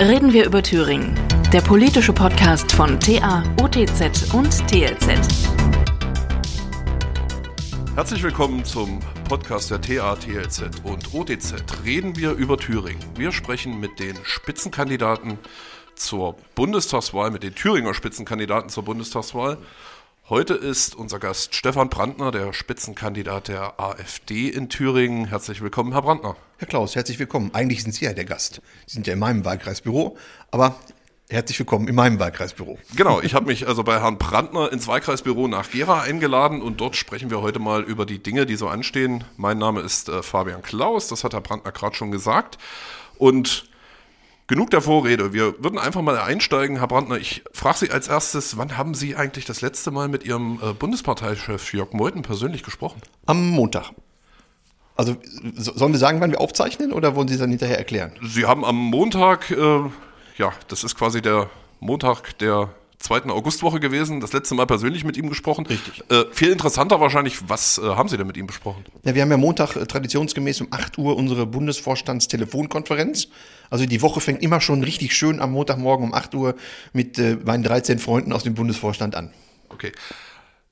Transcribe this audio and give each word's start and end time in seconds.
Reden 0.00 0.32
wir 0.32 0.46
über 0.46 0.62
Thüringen. 0.62 1.14
Der 1.52 1.60
politische 1.60 2.14
Podcast 2.14 2.72
von 2.72 2.98
TA, 3.00 3.44
OTZ 3.60 4.32
und 4.32 4.48
TLZ. 4.66 5.20
Herzlich 7.94 8.22
willkommen 8.22 8.64
zum 8.64 9.00
Podcast 9.28 9.70
der 9.70 9.82
TA, 9.82 10.16
TLZ 10.16 10.80
und 10.84 11.12
OTZ. 11.12 11.84
Reden 11.84 12.16
wir 12.16 12.32
über 12.32 12.56
Thüringen. 12.56 13.04
Wir 13.14 13.30
sprechen 13.30 13.78
mit 13.78 14.00
den 14.00 14.16
Spitzenkandidaten 14.22 15.38
zur 15.96 16.34
Bundestagswahl, 16.54 17.30
mit 17.30 17.42
den 17.42 17.54
Thüringer 17.54 17.92
Spitzenkandidaten 17.92 18.70
zur 18.70 18.84
Bundestagswahl. 18.84 19.58
Heute 20.30 20.54
ist 20.54 20.94
unser 20.94 21.18
Gast 21.18 21.54
Stefan 21.54 21.90
Brandner, 21.90 22.30
der 22.30 22.54
Spitzenkandidat 22.54 23.48
der 23.48 23.78
AfD 23.78 24.48
in 24.48 24.70
Thüringen. 24.70 25.26
Herzlich 25.26 25.60
willkommen, 25.60 25.92
Herr 25.92 26.00
Brandner. 26.00 26.36
Herr 26.60 26.68
Klaus, 26.68 26.94
herzlich 26.94 27.18
willkommen. 27.18 27.52
Eigentlich 27.54 27.82
sind 27.82 27.94
Sie 27.94 28.04
ja 28.04 28.12
der 28.12 28.26
Gast. 28.26 28.60
Sie 28.84 28.92
sind 28.92 29.06
ja 29.06 29.14
in 29.14 29.18
meinem 29.18 29.46
Wahlkreisbüro, 29.46 30.18
aber 30.50 30.74
herzlich 31.30 31.58
willkommen 31.58 31.88
in 31.88 31.94
meinem 31.94 32.18
Wahlkreisbüro. 32.18 32.78
Genau, 32.94 33.22
ich 33.22 33.32
habe 33.32 33.46
mich 33.46 33.66
also 33.66 33.82
bei 33.82 33.98
Herrn 33.98 34.18
Brandner 34.18 34.70
ins 34.70 34.86
Wahlkreisbüro 34.86 35.48
nach 35.48 35.70
Gera 35.70 36.02
eingeladen 36.02 36.60
und 36.60 36.78
dort 36.82 36.96
sprechen 36.96 37.30
wir 37.30 37.40
heute 37.40 37.60
mal 37.60 37.82
über 37.82 38.04
die 38.04 38.22
Dinge, 38.22 38.44
die 38.44 38.56
so 38.56 38.68
anstehen. 38.68 39.24
Mein 39.38 39.56
Name 39.56 39.80
ist 39.80 40.10
äh, 40.10 40.22
Fabian 40.22 40.60
Klaus, 40.60 41.08
das 41.08 41.24
hat 41.24 41.32
Herr 41.32 41.40
Brandner 41.40 41.72
gerade 41.72 41.96
schon 41.96 42.10
gesagt. 42.10 42.58
Und 43.16 43.64
Genug 44.46 44.68
der 44.70 44.82
Vorrede. 44.82 45.32
Wir 45.32 45.62
würden 45.62 45.78
einfach 45.78 46.02
mal 46.02 46.18
einsteigen, 46.18 46.78
Herr 46.78 46.88
Brandner. 46.88 47.16
Ich 47.16 47.42
frage 47.52 47.78
Sie 47.78 47.90
als 47.90 48.08
erstes, 48.08 48.58
wann 48.58 48.76
haben 48.76 48.94
Sie 48.94 49.16
eigentlich 49.16 49.44
das 49.46 49.62
letzte 49.62 49.92
Mal 49.92 50.08
mit 50.08 50.24
Ihrem 50.24 50.58
äh, 50.60 50.74
Bundesparteichef 50.74 51.72
Jörg 51.72 51.92
Meuthen 51.92 52.20
persönlich 52.22 52.64
gesprochen? 52.64 53.00
Am 53.26 53.48
Montag. 53.48 53.92
Also 55.00 55.16
sollen 55.56 55.92
wir 55.92 55.98
sagen, 55.98 56.20
wann 56.20 56.30
wir 56.30 56.42
aufzeichnen 56.42 56.92
oder 56.92 57.16
wollen 57.16 57.26
Sie 57.26 57.32
es 57.32 57.40
dann 57.40 57.48
hinterher 57.48 57.78
erklären? 57.78 58.12
Sie 58.22 58.44
haben 58.44 58.66
am 58.66 58.76
Montag, 58.76 59.50
äh, 59.50 59.54
ja, 60.36 60.52
das 60.68 60.84
ist 60.84 60.94
quasi 60.94 61.22
der 61.22 61.48
Montag 61.80 62.38
der 62.38 62.68
zweiten 62.98 63.30
Augustwoche 63.30 63.80
gewesen, 63.80 64.20
das 64.20 64.34
letzte 64.34 64.54
Mal 64.54 64.66
persönlich 64.66 65.04
mit 65.04 65.16
ihm 65.16 65.30
gesprochen. 65.30 65.64
Richtig. 65.64 66.04
Äh, 66.10 66.24
viel 66.32 66.50
interessanter 66.50 67.00
wahrscheinlich, 67.00 67.48
was 67.48 67.78
äh, 67.78 67.80
haben 67.80 68.10
Sie 68.10 68.18
denn 68.18 68.26
mit 68.26 68.36
ihm 68.36 68.46
besprochen? 68.46 68.84
Ja, 69.06 69.14
wir 69.14 69.22
haben 69.22 69.30
ja 69.30 69.38
Montag 69.38 69.74
äh, 69.76 69.86
traditionsgemäß 69.86 70.60
um 70.60 70.68
8 70.70 70.98
Uhr 70.98 71.16
unsere 71.16 71.46
Bundesvorstandstelefonkonferenz. 71.46 73.28
Also 73.70 73.86
die 73.86 74.02
Woche 74.02 74.20
fängt 74.20 74.42
immer 74.42 74.60
schon 74.60 74.84
richtig 74.84 75.16
schön 75.16 75.40
am 75.40 75.52
Montagmorgen 75.52 76.08
um 76.08 76.12
8 76.12 76.34
Uhr 76.34 76.56
mit 76.92 77.18
äh, 77.18 77.38
meinen 77.42 77.62
13 77.62 77.98
Freunden 77.98 78.34
aus 78.34 78.42
dem 78.42 78.52
Bundesvorstand 78.52 79.14
an. 79.14 79.32
Okay. 79.70 79.92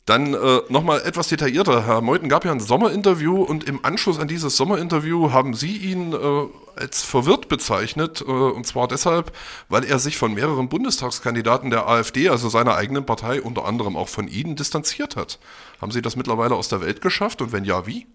Dann 0.08 0.32
äh, 0.32 0.60
nochmal 0.70 1.02
etwas 1.02 1.28
detaillierter. 1.28 1.84
Herr 1.84 2.00
Meuthen 2.00 2.30
gab 2.30 2.46
ja 2.46 2.50
ein 2.50 2.60
Sommerinterview 2.60 3.42
und 3.42 3.64
im 3.64 3.84
Anschluss 3.84 4.18
an 4.18 4.26
dieses 4.26 4.56
Sommerinterview 4.56 5.32
haben 5.32 5.52
Sie 5.52 5.76
ihn 5.76 6.14
äh, 6.14 6.46
als 6.76 7.02
verwirrt 7.02 7.50
bezeichnet. 7.50 8.24
Äh, 8.26 8.30
und 8.30 8.66
zwar 8.66 8.88
deshalb, 8.88 9.36
weil 9.68 9.84
er 9.84 9.98
sich 9.98 10.16
von 10.16 10.32
mehreren 10.32 10.70
Bundestagskandidaten 10.70 11.68
der 11.68 11.86
AfD, 11.86 12.30
also 12.30 12.48
seiner 12.48 12.74
eigenen 12.74 13.04
Partei, 13.04 13.42
unter 13.42 13.66
anderem 13.66 13.98
auch 13.98 14.08
von 14.08 14.28
Ihnen, 14.28 14.56
distanziert 14.56 15.14
hat. 15.14 15.38
Haben 15.78 15.92
Sie 15.92 16.00
das 16.00 16.16
mittlerweile 16.16 16.54
aus 16.54 16.70
der 16.70 16.80
Welt 16.80 17.02
geschafft 17.02 17.42
und 17.42 17.52
wenn 17.52 17.66
ja, 17.66 17.86
wie? 17.86 18.06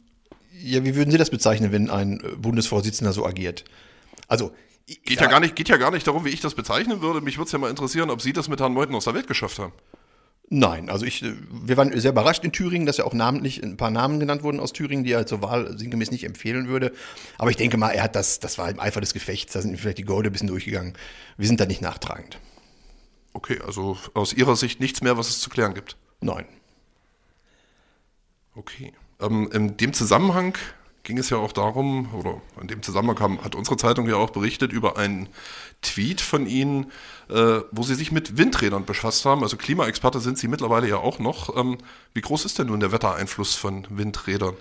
Ja, 0.64 0.84
wie 0.84 0.96
würden 0.96 1.12
Sie 1.12 1.20
das 1.20 1.30
bezeichnen, 1.30 1.72
wenn 1.72 1.92
ein 1.92 2.22
äh, 2.22 2.36
Bundesvorsitzender 2.38 3.14
so 3.14 3.24
agiert? 3.24 3.66
Also 4.28 4.52
Geht 4.88 5.22
ja, 5.22 5.28
gar 5.28 5.40
nicht, 5.40 5.56
geht 5.56 5.70
ja 5.70 5.78
gar 5.78 5.92
nicht 5.92 6.08
darum, 6.08 6.26
wie 6.26 6.30
ich 6.30 6.42
das 6.42 6.56
bezeichnen 6.56 7.02
würde. 7.02 7.22
Mich 7.22 7.38
würde 7.38 7.46
es 7.46 7.52
ja 7.52 7.60
mal 7.60 7.70
interessieren, 7.70 8.10
ob 8.10 8.22
Sie 8.22 8.34
das 8.34 8.50
mit 8.50 8.60
Herrn 8.60 8.74
Meuthen 8.74 8.96
aus 8.96 9.06
der 9.06 9.14
Welt 9.14 9.28
geschafft 9.28 9.60
haben. 9.60 9.74
Nein, 10.50 10.90
also 10.90 11.06
ich, 11.06 11.24
wir 11.52 11.78
waren 11.78 11.98
sehr 12.00 12.12
überrascht 12.12 12.44
in 12.44 12.52
Thüringen, 12.52 12.86
dass 12.86 12.98
ja 12.98 13.06
auch 13.06 13.14
namentlich 13.14 13.64
ein 13.64 13.78
paar 13.78 13.90
Namen 13.90 14.20
genannt 14.20 14.44
wurden 14.44 14.60
aus 14.60 14.74
Thüringen, 14.74 15.04
die 15.04 15.12
er 15.12 15.26
zur 15.26 15.42
Wahl 15.42 15.78
sinngemäß 15.78 16.12
nicht 16.12 16.26
empfehlen 16.26 16.68
würde. 16.68 16.92
Aber 17.38 17.50
ich 17.50 17.56
denke 17.56 17.78
mal, 17.78 17.90
er 17.90 18.04
hat 18.04 18.16
das, 18.16 18.40
das 18.40 18.58
war 18.58 18.70
im 18.70 18.80
Eifer 18.80 19.02
des 19.02 19.14
Gefechts, 19.14 19.54
da 19.54 19.62
sind 19.62 19.80
vielleicht 19.80 19.98
die 19.98 20.04
Golde 20.04 20.30
ein 20.30 20.34
bisschen 20.34 20.50
durchgegangen. 20.50 20.94
Wir 21.38 21.48
sind 21.48 21.60
da 21.60 21.66
nicht 21.66 21.82
nachtragend. 21.82 22.40
Okay, 23.34 23.60
also 23.66 23.98
aus 24.14 24.34
Ihrer 24.34 24.56
Sicht 24.56 24.80
nichts 24.80 25.02
mehr, 25.02 25.18
was 25.18 25.30
es 25.30 25.40
zu 25.40 25.50
klären 25.50 25.74
gibt? 25.74 25.98
Nein. 26.22 26.46
Okay. 28.56 28.94
Ähm, 29.20 29.50
in 29.52 29.78
dem 29.78 29.94
Zusammenhang 29.94 30.56
ging 31.04 31.18
es 31.18 31.30
ja 31.30 31.38
auch 31.38 31.52
darum, 31.52 32.14
oder 32.14 32.42
in 32.62 32.68
dem 32.68 32.82
Zusammenhang 32.82 33.44
hat 33.44 33.56
unsere 33.56 33.78
Zeitung 33.78 34.08
ja 34.08 34.16
auch 34.16 34.30
berichtet 34.30 34.72
über 34.72 34.98
einen 34.98 35.28
Tweet 35.82 36.22
von 36.22 36.48
Ihnen, 36.48 36.92
äh, 37.30 37.60
wo 37.72 37.84
Sie 37.84 37.96
sich 37.96 38.12
mit 38.12 38.38
Windrädern 38.38 38.86
befasst 38.86 39.26
haben. 39.26 39.44
Also 39.44 39.58
Klimaexperte 39.58 40.22
sind 40.22 40.38
Sie 40.38 40.48
mittlerweile 40.48 40.88
ja 40.88 40.98
auch 40.98 41.20
noch. 41.20 41.56
Ähm, 41.58 41.78
wie 42.14 42.22
groß 42.22 42.46
ist 42.46 42.58
denn 42.58 42.68
nun 42.68 42.80
der 42.80 42.94
Wettereinfluss 42.94 43.56
von 43.56 43.86
Windrädern? 43.90 44.56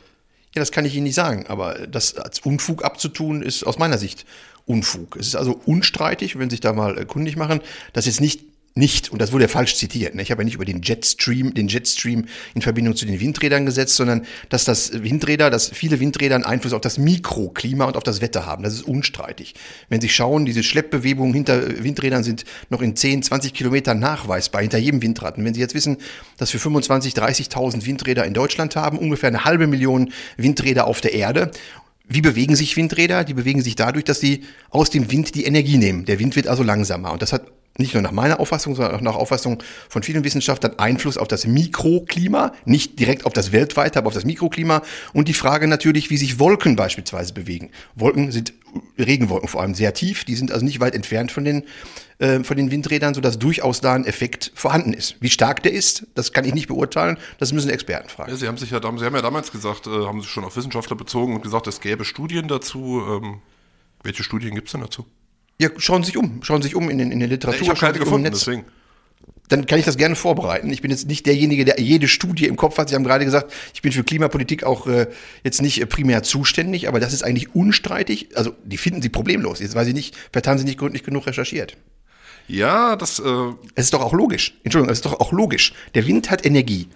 Ja, 0.55 0.61
das 0.61 0.73
kann 0.73 0.85
ich 0.85 0.95
Ihnen 0.95 1.05
nicht 1.05 1.15
sagen, 1.15 1.47
aber 1.47 1.87
das 1.87 2.17
als 2.17 2.41
Unfug 2.41 2.85
abzutun, 2.85 3.43
ist 3.43 3.65
aus 3.65 3.79
meiner 3.79 3.99
Sicht 3.99 4.27
Unfug. 4.67 5.17
Es 5.17 5.27
ist 5.27 5.37
also 5.37 5.61
unstreitig, 5.65 6.39
wenn 6.39 6.51
Sie 6.51 6.55
sich 6.55 6.61
da 6.61 6.73
mal 6.73 7.05
kundig 7.07 7.37
machen, 7.37 7.61
dass 7.93 8.07
jetzt 8.07 8.21
nicht 8.21 8.52
nicht, 8.75 9.13
und 9.13 9.21
das 9.21 9.33
wurde 9.33 9.45
ja 9.45 9.49
falsch 9.49 9.77
zitiert, 9.77 10.15
ne? 10.15 10.23
ich 10.23 10.31
habe 10.31 10.43
ja 10.43 10.45
nicht 10.45 10.55
über 10.55 10.65
den 10.65 10.81
Jetstream, 10.81 11.53
den 11.53 11.69
Jetstream 11.69 12.25
in 12.55 12.63
Verbindung 12.63 12.97
zu 12.97 13.05
den 13.05 13.21
Windrädern 13.21 13.67
gesetzt, 13.67 13.97
sondern 13.97 14.25
dass 14.49 14.65
das 14.65 15.03
Windräder, 15.03 15.51
dass 15.51 15.69
viele 15.69 16.01
Windräder 16.01 16.37
einen 16.37 16.45
Einfluss 16.45 16.73
auf 16.73 16.81
das 16.81 16.97
Mikroklima 16.97 17.85
und 17.85 17.99
auf 17.99 18.03
das 18.03 18.23
Wetter 18.23 18.47
haben. 18.47 18.63
Das 18.63 18.73
ist 18.73 18.83
unstreitig. 18.83 19.55
Wenn 19.91 20.01
Sie 20.01 20.09
schauen, 20.09 20.47
diese 20.47 20.63
Schleppbewegungen 20.63 21.35
hinter 21.35 21.85
Windrädern 21.85 22.25
sind 22.25 22.45
noch 22.71 22.81
in 22.81 22.97
10, 22.97 23.23
20 23.23 23.53
Kilometern 23.53 23.99
nachweisbar, 23.99 24.63
hinter 24.63 24.79
jedem 24.79 25.03
Windrad. 25.03 25.37
Und 25.37 25.45
wenn 25.45 25.53
Sie 25.53 25.61
jetzt 25.61 25.75
wissen, 25.75 25.99
dass 26.39 26.53
wir 26.53 26.61
25, 26.61 27.13
30.000 27.13 27.85
Windräder 27.85 28.25
in 28.25 28.33
Deutschland 28.33 28.75
haben, 28.75 28.99
ungefähr 28.99 29.29
eine 29.29 29.45
halbe 29.45 29.67
Million 29.67 30.13
Windräder 30.39 30.87
auf 30.87 31.01
der 31.01 31.13
Erde 31.13 31.51
wie 32.09 32.21
bewegen 32.21 32.57
sich 32.57 32.77
Windräder? 32.77 33.25
Die 33.25 33.33
bewegen 33.33 33.63
sich 33.63 33.75
dadurch, 33.75 34.05
dass 34.05 34.21
sie 34.21 34.43
aus 34.69 34.91
dem 34.91 35.11
Wind 35.11 35.35
die 35.35 35.45
Energie 35.45 35.79
nehmen. 35.79 36.05
Der 36.05 36.19
Wind 36.19 36.37
wird 36.37 36.47
also 36.47 36.63
langsamer. 36.63 37.11
Und 37.13 37.23
das 37.23 37.33
hat 37.33 37.47
nicht 37.79 37.95
nur 37.95 38.03
nach 38.03 38.13
meiner 38.13 38.41
Auffassung, 38.41 38.75
sondern 38.75 38.95
auch 38.95 39.01
nach 39.01 39.15
Auffassung 39.15 39.63
von 39.89 40.03
vielen 40.03 40.25
Wissenschaftlern 40.25 40.79
Einfluss 40.79 41.17
auf 41.17 41.29
das 41.29 41.47
Mikroklima, 41.47 42.53
nicht 42.65 42.99
direkt 42.99 43.25
auf 43.25 43.33
das 43.33 43.53
weltweite, 43.53 43.99
aber 43.99 44.09
auf 44.09 44.15
das 44.15 44.25
Mikroklima 44.25 44.83
und 45.13 45.29
die 45.29 45.35
Frage 45.35 45.67
natürlich, 45.67 46.11
wie 46.11 46.17
sich 46.17 46.39
Wolken 46.39 46.77
beispielsweise 46.77 47.33
bewegen. 47.33 47.71
Wolken 47.95 48.31
sind 48.31 48.53
Regenwolken 48.99 49.49
vor 49.49 49.63
allem 49.63 49.75
sehr 49.75 49.95
tief, 49.95 50.25
die 50.25 50.35
sind 50.35 50.53
also 50.53 50.65
nicht 50.65 50.81
weit 50.81 50.95
entfernt 50.95 51.33
von 51.33 51.45
den 51.45 51.65
äh, 52.19 52.45
von 52.45 52.57
den 52.57 52.71
Windrädern, 52.71 53.15
sodass 53.15 53.39
durchaus 53.39 53.81
da 53.81 53.95
ein 53.95 54.05
Effekt 54.05 54.53
vorhanden 54.55 54.93
ist. 54.93 55.17
Wie 55.21 55.31
stark 55.31 55.63
der 55.63 55.73
ist, 55.73 56.07
das 56.15 56.33
kann 56.33 56.45
ich 56.45 56.55
nicht 56.55 56.69
beurteilen, 56.69 57.19
das 57.39 57.53
müssen 57.53 57.71
Experten 57.71 58.09
fragen. 58.09 58.31
Ja, 58.31 58.37
Sie 58.37 58.47
haben 58.47 58.59
sich 58.59 58.71
ja, 58.71 58.81
Sie 58.81 58.87
haben 59.05 59.15
ja 59.15 59.23
damals 59.23 59.51
gesagt, 59.51 59.87
äh, 59.87 59.91
haben 59.91 60.21
Sie 60.21 60.29
schon 60.29 60.45
auf 60.45 60.57
Wissenschaftler 60.57 60.97
bezogen 60.97 61.35
und 61.35 61.43
gesagt, 61.43 61.67
es 61.67 61.81
gäbe 61.81 62.05
Studien 62.05 62.49
dazu. 62.49 63.03
Ähm, 63.09 63.41
welche 64.03 64.23
Studien 64.25 64.55
gibt 64.55 64.69
es 64.69 64.73
denn 64.73 64.81
dazu? 64.81 65.07
Ja, 65.63 65.69
schauen 65.77 66.03
Sie 66.03 66.09
sich 66.09 66.17
um. 66.17 66.43
Schauen 66.43 66.61
Sie 66.61 66.67
sich 66.67 66.75
um 66.75 66.91
in, 66.91 66.99
in 66.99 67.21
der 67.21 67.29
Literatur. 67.29 67.63
Ich 67.63 67.69
habe 67.69 67.79
keine 67.79 67.99
gefunden, 68.01 68.27
um 68.27 68.33
deswegen. 68.33 68.65
Dann 69.49 69.67
kann 69.67 69.79
ich 69.79 69.85
das 69.85 69.97
gerne 69.97 70.17
vorbereiten. 70.17 70.69
Ich 70.71 70.83
bin 70.83 70.91
jetzt 70.91 71.07
nicht 71.07 71.25
derjenige, 71.25 71.65
der 71.65 71.79
jede 71.79 72.09
Studie 72.09 72.47
im 72.47 72.57
Kopf 72.57 72.79
hat. 72.79 72.89
Sie 72.89 72.97
haben 72.97 73.05
gerade 73.05 73.25
gesagt, 73.25 73.53
ich 73.73 73.81
bin 73.81 73.93
für 73.93 74.03
Klimapolitik 74.03 74.65
auch 74.65 74.89
äh, 74.89 75.07
jetzt 75.45 75.63
nicht 75.63 75.81
äh, 75.81 75.87
primär 75.87 76.25
zuständig, 76.25 76.89
aber 76.89 76.99
das 76.99 77.13
ist 77.13 77.23
eigentlich 77.23 77.55
unstreitig. 77.55 78.31
Also 78.35 78.55
die 78.65 78.77
finden 78.77 79.03
Sie 79.03 79.09
problemlos. 79.09 79.61
Jetzt 79.61 79.77
weiß 79.77 79.87
ich 79.87 79.95
nicht, 79.95 80.17
vielleicht 80.33 80.49
haben 80.49 80.59
Sie 80.59 80.65
nicht 80.65 80.79
gründlich 80.79 81.05
genug 81.05 81.29
recherchiert. 81.29 81.77
Ja, 82.49 82.97
das. 82.97 83.21
Äh 83.21 83.53
es 83.77 83.85
ist 83.85 83.95
doch 83.95 84.03
auch 84.03 84.15
logisch. 84.15 84.59
Entschuldigung, 84.65 84.91
es 84.91 84.99
ist 84.99 85.07
doch 85.07 85.21
auch 85.21 85.31
logisch. 85.31 85.75
Der 85.95 86.09
Wind 86.09 86.29
hat 86.31 86.45
Energie. 86.45 86.89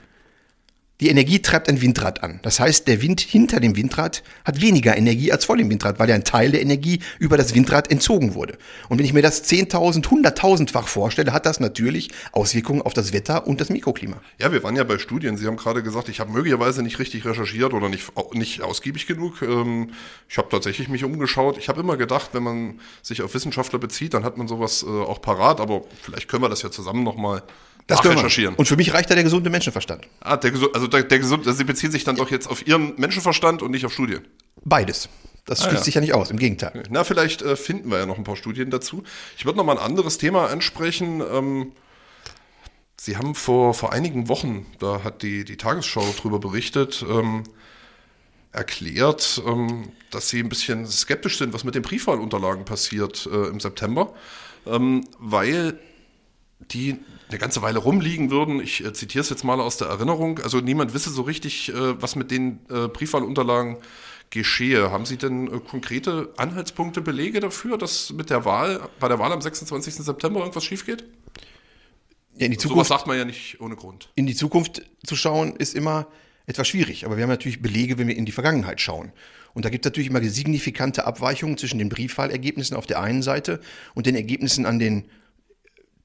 Die 1.01 1.09
Energie 1.11 1.43
treibt 1.43 1.69
ein 1.69 1.83
Windrad 1.83 2.23
an. 2.23 2.41
Das 2.43 2.59
heißt, 2.59 2.89
der 2.89 3.03
Wind 3.03 3.21
hinter 3.21 3.61
dem 3.61 3.77
Windrad 3.77 4.23
hat 4.47 4.63
weniger 4.63 4.97
Energie 4.97 5.31
als 5.31 5.45
vor 5.45 5.59
dem 5.59 5.69
Windrad, 5.69 5.99
weil 5.99 6.09
ja 6.09 6.15
ein 6.15 6.25
Teil 6.25 6.53
der 6.53 6.63
Energie 6.63 7.01
über 7.19 7.37
das 7.37 7.55
Windrad 7.55 7.91
entzogen 7.91 8.33
wurde. 8.33 8.57
Und 8.89 8.99
wenn 8.99 9.05
ich 9.05 9.13
mir 9.13 9.21
das 9.21 9.45
10.000, 9.45 10.05
100.000-fach 10.05 10.89
vorstelle, 10.89 11.35
hat 11.35 11.45
das 11.45 11.61
natürlich 11.61 12.11
Auswirkungen 12.33 12.81
auf 12.81 12.95
das 12.95 13.13
Wetter 13.13 13.47
und 13.47 13.61
das 13.61 13.69
Mikroklima. 13.69 14.23
Ja, 14.39 14.53
wir 14.53 14.63
waren 14.63 14.75
ja 14.75 14.85
bei 14.85 14.97
Studien. 14.97 15.37
Sie 15.37 15.47
haben 15.47 15.59
gerade 15.59 15.83
gesagt, 15.83 16.09
ich 16.09 16.19
habe 16.19 16.33
möglicherweise 16.33 16.83
nicht 16.83 16.99
richtig 16.99 17.27
recherchiert 17.27 17.75
oder 17.75 17.91
nicht, 17.91 18.11
nicht 18.33 18.63
ausgiebig 18.63 19.07
genug. 19.07 19.43
Ähm, 19.43 19.91
ich 20.31 20.39
habe 20.39 20.49
tatsächlich 20.49 20.89
mich 20.89 21.05
umgeschaut. 21.05 21.59
Ich 21.59 21.69
habe 21.69 21.81
immer 21.81 21.99
gedacht, 21.99 22.31
wenn 22.33 22.43
man 22.43 22.81
sich 23.03 23.21
auf 23.21 23.35
Wissenschaftler 23.35 23.79
bezieht, 23.79 24.15
dann 24.15 24.25
hat 24.25 24.39
man 24.39 24.49
sowas 24.49 24.83
äh, 24.83 24.87
auch 24.87 25.21
parat. 25.21 25.61
Aber 25.61 25.83
vielleicht 26.01 26.29
können 26.29 26.43
wir 26.43 26.49
das 26.49 26.63
ja 26.63 26.71
zusammen 26.71 27.03
nochmal 27.03 27.43
das 27.87 28.05
recherchieren. 28.05 28.55
Und 28.57 28.67
für 28.67 28.77
mich 28.77 28.93
reicht 28.93 29.11
da 29.11 29.15
der 29.15 29.25
gesunde 29.25 29.51
Menschenverstand. 29.51 30.09
Ah, 30.21 30.37
der, 30.37 30.53
also 30.75 30.87
der, 30.87 31.05
der 31.05 31.19
gesunde, 31.19 31.47
also 31.47 31.57
Sie 31.57 31.65
beziehen 31.65 31.93
sich 31.93 32.05
dann 32.05 32.17
doch 32.17 32.31
jetzt 32.31 32.49
auf 32.49 32.67
Ihren 32.67 32.95
Menschenverstand 32.97 33.63
und 33.63 33.71
nicht 33.71 33.87
auf 33.87 33.93
Studien. 33.93 34.27
Beides. 34.65 35.09
Das 35.45 35.61
schließt 35.61 35.75
ah, 35.75 35.79
ja. 35.79 35.85
sich 35.85 35.95
ja 35.95 36.01
nicht 36.01 36.15
aus, 36.15 36.31
im 36.33 36.39
Gegenteil. 36.39 36.83
Na, 36.91 37.05
vielleicht 37.05 37.43
äh, 37.43 37.55
finden 37.55 37.91
wir 37.91 37.99
ja 37.99 38.07
noch 38.07 38.19
ein 38.19 38.25
paar 38.25 38.37
Studien 38.37 38.71
dazu. 38.71 39.05
Ich 39.39 39.45
würde 39.45 39.57
noch 39.59 39.65
mal 39.65 39.79
ein 39.79 39.85
anderes 39.85 40.19
Thema 40.19 40.49
ansprechen. 40.49 41.21
Ähm, 41.21 41.73
Sie 42.99 43.17
haben 43.17 43.37
vor, 43.37 43.73
vor 43.73 43.93
einigen 43.93 44.29
Wochen, 44.29 44.67
da 44.81 45.05
hat 45.05 45.23
die, 45.23 45.45
die 45.45 45.57
Tagesschau 45.57 46.05
darüber 46.17 46.41
berichtet, 46.41 47.05
ähm, 47.09 47.45
erklärt, 48.51 49.41
ähm, 49.47 49.93
dass 50.11 50.29
Sie 50.31 50.41
ein 50.41 50.49
bisschen 50.49 50.87
skeptisch 50.87 51.39
sind, 51.39 51.53
was 51.53 51.63
mit 51.63 51.77
den 51.77 51.83
Briefwahlunterlagen 51.83 52.65
passiert 52.65 53.29
äh, 53.31 53.49
im 53.49 53.61
September, 53.61 54.15
ähm, 54.67 55.07
weil 55.21 55.79
die 56.59 56.97
eine 57.29 57.39
ganze 57.39 57.63
Weile 57.63 57.79
rumliegen 57.79 58.31
würden. 58.31 58.61
Ich 58.61 58.85
äh, 58.85 58.93
zitiere 58.93 59.23
es 59.23 59.31
jetzt 59.31 59.45
mal 59.45 59.61
aus 59.61 59.77
der 59.77 59.89
Erinnerung. 59.89 60.39
Also 60.41 60.61
niemand 60.61 60.95
wisse 60.95 61.11
so 61.11 61.23
richtig, 61.23 61.71
äh, 61.71 62.01
was 62.01 62.17
mit 62.17 62.31
den 62.31 62.61
äh, 62.71 62.89
Briefwahlunterlagen 62.89 63.79
geschehe. 64.31 64.91
Haben 64.91 65.07
Sie 65.07 65.17
denn 65.17 65.53
äh, 65.53 65.61
konkrete 65.61 66.33
Anhaltspunkte, 66.37 67.01
Belege 67.01 67.41
dafür, 67.41 67.79
dass 67.79 68.13
mit 68.13 68.31
der 68.31 68.45
Wahl, 68.45 68.89
bei 68.99 69.09
der 69.09 69.19
Wahl 69.19 69.33
am 69.33 69.41
26. 69.41 69.95
September 69.95 70.41
irgendwas 70.41 70.65
schief 70.65 70.87
geht? 70.87 71.05
Ja, 72.39 72.47
in 72.47 72.53
die 72.53 72.59
Zukunft, 72.59 72.89
sagt 72.89 73.07
man 73.07 73.17
ja 73.17 73.25
nicht 73.25 73.61
ohne 73.61 73.77
Grund. 73.77 74.11
in 74.15 74.27
die 74.27 74.35
Zukunft 74.35 74.83
zu 75.05 75.17
schauen, 75.17 75.57
ist 75.57 75.75
immer 75.75 76.07
etwas 76.47 76.69
schwierig. 76.69 77.07
Aber 77.07 77.17
wir 77.17 77.23
haben 77.23 77.31
natürlich 77.31 77.63
Belege, 77.63 77.99
wenn 77.99 78.09
wir 78.09 78.17
in 78.17 78.27
die 78.27 78.33
Vergangenheit 78.33 78.81
schauen. 78.81 79.13
Und 79.55 79.65
da 79.65 79.71
gibt 79.71 79.87
es 79.87 79.91
natürlich 79.91 80.11
immer 80.11 80.23
signifikante 80.23 81.07
Abweichungen 81.07 81.57
zwischen 81.57 81.79
den 81.79 81.89
Briefwahlergebnissen 81.89 82.77
auf 82.77 82.87
der 82.87 83.01
einen 83.01 83.23
Seite 83.23 83.61
und 83.95 84.07
den 84.07 84.15
Ergebnissen 84.15 84.67
an 84.67 84.79
den 84.79 85.07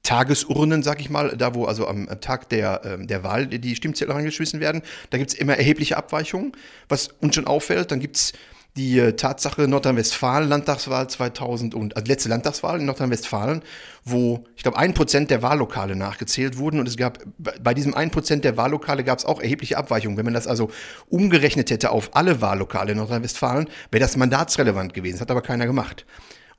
Tagesurnen, 0.02 0.82
sag 0.82 1.00
ich 1.00 1.10
mal, 1.10 1.36
da 1.36 1.54
wo 1.54 1.64
also 1.66 1.86
am, 1.86 2.08
Tag 2.20 2.48
der, 2.48 2.82
ähm, 2.84 3.06
der 3.06 3.22
Wahl 3.22 3.46
die 3.46 3.76
Stimmzettel 3.76 4.12
reingeschmissen 4.14 4.60
werden, 4.60 4.82
da 5.10 5.18
gibt 5.18 5.30
es 5.32 5.38
immer 5.38 5.56
erhebliche 5.56 5.96
Abweichungen. 5.96 6.52
Was 6.88 7.08
uns 7.20 7.34
schon 7.36 7.46
auffällt, 7.46 7.90
dann 7.92 8.00
gibt 8.00 8.16
es 8.16 8.32
die 8.76 8.98
äh, 8.98 9.12
Tatsache 9.12 9.68
Nordrhein-Westfalen, 9.68 10.48
Landtagswahl 10.48 11.06
2000 11.08 11.74
und, 11.74 11.94
also 11.94 12.08
letzte 12.08 12.30
Landtagswahl 12.30 12.80
in 12.80 12.86
Nordrhein-Westfalen, 12.86 13.62
wo 14.04 14.44
ich 14.56 14.62
glaube 14.62 14.78
ein 14.78 14.94
Prozent 14.94 15.30
der 15.30 15.42
Wahllokale 15.42 15.94
nachgezählt 15.94 16.56
wurden 16.56 16.80
und 16.80 16.88
es 16.88 16.96
gab 16.96 17.18
bei- 17.38 17.54
bei 17.62 17.74
diesem 17.74 17.94
ein 17.94 18.10
Prozent 18.10 18.44
der 18.44 18.56
Wahllokale 18.56 19.04
gab 19.04 19.18
es 19.18 19.24
auch 19.26 19.40
erhebliche 19.40 19.76
Abweichungen. 19.76 20.16
Wenn 20.16 20.24
man 20.24 20.34
das 20.34 20.46
also 20.46 20.70
umgerechnet 21.10 21.70
hätte 21.70 21.90
auf 21.90 22.16
alle 22.16 22.40
Wahllokale 22.40 22.92
in 22.92 22.98
Nordrhein-Westfalen, 22.98 23.68
wäre 23.90 24.00
das 24.00 24.16
mandatsrelevant 24.16 24.94
gewesen. 24.94 25.14
Das 25.16 25.20
hat 25.20 25.30
aber 25.30 25.42
keiner 25.42 25.66
gemacht. 25.66 26.06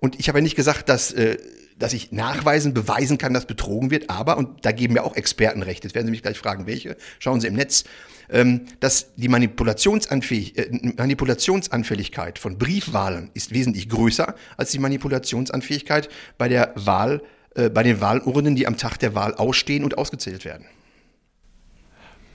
Und 0.03 0.19
ich 0.19 0.27
habe 0.27 0.39
ja 0.39 0.43
nicht 0.43 0.57
gesagt, 0.57 0.89
dass, 0.89 1.13
äh, 1.13 1.37
dass 1.79 1.93
ich 1.93 2.11
nachweisen, 2.11 2.73
beweisen 2.73 3.17
kann, 3.17 3.33
dass 3.33 3.45
betrogen 3.45 3.89
wird, 3.89 4.09
aber, 4.09 4.35
und 4.35 4.65
da 4.65 4.73
geben 4.73 4.95
mir 4.95 5.03
auch 5.05 5.15
Experten 5.15 5.63
recht, 5.63 5.85
jetzt 5.85 5.95
werden 5.95 6.07
Sie 6.07 6.11
mich 6.11 6.21
gleich 6.21 6.37
fragen, 6.37 6.67
welche, 6.67 6.97
schauen 7.19 7.39
Sie 7.39 7.47
im 7.47 7.53
Netz, 7.53 7.85
ähm, 8.29 8.65
dass 8.81 9.15
die 9.15 9.29
Manipulationsanfähig 9.29 10.57
äh, 10.57 10.91
Manipulationsanfälligkeit 10.97 12.37
von 12.37 12.57
Briefwahlen 12.57 13.31
ist 13.33 13.51
wesentlich 13.51 13.87
größer 13.87 14.35
als 14.57 14.71
die 14.71 14.79
Manipulationsanfähigkeit 14.79 16.09
bei 16.37 16.49
der 16.49 16.73
Wahl, 16.75 17.23
äh, 17.55 17.69
bei 17.69 17.83
den 17.83 18.01
Wahlurnen, 18.01 18.57
die 18.57 18.67
am 18.67 18.75
Tag 18.75 18.97
der 18.97 19.15
Wahl 19.15 19.33
ausstehen 19.35 19.85
und 19.85 19.97
ausgezählt 19.97 20.43
werden. 20.43 20.65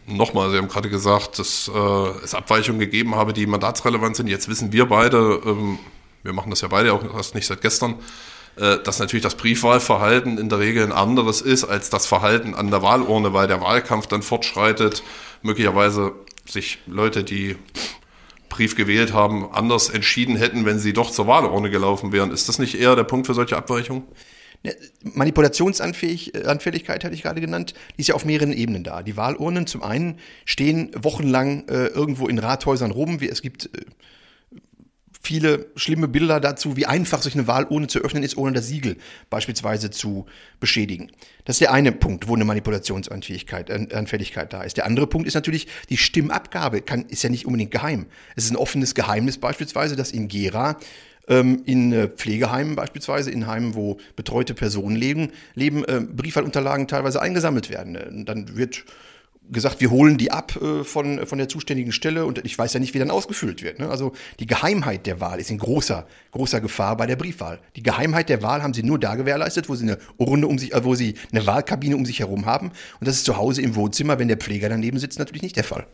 Nochmal, 0.07 0.51
Sie 0.51 0.57
haben 0.57 0.69
gerade 0.69 0.89
gesagt, 0.89 1.39
dass 1.39 1.69
äh, 1.69 2.25
es 2.25 2.35
Abweichungen 2.35 2.81
gegeben 2.81 3.15
habe, 3.15 3.35
die 3.35 3.45
mandatsrelevant 3.45 4.17
sind. 4.17 4.29
Jetzt 4.29 4.49
wissen 4.49 4.73
wir 4.73 4.87
beide, 4.87 5.43
ähm, 5.45 5.79
wir 6.23 6.33
machen 6.33 6.51
das 6.51 6.61
ja 6.61 6.69
beide 6.69 6.93
auch 6.93 7.03
erst 7.15 7.35
nicht 7.35 7.47
seit 7.47 7.61
gestern, 7.61 7.97
äh, 8.57 8.79
dass 8.83 8.99
natürlich 8.99 9.23
das 9.23 9.37
Briefwahlverhalten 9.37 10.39
in 10.39 10.49
der 10.49 10.59
Regel 10.59 10.85
ein 10.85 10.93
anderes 10.93 11.41
ist 11.41 11.65
als 11.65 11.91
das 11.91 12.07
Verhalten 12.07 12.55
an 12.55 12.71
der 12.71 12.83
Wahlurne, 12.83 13.33
weil 13.33 13.47
der 13.47 13.61
Wahlkampf 13.61 14.07
dann 14.07 14.23
fortschreitet, 14.23 15.03
möglicherweise 15.43 16.13
sich 16.47 16.79
Leute, 16.87 17.25
die 17.25 17.57
Brief 18.49 18.75
gewählt 18.75 19.13
haben, 19.13 19.53
anders 19.53 19.91
entschieden 19.91 20.37
hätten, 20.37 20.65
wenn 20.65 20.79
sie 20.79 20.93
doch 20.93 21.11
zur 21.11 21.27
Wahlurne 21.27 21.71
gelaufen 21.71 22.13
wären. 22.13 22.33
Ist 22.33 22.49
das 22.49 22.59
nicht 22.59 22.75
eher 22.75 22.97
der 22.97 23.05
Punkt 23.05 23.27
für 23.27 23.35
solche 23.35 23.57
Abweichungen? 23.57 24.05
Ja, 24.65 24.73
Manipulationsanfälligkeit 25.05 27.05
hatte 27.05 27.15
ich 27.15 27.23
gerade 27.23 27.41
genannt, 27.41 27.75
die 27.97 28.01
ist 28.01 28.09
ja 28.09 28.17
auf 28.17 28.25
mehreren 28.25 28.53
Ebenen 28.53 28.83
da. 28.83 29.03
Die 29.03 29.17
Wahlurnen 29.17 29.69
zum 29.69 29.85
einen 29.85 30.19
stehen 30.45 30.91
wochenlang 30.97 31.69
äh, 31.69 31.87
irgendwo 31.87 32.27
in 32.27 32.41
Rathäusern 32.41 32.91
rum. 32.91 33.21
Wie, 33.21 33.29
es 33.29 33.41
gibt 33.41 33.67
äh, 33.67 33.85
viele 35.21 35.67
schlimme 35.77 36.09
Bilder 36.09 36.41
dazu, 36.41 36.77
wie 36.77 36.87
einfach 36.87 37.23
sich 37.23 37.35
eine 37.35 37.47
Wahlurne 37.47 37.87
zu 37.87 37.99
öffnen 38.01 38.23
ist, 38.23 38.37
ohne 38.37 38.53
das 38.53 38.69
Siegel 38.69 38.97
beispielsweise 39.31 39.91
zu 39.91 40.27
beschädigen. 40.61 41.11
Das 41.45 41.57
ist 41.57 41.61
der 41.61 41.73
eine 41.73 41.93
Punkt, 41.93 42.29
wo 42.29 42.35
eine 42.35 42.45
Manipulationsanfälligkeit 42.45 43.71
äh, 43.71 44.47
da 44.49 44.63
ist. 44.63 44.77
Der 44.77 44.87
andere 44.87 45.07
Punkt 45.07 45.27
ist 45.27 45.35
natürlich, 45.35 45.67
die 45.89 45.97
Stimmabgabe 45.97 46.81
kann, 46.81 47.05
ist 47.07 47.23
ja 47.23 47.31
nicht 47.31 47.47
unbedingt 47.47 47.71
geheim. 47.71 48.07
Es 48.37 48.45
ist 48.45 48.51
ein 48.51 48.57
offenes 48.57 48.95
Geheimnis 48.95 49.39
beispielsweise, 49.39 49.97
dass 49.97 50.13
in 50.13 50.29
Gera 50.29 50.79
ähm, 51.29 51.63
in 51.67 51.93
äh, 51.93 52.09
Pflegeheimen 52.09 52.75
beispielsweise, 52.75 53.31
in 53.31 53.47
Heimen, 53.47 53.75
wo 53.75 53.99
betreute 54.17 54.55
Personen 54.55 54.97
leben, 54.97 55.31
leben 55.55 55.85
äh, 55.85 56.01
Briefwahlunterlagen 56.01 56.89
teilweise 56.89 57.21
eingesammelt 57.21 57.71
werden. 57.71 58.25
Dann 58.25 58.57
wird 58.57 58.85
gesagt, 59.51 59.81
wir 59.81 59.91
holen 59.91 60.19
die 60.19 60.31
ab 60.31 60.59
äh, 60.61 60.85
von, 60.85 61.27
von 61.27 61.39
der 61.39 61.49
zuständigen 61.49 61.93
Stelle 61.93 62.25
und 62.27 62.45
ich 62.45 62.59
weiß 62.59 62.73
ja 62.75 62.81
nicht, 62.81 62.95
wie 62.95 62.99
dann 62.99 63.11
ausgefüllt 63.11 63.63
wird. 63.63 63.79
Ne? 63.79 63.89
Also 63.89 64.13
die 64.41 64.47
Geheimheit 64.47 65.07
der 65.07 65.21
Wahl 65.21 65.41
ist 65.41 65.51
in 65.51 65.59
großer, 65.59 66.07
großer 66.33 66.61
Gefahr 66.61 66.97
bei 66.97 67.07
der 67.07 67.17
Briefwahl. 67.17 67.59
Die 67.77 67.83
Geheimheit 67.83 68.29
der 68.29 68.43
Wahl 68.43 68.63
haben 68.63 68.75
sie 68.75 68.83
nur 68.83 68.99
da 68.99 69.15
gewährleistet, 69.15 69.69
wo 69.69 69.75
sie 69.75 69.85
eine 69.85 69.99
Urne 70.17 70.47
um 70.47 70.59
sich, 70.59 70.75
äh, 70.75 70.85
wo 70.85 70.95
sie 70.95 71.15
eine 71.33 71.47
Wahlkabine 71.47 71.97
um 71.97 72.05
sich 72.05 72.21
herum 72.21 72.47
haben. 72.47 72.69
Und 73.01 73.09
das 73.09 73.17
ist 73.17 73.25
zu 73.25 73.37
Hause 73.37 73.63
im 73.63 73.75
Wohnzimmer, 73.75 74.19
wenn 74.19 74.29
der 74.29 74.37
Pfleger 74.37 74.69
daneben 74.69 74.99
sitzt, 74.99 75.19
natürlich 75.19 75.43
nicht 75.43 75.57
der 75.57 75.65
Fall. 75.65 75.87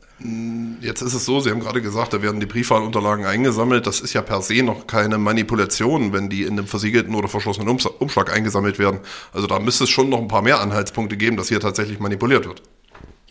Jetzt 0.80 1.02
ist 1.02 1.14
es 1.14 1.24
so, 1.24 1.40
Sie 1.40 1.50
haben 1.50 1.60
gerade 1.60 1.82
gesagt, 1.82 2.12
da 2.12 2.22
werden 2.22 2.40
die 2.40 2.46
Briefwahlunterlagen 2.46 3.24
eingesammelt. 3.26 3.86
Das 3.86 4.00
ist 4.00 4.12
ja 4.12 4.22
per 4.22 4.42
se 4.42 4.62
noch 4.62 4.86
keine 4.86 5.18
Manipulation, 5.18 6.12
wenn 6.12 6.28
die 6.28 6.42
in 6.42 6.52
einem 6.52 6.66
versiegelten 6.66 7.14
oder 7.14 7.28
verschlossenen 7.28 7.68
Ums- 7.68 7.86
Umschlag 7.86 8.32
eingesammelt 8.32 8.78
werden. 8.78 9.00
Also 9.32 9.46
da 9.46 9.58
müsste 9.58 9.84
es 9.84 9.90
schon 9.90 10.08
noch 10.08 10.20
ein 10.20 10.28
paar 10.28 10.42
mehr 10.42 10.60
Anhaltspunkte 10.60 11.16
geben, 11.16 11.36
dass 11.36 11.48
hier 11.48 11.60
tatsächlich 11.60 11.98
manipuliert 12.00 12.46
wird. 12.46 12.62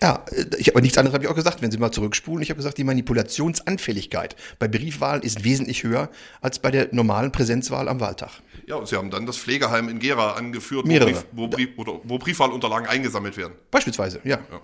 Ja, 0.04 0.26
äh, 0.32 0.46
ich 0.58 0.68
habe 0.68 0.82
nichts 0.82 0.98
anderes 0.98 1.14
habe 1.14 1.24
ich 1.24 1.30
auch 1.32 1.36
gesagt, 1.36 1.62
wenn 1.62 1.72
Sie 1.72 1.78
mal 1.78 1.92
zurückspulen. 1.92 2.44
Ich 2.44 2.50
habe 2.50 2.58
gesagt, 2.58 2.78
die 2.78 2.84
Manipulationsanfälligkeit 2.84 4.36
bei 4.60 4.68
Briefwahlen 4.68 5.24
ist 5.24 5.46
wesentlich 5.46 5.84
höher 5.84 6.10
als 6.42 6.60
bei 6.60 6.72
der 6.72 6.90
normalen 6.92 7.32
Präsenzwahl 7.32 7.88
am 7.88 8.02
Wahltag. 8.02 8.32
Ja, 8.68 8.76
und 8.76 8.88
Sie 8.88 8.98
haben 8.98 9.10
dann 9.10 9.26
das 9.26 9.38
Pflegeheim 9.38 9.88
in 9.88 10.00
Gera 10.00 10.34
angeführt, 10.34 10.86
wo. 10.86 11.00
Brief, 11.00 11.26
wo, 11.32 11.48
Brief, 11.48 11.70
wo 12.04 12.18
Briefwahlunterlagen 12.18 12.88
eingesammelt 12.88 13.38
werden. 13.38 13.54
Beispielsweise, 13.72 14.20
ja. 14.26 14.40
Ja. 14.52 14.62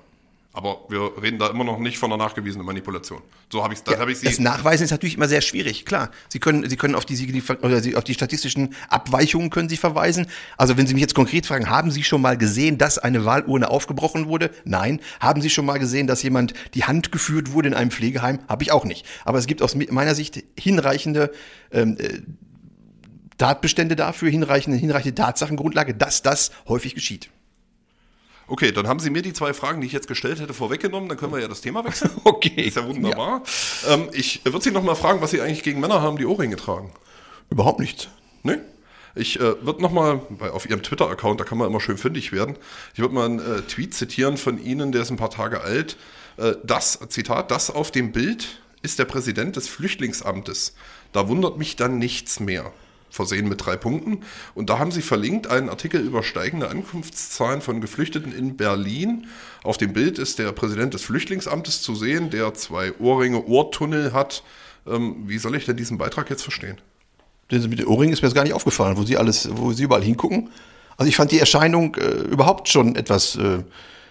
Aber 0.60 0.80
wir 0.90 1.14
reden 1.24 1.40
da 1.40 1.48
immer 1.48 1.64
noch 1.64 1.80
nicht 1.80 1.98
von 1.98 2.12
einer 2.12 2.22
nachgewiesenen 2.22 2.66
Manipulation. 2.66 3.22
So 3.50 3.64
habe 3.64 3.74
ich, 3.74 3.80
ich 3.80 4.20
Sie. 4.20 4.26
Das 4.26 4.40
Nachweisen 4.40 4.84
ist 4.84 4.92
natürlich 4.92 5.16
immer 5.16 5.30
sehr 5.30 5.40
schwierig, 5.40 5.86
klar. 5.86 6.12
Sie 6.28 6.40
können, 6.40 6.70
Sie 6.70 6.76
können 6.76 6.96
auf 6.96 7.06
die, 7.06 7.16
Signif- 7.16 7.64
oder 7.64 7.80
Sie, 7.80 7.96
auf 7.96 8.04
die 8.04 8.14
statistischen 8.14 8.76
Abweichungen 8.90 9.52
können 9.52 9.70
Sie 9.70 9.78
verweisen. 9.78 10.28
Also 10.58 10.76
wenn 10.76 10.86
Sie 10.86 10.96
mich 10.96 11.00
jetzt 11.00 11.16
konkret 11.16 11.46
fragen, 11.46 11.70
haben 11.70 11.92
Sie 11.92 12.04
schon 12.04 12.22
mal 12.22 12.38
gesehen, 12.38 12.78
dass 12.78 12.98
eine 12.98 13.24
Wahlurne 13.24 13.70
aufgebrochen 13.70 14.28
wurde? 14.28 14.52
Nein. 14.66 15.00
Haben 15.22 15.42
Sie 15.42 15.50
schon 15.50 15.66
mal 15.66 15.80
gesehen, 15.80 16.08
dass 16.08 16.24
jemand 16.24 16.54
die 16.74 16.84
Hand 16.84 17.14
geführt 17.14 17.54
wurde 17.54 17.70
in 17.70 17.74
einem 17.74 17.92
Pflegeheim? 17.92 18.40
Habe 18.50 18.64
ich 18.64 18.74
auch 18.74 18.84
nicht. 18.84 19.06
Aber 19.24 19.38
es 19.38 19.48
gibt 19.48 19.62
aus 19.62 19.76
meiner 19.76 20.14
Sicht 20.14 20.44
hinreichende 20.60 21.32
ähm, 21.72 21.96
äh, 21.98 22.20
Tatbestände 23.38 23.96
dafür, 23.96 24.30
hinreichende, 24.30 24.78
hinreichende 24.78 25.16
Tatsachengrundlage, 25.16 25.94
dass 25.94 26.22
das 26.22 26.52
häufig 26.68 26.96
geschieht. 26.96 27.30
Okay, 28.50 28.72
dann 28.72 28.88
haben 28.88 29.00
Sie 29.00 29.12
mir 29.12 29.22
die 29.22 29.32
zwei 29.32 29.54
Fragen, 29.54 29.80
die 29.80 29.88
ich 29.88 29.94
jetzt 29.94 30.08
gestellt 30.08 30.40
hätte, 30.40 30.56
vorweggenommen. 30.56 31.08
Dann 31.08 31.18
können 31.18 31.32
wir 31.32 31.40
ja 31.40 31.48
das 31.48 31.62
Thema 31.62 31.86
wechseln. 31.86 32.12
Okay. 32.24 32.64
Ist 32.64 32.78
ja 32.78 32.88
wunderbar. 32.88 33.44
Ähm, 33.88 34.10
ich 34.12 34.42
würde 34.44 34.62
Sie 34.62 34.72
noch 34.72 34.84
mal 34.84 34.96
fragen, 34.96 35.22
was 35.22 35.32
Sie 35.32 35.42
eigentlich 35.42 35.64
gegen 35.64 35.80
Männer 35.80 36.02
haben, 36.02 36.18
die 36.18 36.26
Ohrringe 36.26 36.56
tragen. 36.56 36.92
Überhaupt 37.50 37.80
nicht. 37.80 38.10
Ne? 38.44 38.62
Ich 39.16 39.40
äh, 39.40 39.66
würde 39.66 39.82
nochmal, 39.82 40.22
auf 40.52 40.70
Ihrem 40.70 40.82
Twitter-Account, 40.82 41.40
da 41.40 41.44
kann 41.44 41.58
man 41.58 41.68
immer 41.68 41.80
schön 41.80 41.98
fündig 41.98 42.32
werden, 42.32 42.56
ich 42.94 43.00
würde 43.00 43.14
mal 43.14 43.26
einen 43.26 43.40
äh, 43.40 43.62
Tweet 43.62 43.94
zitieren 43.94 44.38
von 44.38 44.64
Ihnen, 44.64 44.92
der 44.92 45.02
ist 45.02 45.10
ein 45.10 45.18
paar 45.18 45.32
Tage 45.32 45.62
alt. 45.62 45.98
Äh, 46.38 46.54
das, 46.64 47.00
Zitat, 47.10 47.52
das 47.52 47.70
auf 47.70 47.92
dem 47.92 48.12
Bild 48.12 48.62
ist 48.82 49.00
der 49.00 49.06
Präsident 49.06 49.56
des 49.56 49.68
Flüchtlingsamtes. 49.68 50.76
Da 51.12 51.28
wundert 51.28 51.58
mich 51.58 51.76
dann 51.76 51.98
nichts 51.98 52.40
mehr. 52.40 52.72
Versehen 53.10 53.48
mit 53.48 53.66
drei 53.66 53.76
Punkten. 53.76 54.22
Und 54.56 54.70
da 54.70 54.80
haben 54.80 54.92
Sie 54.92 55.02
verlinkt 55.02 55.48
einen 55.48 55.70
Artikel 55.70 56.02
über 56.02 56.24
steigende 56.24 56.70
Ankunftszahlen 56.70 57.62
von 57.62 57.82
Geflüchteten 57.82 58.32
in 58.32 58.58
Berlin. 58.58 59.28
Auf 59.64 59.78
dem 59.78 59.94
Bild 59.94 60.20
ist 60.20 60.40
der 60.40 60.52
Präsident 60.52 60.94
des 60.94 61.04
Flüchtlingsamtes 61.04 61.82
zu 61.82 61.96
sehen, 61.96 62.30
der 62.30 62.54
zwei 62.54 62.94
Ohrringe, 63.00 63.46
Ohrtunnel 63.46 64.14
hat. 64.14 64.44
Ähm, 64.88 65.24
wie 65.26 65.38
soll 65.38 65.56
ich 65.56 65.66
denn 65.66 65.78
diesen 65.78 65.98
Beitrag 65.98 66.30
jetzt 66.30 66.44
verstehen? 66.44 66.78
Das 67.50 67.68
mit 67.68 67.80
den 67.80 67.88
Ohrringen 67.88 68.14
ist 68.14 68.22
mir 68.22 68.28
jetzt 68.28 68.36
gar 68.36 68.44
nicht 68.44 68.54
aufgefallen, 68.54 68.98
wo 68.98 69.04
sie 69.04 69.18
alles, 69.18 69.50
wo 69.52 69.74
sie 69.74 69.84
überall 69.84 70.04
hingucken. 70.04 70.50
Also 70.98 71.10
ich 71.10 71.16
fand 71.16 71.32
die 71.32 71.40
Erscheinung 71.40 71.96
äh, 71.96 72.06
überhaupt 72.06 72.68
schon 72.68 72.96
etwas 72.96 73.36
äh, 73.36 73.64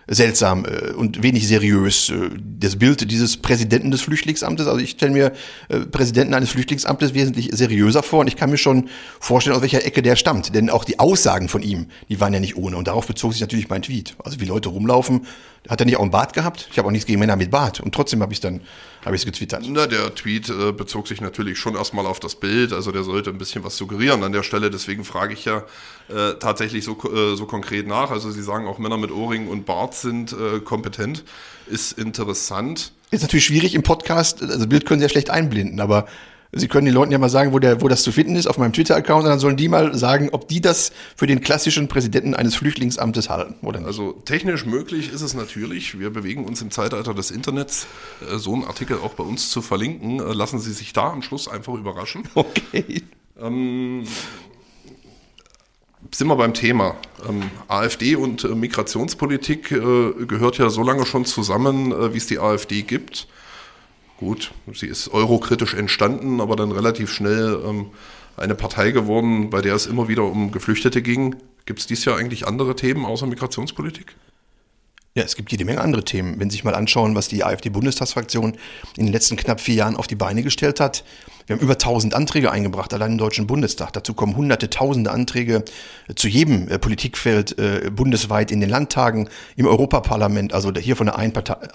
seltsam 0.09 0.65
äh, 0.65 0.93
und 0.93 1.23
wenig 1.23 1.47
seriös. 1.47 2.11
Äh, 2.11 2.31
das 2.61 2.77
Bild 2.77 3.11
dieses 3.11 3.37
Präsidenten 3.37 3.91
des 3.91 4.01
Flüchtlingsamtes, 4.01 4.67
also 4.67 4.81
ich 4.81 4.91
stelle 4.91 5.13
mir 5.13 5.33
äh, 5.69 5.81
Präsidenten 5.81 6.35
eines 6.35 6.51
Flüchtlingsamtes 6.51 7.15
wesentlich 7.15 7.51
seriöser 7.53 8.03
vor 8.03 8.21
und 8.21 8.27
ich 8.27 8.37
kann 8.37 8.51
mir 8.51 8.59
schon 8.59 8.89
vorstellen, 9.21 9.55
aus 9.55 9.63
welcher 9.63 9.85
Ecke 9.85 10.03
der 10.03 10.17
stammt. 10.17 10.55
Denn 10.55 10.71
auch 10.71 10.85
die 10.85 10.99
Aussagen 10.99 11.49
von 11.49 11.63
ihm, 11.63 11.87
die 12.09 12.21
waren 12.21 12.33
ja 12.33 12.41
nicht 12.41 12.57
ohne. 12.57 12.77
Und 12.77 12.89
darauf 12.89 13.07
bezog 13.07 13.33
sich 13.33 13.41
natürlich 13.41 13.69
mein 13.69 13.83
Tweet. 13.83 14.17
Also 14.25 14.41
wie 14.41 14.47
Leute 14.47 14.71
rumlaufen, 14.71 15.27
hat 15.69 15.81
er 15.81 15.87
nicht 15.87 15.97
auch 15.97 16.03
einen 16.03 16.11
Bart 16.11 16.33
gehabt? 16.33 16.69
Ich 16.71 16.79
habe 16.79 16.89
auch 16.89 16.93
nichts 16.93 17.07
gegen 17.07 17.19
Männer 17.19 17.37
mit 17.37 17.51
Bart. 17.51 17.81
Und 17.81 17.95
trotzdem 17.95 18.23
habe 18.23 18.33
ich 18.33 18.39
es 18.39 18.41
dann, 18.43 18.61
habe 19.05 19.17
ich 19.17 19.23
es 19.23 19.27
getwittert. 19.27 19.65
Na, 19.69 19.87
der 19.87 20.15
Tweet 20.15 20.49
äh, 20.49 20.73
bezog 20.73 21.09
sich 21.09 21.21
natürlich 21.21 21.59
schon 21.59 21.75
erstmal 21.75 22.07
auf 22.07 22.21
das 22.21 22.37
Bild, 22.37 22.73
also 22.73 22.93
der 22.93 23.03
sollte 23.03 23.31
ein 23.31 23.39
bisschen 23.39 23.65
was 23.65 23.77
suggerieren 23.77 24.23
an 24.23 24.33
der 24.33 24.43
Stelle, 24.43 24.71
deswegen 24.71 25.05
frage 25.05 25.35
ich 25.35 25.45
ja 25.45 25.65
äh, 26.09 26.35
tatsächlich 26.39 26.85
so, 26.85 26.97
äh, 27.13 27.37
so 27.37 27.47
konkret 27.47 27.87
nach. 27.87 28.11
Also 28.11 28.31
Sie 28.31 28.43
sagen 28.43 28.67
auch 28.67 28.79
Männer 28.79 28.99
mit 28.99 29.11
Ohrringen 29.11 29.49
und 29.49 29.67
Bart 29.67 29.95
sind 29.95 30.33
äh, 30.33 30.61
kompetent, 30.61 31.25
ist 31.67 31.93
interessant. 31.99 32.93
Ist 33.11 33.23
natürlich 33.23 33.47
schwierig 33.47 33.75
im 33.75 33.83
Podcast, 33.83 34.43
also 34.43 34.67
Bild 34.67 34.87
können 34.87 35.01
Sie 35.01 35.05
ja 35.05 35.11
schlecht 35.11 35.31
einblenden, 35.31 35.81
aber 35.81 36.07
Sie 36.53 36.67
können 36.67 36.87
den 36.87 36.95
Leuten 36.95 37.13
ja 37.13 37.19
mal 37.19 37.29
sagen, 37.29 37.53
wo, 37.53 37.59
der, 37.59 37.83
wo 37.83 37.89
das 37.89 38.03
zu 38.03 38.11
finden 38.11 38.35
ist, 38.35 38.47
auf 38.47 38.57
meinem 38.57 38.73
Twitter-Account, 38.73 39.25
und 39.25 39.31
dann 39.31 39.39
sollen 39.39 39.59
die 39.59 39.69
mal 39.69 39.95
sagen, 39.95 40.31
ob 40.33 40.49
die 40.49 40.63
das 40.63 40.93
für 41.15 41.27
den 41.27 41.41
klassischen 41.41 41.89
Präsidenten 41.89 42.35
eines 42.35 42.55
Flüchtlingsamtes 42.57 43.29
halten, 43.29 43.67
oder 43.67 43.81
nicht? 43.81 43.87
Also 43.87 44.13
technisch 44.25 44.65
möglich 44.65 45.13
ist 45.13 45.21
es 45.21 45.35
natürlich. 45.35 45.99
Wir 45.99 46.11
bewegen 46.11 46.47
uns 46.47 46.63
im 46.63 46.71
Zeitalter 46.71 47.13
des 47.13 47.31
Internets. 47.31 47.87
Äh, 48.33 48.39
so 48.39 48.55
einen 48.55 48.65
Artikel 48.65 48.97
auch 48.97 49.13
bei 49.15 49.25
uns 49.25 49.51
zu 49.51 49.61
verlinken. 49.61 50.21
Äh, 50.21 50.33
lassen 50.33 50.59
Sie 50.59 50.73
sich 50.73 50.95
da 50.95 51.11
am 51.11 51.23
Schluss 51.23 51.49
einfach 51.49 51.75
überraschen. 51.75 52.23
Okay. 52.35 53.03
Ähm, 53.41 54.05
sind 56.15 56.29
wir 56.29 56.37
beim 56.37 56.55
Thema. 56.55 56.97
Ähm, 57.29 57.43
AfD 57.67 58.17
und 58.17 58.45
äh, 58.45 58.49
Migrationspolitik 58.49 59.73
äh, 59.73 60.13
gehört 60.27 60.59
ja 60.59 60.71
so 60.71 60.83
lange 60.83 61.05
schon 61.05 61.25
zusammen, 61.25 61.93
äh, 61.93 62.15
wie 62.15 62.19
es 62.19 62.27
die 62.27 62.39
AfD 62.39 62.83
gibt. 62.83 63.29
Gut, 64.19 64.53
sie 64.75 64.87
ist 64.87 65.09
eurokritisch 65.09 65.75
entstanden, 65.75 66.41
aber 66.41 66.57
dann 66.57 66.73
relativ 66.73 67.11
schnell 67.13 67.63
ähm, 67.65 67.87
eine 68.37 68.57
Partei 68.57 68.91
geworden, 68.91 69.49
bei 69.49 69.63
der 69.63 69.75
es 69.75 69.87
immer 69.87 70.09
wieder 70.09 70.25
um 70.25 70.51
Geflüchtete 70.51 71.03
ging. 71.03 71.37
Gibt 71.67 71.79
es 71.79 71.87
dies 71.87 72.05
Jahr 72.05 72.17
eigentlich 72.17 72.47
andere 72.47 72.75
Themen 72.75 73.07
außer 73.07 73.27
Migrationspolitik? 73.27 74.17
Ja, 75.15 75.23
es 75.23 75.37
gibt 75.37 75.53
jede 75.53 75.65
Menge 75.65 75.81
andere 75.81 76.05
Themen. 76.05 76.39
Wenn 76.41 76.51
Sie 76.51 76.55
sich 76.55 76.65
mal 76.65 76.75
anschauen, 76.75 77.15
was 77.15 77.29
die 77.29 77.45
AfD-Bundestagsfraktion 77.45 78.57
in 78.97 79.07
den 79.07 79.13
letzten 79.13 79.37
knapp 79.37 79.61
vier 79.61 79.75
Jahren 79.75 79.97
auf 79.97 80.07
die 80.07 80.15
Beine 80.17 80.43
gestellt 80.43 80.81
hat. 80.81 81.05
Wir 81.49 81.57
haben 81.57 81.63
über 81.63 81.73
1000 81.73 82.13
Anträge 82.13 82.53
eingebracht, 82.53 82.93
allein 82.93 83.13
im 83.13 83.19
Deutschen 83.19 83.47
Bundestag. 83.47 83.95
Dazu 83.95 84.13
kommen 84.13 84.37
hunderte, 84.37 84.69
tausende 84.69 85.11
Anträge 85.11 85.65
zu 86.15 86.29
jedem 86.29 86.69
äh, 86.69 86.79
Politikfeld 86.79 87.59
äh, 87.59 87.91
bundesweit 87.91 88.51
in 88.51 88.61
den 88.61 88.69
Landtagen, 88.69 89.31
im 89.57 89.67
Europaparlament. 89.67 90.53
Also 90.53 90.71
hier 90.75 90.95
von 90.95 91.09
einer 91.09 91.19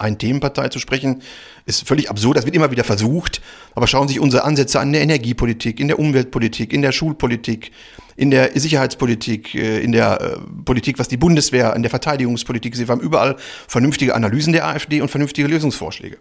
Ein-Themenpartei 0.00 0.68
zu 0.68 0.78
sprechen, 0.78 1.22
ist 1.66 1.88
völlig 1.88 2.08
absurd. 2.08 2.36
Das 2.36 2.44
wird 2.44 2.54
immer 2.54 2.70
wieder 2.70 2.84
versucht. 2.84 3.42
Aber 3.74 3.88
schauen 3.88 4.06
Sie 4.06 4.14
sich 4.14 4.22
unsere 4.22 4.44
Ansätze 4.44 4.78
an 4.78 4.88
in 4.88 4.92
der 4.92 5.02
Energiepolitik, 5.02 5.80
in 5.80 5.88
der 5.88 5.98
Umweltpolitik, 5.98 6.72
in 6.72 6.80
der 6.80 6.92
Schulpolitik, 6.92 7.72
in 8.14 8.30
der 8.30 8.52
Sicherheitspolitik, 8.54 9.56
äh, 9.56 9.80
in 9.80 9.90
der 9.90 10.20
äh, 10.20 10.36
Politik, 10.64 11.00
was 11.00 11.08
die 11.08 11.16
Bundeswehr, 11.16 11.74
in 11.74 11.82
der 11.82 11.90
Verteidigungspolitik. 11.90 12.76
Sie 12.76 12.86
haben 12.86 13.00
überall 13.00 13.34
vernünftige 13.66 14.14
Analysen 14.14 14.52
der 14.52 14.68
AfD 14.68 15.00
und 15.00 15.10
vernünftige 15.10 15.48
Lösungsvorschläge. 15.48 16.18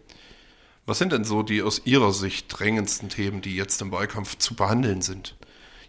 Was 0.85 0.97
sind 0.97 1.13
denn 1.13 1.23
so 1.23 1.43
die 1.43 1.61
aus 1.61 1.81
Ihrer 1.85 2.11
Sicht 2.11 2.47
drängendsten 2.49 3.09
Themen, 3.09 3.41
die 3.41 3.55
jetzt 3.55 3.81
im 3.81 3.91
Wahlkampf 3.91 4.37
zu 4.37 4.53
behandeln 4.55 5.01
sind? 5.01 5.35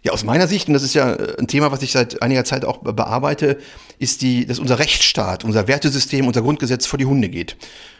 Ja, 0.03 0.13
aus 0.13 0.23
meiner 0.23 0.47
Sicht, 0.47 0.67
und 0.67 0.73
das 0.73 0.83
ist 0.83 0.93
ja 0.93 1.13
äh, 1.13 1.37
ein 1.37 1.47
Thema, 1.47 1.71
was 1.71 1.81
ich 1.81 1.91
seit 1.91 2.21
einiger 2.21 2.45
Zeit 2.45 2.63
auch 2.63 2.77
bearbeite, 2.77 3.57
ist 3.99 4.21
die, 4.21 4.45
dass 4.45 4.59
unser 4.59 4.79
Rechtsstaat, 4.79 5.43
unser 5.43 5.67
Wertesystem, 5.67 6.27
unser 6.27 6.43
Grundgesetz 6.43 6.85
vor 6.85 6.99
die 6.99 7.05
Hunde 7.05 7.27
geht. 7.29 7.57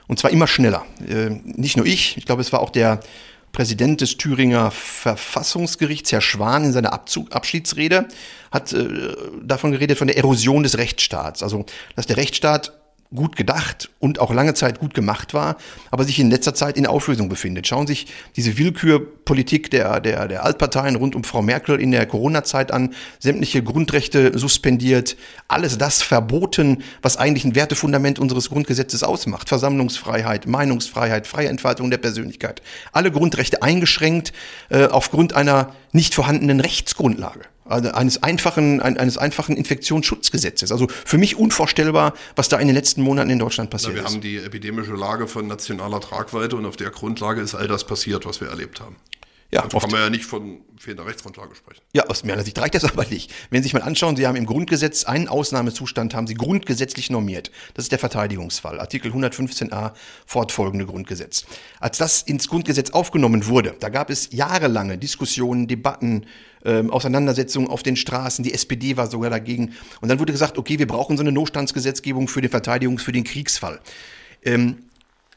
Und 0.08 0.20
zwar 0.20 0.30
immer 0.30 0.46
schneller. 0.46 0.86
Nicht 1.44 1.78
nur 1.78 1.86
ich, 1.88 2.16
ich 2.16 2.28
glaube, 2.28 2.42
es 2.42 2.54
war 2.54 2.60
auch 2.60 2.70
der 2.70 3.00
Präsident 3.52 4.02
des 4.02 4.18
Thüringer 4.18 4.70
Verfassungsgerichts, 4.70 6.12
Herr 6.12 6.22
Schwan, 6.22 6.66
in 6.66 6.74
seiner 6.74 6.94
Abzug, 6.94 7.34
Abschiedsrede 7.34 8.08
hat 8.52 8.74
äh, 8.74 9.16
davon 9.42 9.72
geredet, 9.72 9.98
von 9.98 10.08
der 10.08 10.18
Erosion 10.18 10.64
des 10.64 10.78
Rechtsstaats. 10.78 11.42
Also, 11.42 11.66
dass 11.96 12.06
der 12.06 12.18
Rechtsstaat 12.18 12.74
gut 13.16 13.36
gedacht 13.36 13.90
und 14.00 14.20
auch 14.20 14.34
lange 14.34 14.54
Zeit 14.54 14.80
gut 14.80 14.94
gemacht 14.94 15.34
war, 15.34 15.58
aber 15.92 16.04
sich 16.04 16.20
in 16.20 16.30
letzter 16.30 16.54
Zeit 16.54 16.78
in 16.78 16.86
Auflösung 16.86 17.30
befindet. 17.30 17.68
Schauen 17.68 17.88
sich 17.88 18.08
diese 18.36 18.58
Willkürpolitik 18.58 19.72
der, 19.72 20.00
der, 20.00 20.28
der 20.28 20.46
Altparteien 20.46 20.96
rund 20.96 21.16
um 21.16 21.24
Frau 21.24 21.42
Merkel 21.42 21.80
in 21.80 21.92
der 21.92 22.06
Corona-Zeit 22.06 22.72
an, 22.72 22.94
sämtliche 23.20 23.64
Grundrechte 23.64 24.38
suspendiert, 24.38 25.18
alles 25.48 25.78
das 25.78 26.02
verboten, 26.02 26.84
was 27.02 27.18
eigentlich 27.18 27.46
ein 27.46 27.56
Wertefundament 27.56 28.20
unseres 28.20 28.50
Grundgesetzes 28.50 29.04
ausmacht. 29.04 29.50
Versammlungsfreiheit, 29.50 30.48
Meinungsfreiheit, 30.48 31.28
freie 31.28 31.48
Entfaltung 31.48 31.90
der 31.90 31.98
Persönlichkeit. 31.98 32.62
Alle 32.92 33.12
Grundrechte 33.12 33.62
eingeschränkt 33.62 34.34
äh, 34.70 34.86
aufgrund 34.86 35.34
einer 35.34 35.74
nicht 35.92 36.14
vorhandenen 36.14 36.60
Rechtsgrundlage 36.60 37.42
also 37.66 37.92
eines 37.92 38.22
einfachen, 38.24 38.82
eines 38.82 39.18
einfachen 39.18 39.58
Infektionsschutzgesetzes. 39.58 40.72
Also 40.72 40.88
für 40.88 41.18
mich 41.18 41.36
unvorstellbar, 41.36 42.14
was 42.36 42.48
da 42.50 42.60
in 42.60 42.68
den 42.68 42.76
letzten 42.76 43.02
Monaten 43.02 43.30
in 43.30 43.40
Deutschland 43.40 43.70
passiert 43.70 43.94
Na, 43.94 44.02
wir 44.02 44.06
ist. 44.06 44.12
Wir 44.12 44.16
haben 44.16 44.22
die 44.22 44.38
epidemische 44.38 44.94
Lage 44.94 45.28
von 45.28 45.48
nationaler 45.48 46.00
Tragweite 46.00 46.56
und 46.56 46.66
auf 46.66 46.78
der 46.78 46.92
Grundlage 46.92 47.42
ist 47.42 47.56
all 47.56 47.68
das 47.68 47.86
passiert, 47.86 48.26
was 48.26 48.40
wir 48.40 48.50
erlebt 48.50 48.80
haben. 48.80 48.96
Ja, 49.52 49.64
also 49.64 49.78
kann 49.80 49.92
man 49.92 50.02
ja 50.02 50.10
nicht 50.10 50.26
von 50.26 50.62
fehlender 50.78 51.06
Rechtsgrundlage 51.06 51.56
sprechen. 51.56 51.82
Ja, 51.94 52.08
aus 52.08 52.24
meiner 52.24 52.44
Sicht 52.44 52.58
reicht 52.60 52.76
das 52.76 52.84
aber 52.92 53.06
nicht. 53.06 53.34
Wenn 53.50 53.62
Sie 53.62 53.68
sich 53.68 53.74
mal 53.74 53.84
anschauen, 53.84 54.16
Sie 54.16 54.28
haben 54.28 54.36
im 54.36 54.46
Grundgesetz 54.46 55.06
einen 55.06 55.28
Ausnahmezustand, 55.28 56.14
haben 56.14 56.28
Sie 56.28 56.34
grundgesetzlich 56.34 57.10
normiert. 57.10 57.52
Das 57.74 57.86
ist 57.86 57.92
der 57.92 58.00
Verteidigungsfall. 58.00 58.80
Artikel 58.80 59.12
115a 59.12 59.94
fortfolgende 60.26 60.86
Grundgesetz. 60.86 61.46
Als 61.80 61.98
das 61.98 62.22
ins 62.24 62.50
Grundgesetz 62.50 62.90
aufgenommen 62.90 63.46
wurde, 63.46 63.76
da 63.80 63.90
gab 63.90 64.10
es 64.10 64.30
jahrelange 64.32 64.98
Diskussionen, 64.98 65.68
Debatten, 65.68 66.26
ähm, 66.66 66.90
Auseinandersetzungen 66.90 67.68
auf 67.68 67.84
den 67.84 67.96
Straßen. 67.96 68.44
Die 68.44 68.54
SPD 68.54 68.98
war 68.98 69.08
sogar 69.08 69.30
dagegen. 69.30 69.74
Und 70.02 70.10
dann 70.10 70.20
wurde 70.20 70.34
gesagt, 70.34 70.58
okay, 70.58 70.80
wir 70.80 70.88
brauchen 70.88 71.18
so 71.18 71.24
eine 71.24 71.32
Notstandsgesetzgebung 71.32 72.28
für 72.28 72.42
den 72.42 72.52
Verteidigungs-, 72.52 73.02
für 73.02 73.12
den 73.12 73.24
Kriegsfall. 73.24 73.80
Ähm, 74.44 74.78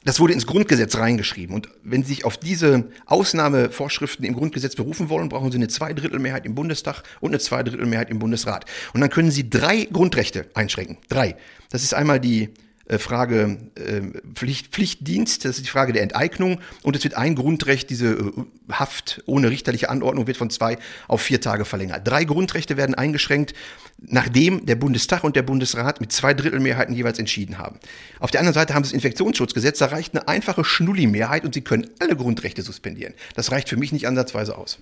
das 0.05 0.21
wurde 0.21 0.33
ins 0.33 0.47
Grundgesetz 0.47 0.97
reingeschrieben. 0.97 1.55
Und 1.55 1.69
wenn 1.83 2.03
Sie 2.03 2.11
sich 2.11 2.25
auf 2.25 2.37
diese 2.37 2.85
Ausnahmevorschriften 3.07 4.25
im 4.25 4.35
Grundgesetz 4.35 4.77
berufen 4.77 5.09
wollen, 5.11 5.29
brauchen 5.29 5.51
Sie 5.51 5.59
eine 5.59 5.69
Zweidrittelmehrheit 5.69 6.47
im 6.47 6.55
Bundestag 6.55 7.03
und 7.21 7.31
eine 7.31 7.41
Zweidrittelmehrheit 7.41 8.09
im 8.09 8.19
Bundesrat. 8.19 8.65
Und 8.95 9.01
dann 9.01 9.11
können 9.11 9.31
Sie 9.31 9.51
drei 9.51 9.85
Grundrechte 9.85 10.47
einschränken. 10.55 10.99
Drei. 11.09 11.37
Das 11.71 11.83
ist 11.83 11.95
einmal 11.95 12.21
die 12.21 12.51
Frage 12.97 13.59
äh, 13.75 14.01
Pflicht, 14.35 14.69
Pflichtdienst, 14.69 15.45
das 15.45 15.57
ist 15.59 15.67
die 15.67 15.71
Frage 15.71 15.93
der 15.93 16.03
Enteignung 16.03 16.61
und 16.83 16.97
es 16.97 17.05
wird 17.05 17.15
ein 17.15 17.35
Grundrecht, 17.35 17.91
diese 17.91 18.13
äh, 18.13 18.33
Haft 18.71 19.23
ohne 19.27 19.51
richterliche 19.51 19.91
Anordnung 19.91 20.27
wird 20.27 20.39
von 20.39 20.49
zwei 20.49 20.79
auf 21.07 21.21
vier 21.21 21.41
Tage 21.41 21.67
verlängert. 21.67 22.07
Drei 22.09 22.25
Grundrechte 22.25 22.77
werden 22.77 22.95
eingeschränkt, 22.95 23.55
nachdem 23.99 24.65
der 24.65 24.77
Bundestag 24.77 25.25
und 25.25 25.37
der 25.37 25.43
Bundesrat 25.43 26.01
mit 26.01 26.13
zwei 26.13 26.33
Drittelmehrheiten 26.33 26.95
jeweils 26.95 27.19
entschieden 27.19 27.59
haben. 27.59 27.79
Auf 28.21 28.31
der 28.31 28.41
anderen 28.41 28.55
Seite 28.55 28.75
haben 28.75 28.85
sie 28.85 28.91
das 28.91 28.95
Infektionsschutzgesetz, 28.95 29.79
da 29.79 29.87
reicht 29.87 30.15
eine 30.15 30.29
einfache 30.29 30.65
Schnulli-Mehrheit 30.65 31.45
und 31.45 31.55
sie 31.55 31.63
können 31.63 31.91
alle 31.99 32.17
Grundrechte 32.17 32.63
suspendieren. 32.63 33.15
Das 33.35 33.53
reicht 33.53 33.69
für 33.69 33.77
mich 33.77 33.93
nicht 33.93 34.07
ansatzweise 34.07 34.57
aus 34.57 34.79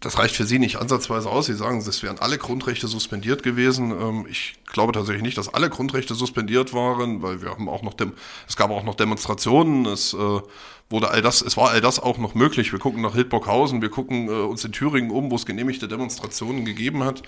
das 0.00 0.18
reicht 0.18 0.34
für 0.34 0.46
Sie 0.46 0.58
nicht 0.58 0.76
ansatzweise 0.76 1.28
aus. 1.28 1.46
Sie 1.46 1.54
sagen, 1.54 1.78
es 1.78 2.02
wären 2.02 2.18
alle 2.18 2.38
Grundrechte 2.38 2.88
suspendiert 2.88 3.42
gewesen. 3.42 3.90
Ähm, 3.90 4.26
ich 4.28 4.54
glaube 4.66 4.92
tatsächlich 4.92 5.22
nicht, 5.22 5.36
dass 5.36 5.52
alle 5.52 5.68
Grundrechte 5.68 6.14
suspendiert 6.14 6.72
waren, 6.72 7.22
weil 7.22 7.42
wir 7.42 7.50
haben 7.50 7.68
auch 7.68 7.82
noch 7.82 7.94
dem, 7.94 8.14
es 8.48 8.56
gab 8.56 8.70
auch 8.70 8.82
noch 8.82 8.94
Demonstrationen. 8.94 9.84
Es 9.84 10.14
äh, 10.14 10.40
wurde 10.88 11.10
all 11.10 11.20
das, 11.20 11.42
es 11.42 11.56
war 11.58 11.70
all 11.70 11.82
das 11.82 12.00
auch 12.00 12.16
noch 12.16 12.34
möglich. 12.34 12.72
Wir 12.72 12.78
gucken 12.78 13.02
nach 13.02 13.14
Hildburghausen, 13.14 13.82
wir 13.82 13.90
gucken 13.90 14.28
äh, 14.28 14.32
uns 14.32 14.64
in 14.64 14.72
Thüringen 14.72 15.10
um, 15.10 15.30
wo 15.30 15.36
es 15.36 15.44
genehmigte 15.44 15.86
Demonstrationen 15.86 16.64
gegeben 16.64 17.04
hat. 17.04 17.22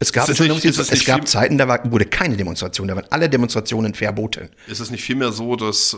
Es 0.00 0.12
gab, 0.12 0.28
es 0.28 0.40
nicht, 0.40 0.64
es, 0.64 0.78
es 0.78 1.04
gab 1.04 1.28
Zeiten, 1.28 1.58
da 1.58 1.68
war, 1.68 1.88
wurde 1.92 2.06
keine 2.06 2.36
Demonstration, 2.36 2.88
da 2.88 2.96
waren 2.96 3.06
alle 3.10 3.30
Demonstrationen 3.30 3.94
verboten. 3.94 4.48
Ist 4.66 4.80
es 4.80 4.90
nicht 4.90 5.04
vielmehr 5.04 5.30
so, 5.30 5.54
dass 5.54 5.94
äh, 5.94 5.96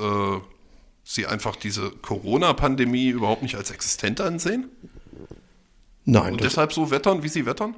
Sie 1.04 1.24
einfach 1.26 1.56
diese 1.56 1.90
Corona-Pandemie 2.02 3.08
überhaupt 3.08 3.42
nicht 3.42 3.54
als 3.54 3.70
existent 3.70 4.20
ansehen? 4.20 4.68
Nein. 6.04 6.32
Und 6.32 6.44
deshalb 6.44 6.72
so 6.72 6.90
wettern, 6.90 7.22
wie 7.22 7.28
sie 7.28 7.46
wettern? 7.46 7.74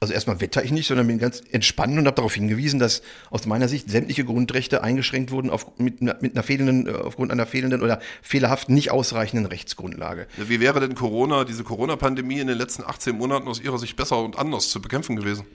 Also 0.00 0.14
erstmal 0.14 0.40
wetter 0.40 0.64
ich 0.64 0.70
nicht, 0.70 0.86
sondern 0.86 1.08
bin 1.08 1.18
ganz 1.18 1.42
entspannt 1.50 1.98
und 1.98 2.06
habe 2.06 2.14
darauf 2.14 2.34
hingewiesen, 2.34 2.78
dass 2.78 3.02
aus 3.30 3.46
meiner 3.46 3.66
Sicht 3.66 3.90
sämtliche 3.90 4.24
Grundrechte 4.24 4.84
eingeschränkt 4.84 5.32
wurden 5.32 5.50
auf, 5.50 5.66
mit, 5.78 6.00
mit 6.00 6.34
einer 6.34 6.42
fehlenden, 6.44 6.86
äh, 6.86 6.92
aufgrund 6.92 7.32
einer 7.32 7.46
fehlenden 7.46 7.82
oder 7.82 8.00
fehlerhaft 8.22 8.68
nicht 8.68 8.92
ausreichenden 8.92 9.46
Rechtsgrundlage. 9.46 10.28
Wie 10.36 10.60
wäre 10.60 10.78
denn 10.78 10.94
Corona, 10.94 11.44
diese 11.44 11.64
Corona-Pandemie 11.64 12.38
in 12.38 12.46
den 12.46 12.58
letzten 12.58 12.84
18 12.84 13.16
Monaten 13.16 13.48
aus 13.48 13.60
Ihrer 13.60 13.78
Sicht 13.78 13.96
besser 13.96 14.22
und 14.22 14.38
anders 14.38 14.70
zu 14.70 14.80
bekämpfen 14.80 15.16
gewesen? 15.16 15.46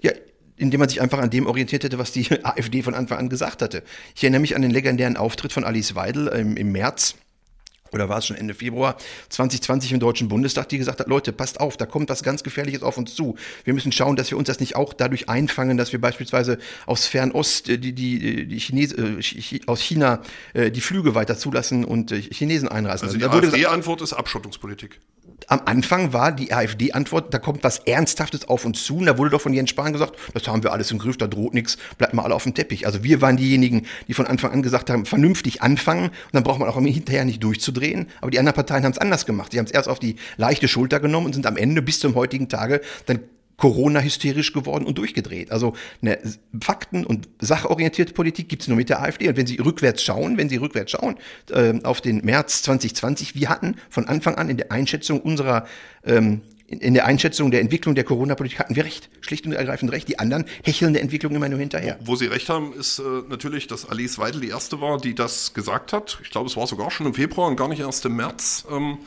Ja, 0.00 0.12
indem 0.56 0.80
man 0.80 0.88
sich 0.88 1.02
einfach 1.02 1.18
an 1.18 1.30
dem 1.30 1.46
orientiert 1.46 1.84
hätte, 1.84 1.98
was 1.98 2.12
die 2.12 2.26
AfD 2.44 2.82
von 2.82 2.94
Anfang 2.94 3.18
an 3.18 3.28
gesagt 3.28 3.60
hatte. 3.60 3.82
Ich 4.14 4.22
erinnere 4.22 4.40
mich 4.40 4.56
an 4.56 4.62
den 4.62 4.70
legendären 4.70 5.18
Auftritt 5.18 5.52
von 5.52 5.64
Alice 5.64 5.94
Weidel 5.94 6.28
im, 6.28 6.56
im 6.56 6.72
März 6.72 7.16
oder 7.92 8.08
war 8.08 8.18
es 8.18 8.26
schon 8.26 8.36
Ende 8.36 8.54
Februar 8.54 8.96
2020 9.28 9.92
im 9.92 10.00
Deutschen 10.00 10.28
Bundestag, 10.28 10.68
die 10.68 10.78
gesagt 10.78 11.00
hat, 11.00 11.08
Leute, 11.08 11.32
passt 11.32 11.60
auf, 11.60 11.76
da 11.76 11.86
kommt 11.86 12.08
was 12.08 12.22
ganz 12.22 12.42
Gefährliches 12.42 12.82
auf 12.82 12.98
uns 12.98 13.14
zu. 13.14 13.36
Wir 13.64 13.74
müssen 13.74 13.92
schauen, 13.92 14.16
dass 14.16 14.30
wir 14.30 14.38
uns 14.38 14.46
das 14.46 14.60
nicht 14.60 14.76
auch 14.76 14.92
dadurch 14.92 15.28
einfangen, 15.28 15.76
dass 15.76 15.92
wir 15.92 16.00
beispielsweise 16.00 16.58
aus 16.86 17.06
Fernost, 17.06 17.68
äh, 17.68 17.78
die, 17.78 17.92
die, 17.92 18.46
die 18.46 18.58
Chines, 18.58 18.92
äh, 18.92 19.60
aus 19.66 19.80
China 19.80 20.22
äh, 20.52 20.70
die 20.70 20.80
Flüge 20.80 21.14
weiter 21.14 21.36
zulassen 21.36 21.84
und 21.84 22.10
Chinesen 22.12 22.68
einreisen. 22.68 23.08
Also 23.08 23.18
die 23.18 23.24
AfD-Antwort 23.24 24.02
ist 24.02 24.12
Abschottungspolitik 24.12 25.00
am 25.50 25.62
Anfang 25.64 26.12
war 26.12 26.30
die 26.30 26.52
AfD-Antwort, 26.52 27.34
da 27.34 27.38
kommt 27.38 27.64
was 27.64 27.80
Ernsthaftes 27.80 28.48
auf 28.48 28.64
uns 28.64 28.84
zu. 28.84 28.98
Und 28.98 29.06
da 29.06 29.18
wurde 29.18 29.30
doch 29.30 29.40
von 29.40 29.52
Jens 29.52 29.70
Spahn 29.70 29.92
gesagt, 29.92 30.16
das 30.32 30.46
haben 30.46 30.62
wir 30.62 30.72
alles 30.72 30.92
im 30.92 30.98
Griff, 30.98 31.16
da 31.16 31.26
droht 31.26 31.54
nichts, 31.54 31.76
bleibt 31.98 32.14
mal 32.14 32.22
alle 32.22 32.36
auf 32.36 32.44
dem 32.44 32.54
Teppich. 32.54 32.86
Also 32.86 33.02
wir 33.02 33.20
waren 33.20 33.36
diejenigen, 33.36 33.86
die 34.06 34.14
von 34.14 34.28
Anfang 34.28 34.52
an 34.52 34.62
gesagt 34.62 34.90
haben, 34.90 35.06
vernünftig 35.06 35.60
anfangen 35.60 36.04
und 36.04 36.14
dann 36.32 36.44
braucht 36.44 36.60
man 36.60 36.68
auch 36.68 36.80
hinterher 36.80 37.24
nicht 37.24 37.42
durchzudrehen. 37.42 38.06
Aber 38.20 38.30
die 38.30 38.38
anderen 38.38 38.54
Parteien 38.54 38.84
haben 38.84 38.92
es 38.92 38.98
anders 38.98 39.26
gemacht. 39.26 39.50
Sie 39.50 39.58
haben 39.58 39.66
es 39.66 39.72
erst 39.72 39.88
auf 39.88 39.98
die 39.98 40.14
leichte 40.36 40.68
Schulter 40.68 41.00
genommen 41.00 41.26
und 41.26 41.32
sind 41.34 41.46
am 41.46 41.56
Ende 41.56 41.82
bis 41.82 41.98
zum 41.98 42.14
heutigen 42.14 42.48
Tage 42.48 42.80
dann 43.06 43.18
Corona-hysterisch 43.60 44.52
geworden 44.52 44.86
und 44.86 44.96
durchgedreht. 44.96 45.52
Also 45.52 45.74
eine 46.00 46.18
fakten- 46.60 47.04
und 47.04 47.28
sachorientierte 47.40 48.14
Politik 48.14 48.48
gibt 48.48 48.62
es 48.62 48.68
nur 48.68 48.76
mit 48.76 48.88
der 48.88 49.02
AfD. 49.02 49.28
Und 49.28 49.36
wenn 49.36 49.46
Sie 49.46 49.58
rückwärts 49.58 50.02
schauen, 50.02 50.38
wenn 50.38 50.48
Sie 50.48 50.56
rückwärts 50.56 50.92
schauen, 50.92 51.16
äh, 51.50 51.74
auf 51.84 52.00
den 52.00 52.24
März 52.24 52.62
2020, 52.62 53.34
wir 53.34 53.50
hatten 53.50 53.76
von 53.90 54.08
Anfang 54.08 54.36
an 54.36 54.48
in 54.48 54.56
der 54.56 54.72
Einschätzung 54.72 55.20
unserer 55.20 55.66
ähm, 56.04 56.40
in 56.68 56.94
der 56.94 57.04
Einschätzung 57.04 57.50
der 57.50 57.60
Entwicklung 57.60 57.96
der 57.96 58.04
Corona-Politik 58.04 58.60
hatten 58.60 58.76
wir 58.76 58.84
recht, 58.84 59.10
schlicht 59.22 59.44
und 59.44 59.52
ergreifend 59.52 59.90
recht. 59.90 60.06
Die 60.06 60.20
anderen 60.20 60.44
hecheln 60.62 60.92
der 60.92 61.02
Entwicklung 61.02 61.34
immer 61.34 61.48
nur 61.48 61.58
hinterher. 61.58 61.98
Wo 62.04 62.14
Sie 62.14 62.26
recht 62.26 62.48
haben, 62.48 62.72
ist 62.74 63.00
äh, 63.00 63.02
natürlich, 63.28 63.66
dass 63.66 63.88
Alice 63.88 64.18
Weidel 64.18 64.40
die 64.40 64.50
erste 64.50 64.80
war, 64.80 64.98
die 64.98 65.16
das 65.16 65.52
gesagt 65.52 65.92
hat. 65.92 66.20
Ich 66.22 66.30
glaube, 66.30 66.46
es 66.46 66.56
war 66.56 66.68
sogar 66.68 66.92
schon 66.92 67.06
im 67.06 67.14
Februar 67.14 67.48
und 67.48 67.56
gar 67.56 67.66
nicht 67.66 67.80
erst 67.80 68.06
im 68.06 68.14
März. 68.14 68.66
Ähm, 68.70 68.98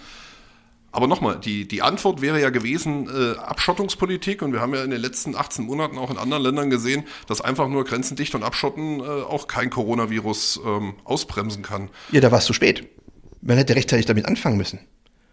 aber 0.94 1.08
nochmal, 1.08 1.40
die, 1.40 1.68
die 1.68 1.82
Antwort 1.82 2.22
wäre 2.22 2.40
ja 2.40 2.52
gewesen 2.52 3.10
äh, 3.10 3.38
Abschottungspolitik 3.40 4.44
und 4.44 4.54
wir 4.54 4.62
haben 4.62 4.76
ja 4.76 4.84
in 4.84 4.92
den 4.92 5.02
letzten 5.02 5.36
18 5.36 5.66
Monaten 5.66 5.98
auch 5.98 6.12
in 6.12 6.18
anderen 6.18 6.44
Ländern 6.44 6.70
gesehen, 6.70 7.04
dass 7.28 7.42
einfach 7.42 7.68
nur 7.68 7.84
Grenzen 7.84 8.16
dicht 8.16 8.36
und 8.36 8.44
abschotten 8.44 9.00
äh, 9.00 9.04
auch 9.04 9.48
kein 9.48 9.72
Coronavirus 9.72 10.62
ähm, 10.64 10.94
ausbremsen 11.04 11.64
kann. 11.64 11.90
Ja, 12.12 12.22
da 12.22 12.32
war 12.32 12.38
es 12.38 12.46
zu 12.46 12.54
spät. 12.54 12.88
Man 13.42 13.58
hätte 13.58 13.76
rechtzeitig 13.76 14.06
damit 14.06 14.28
anfangen 14.28 14.56
müssen. 14.56 14.80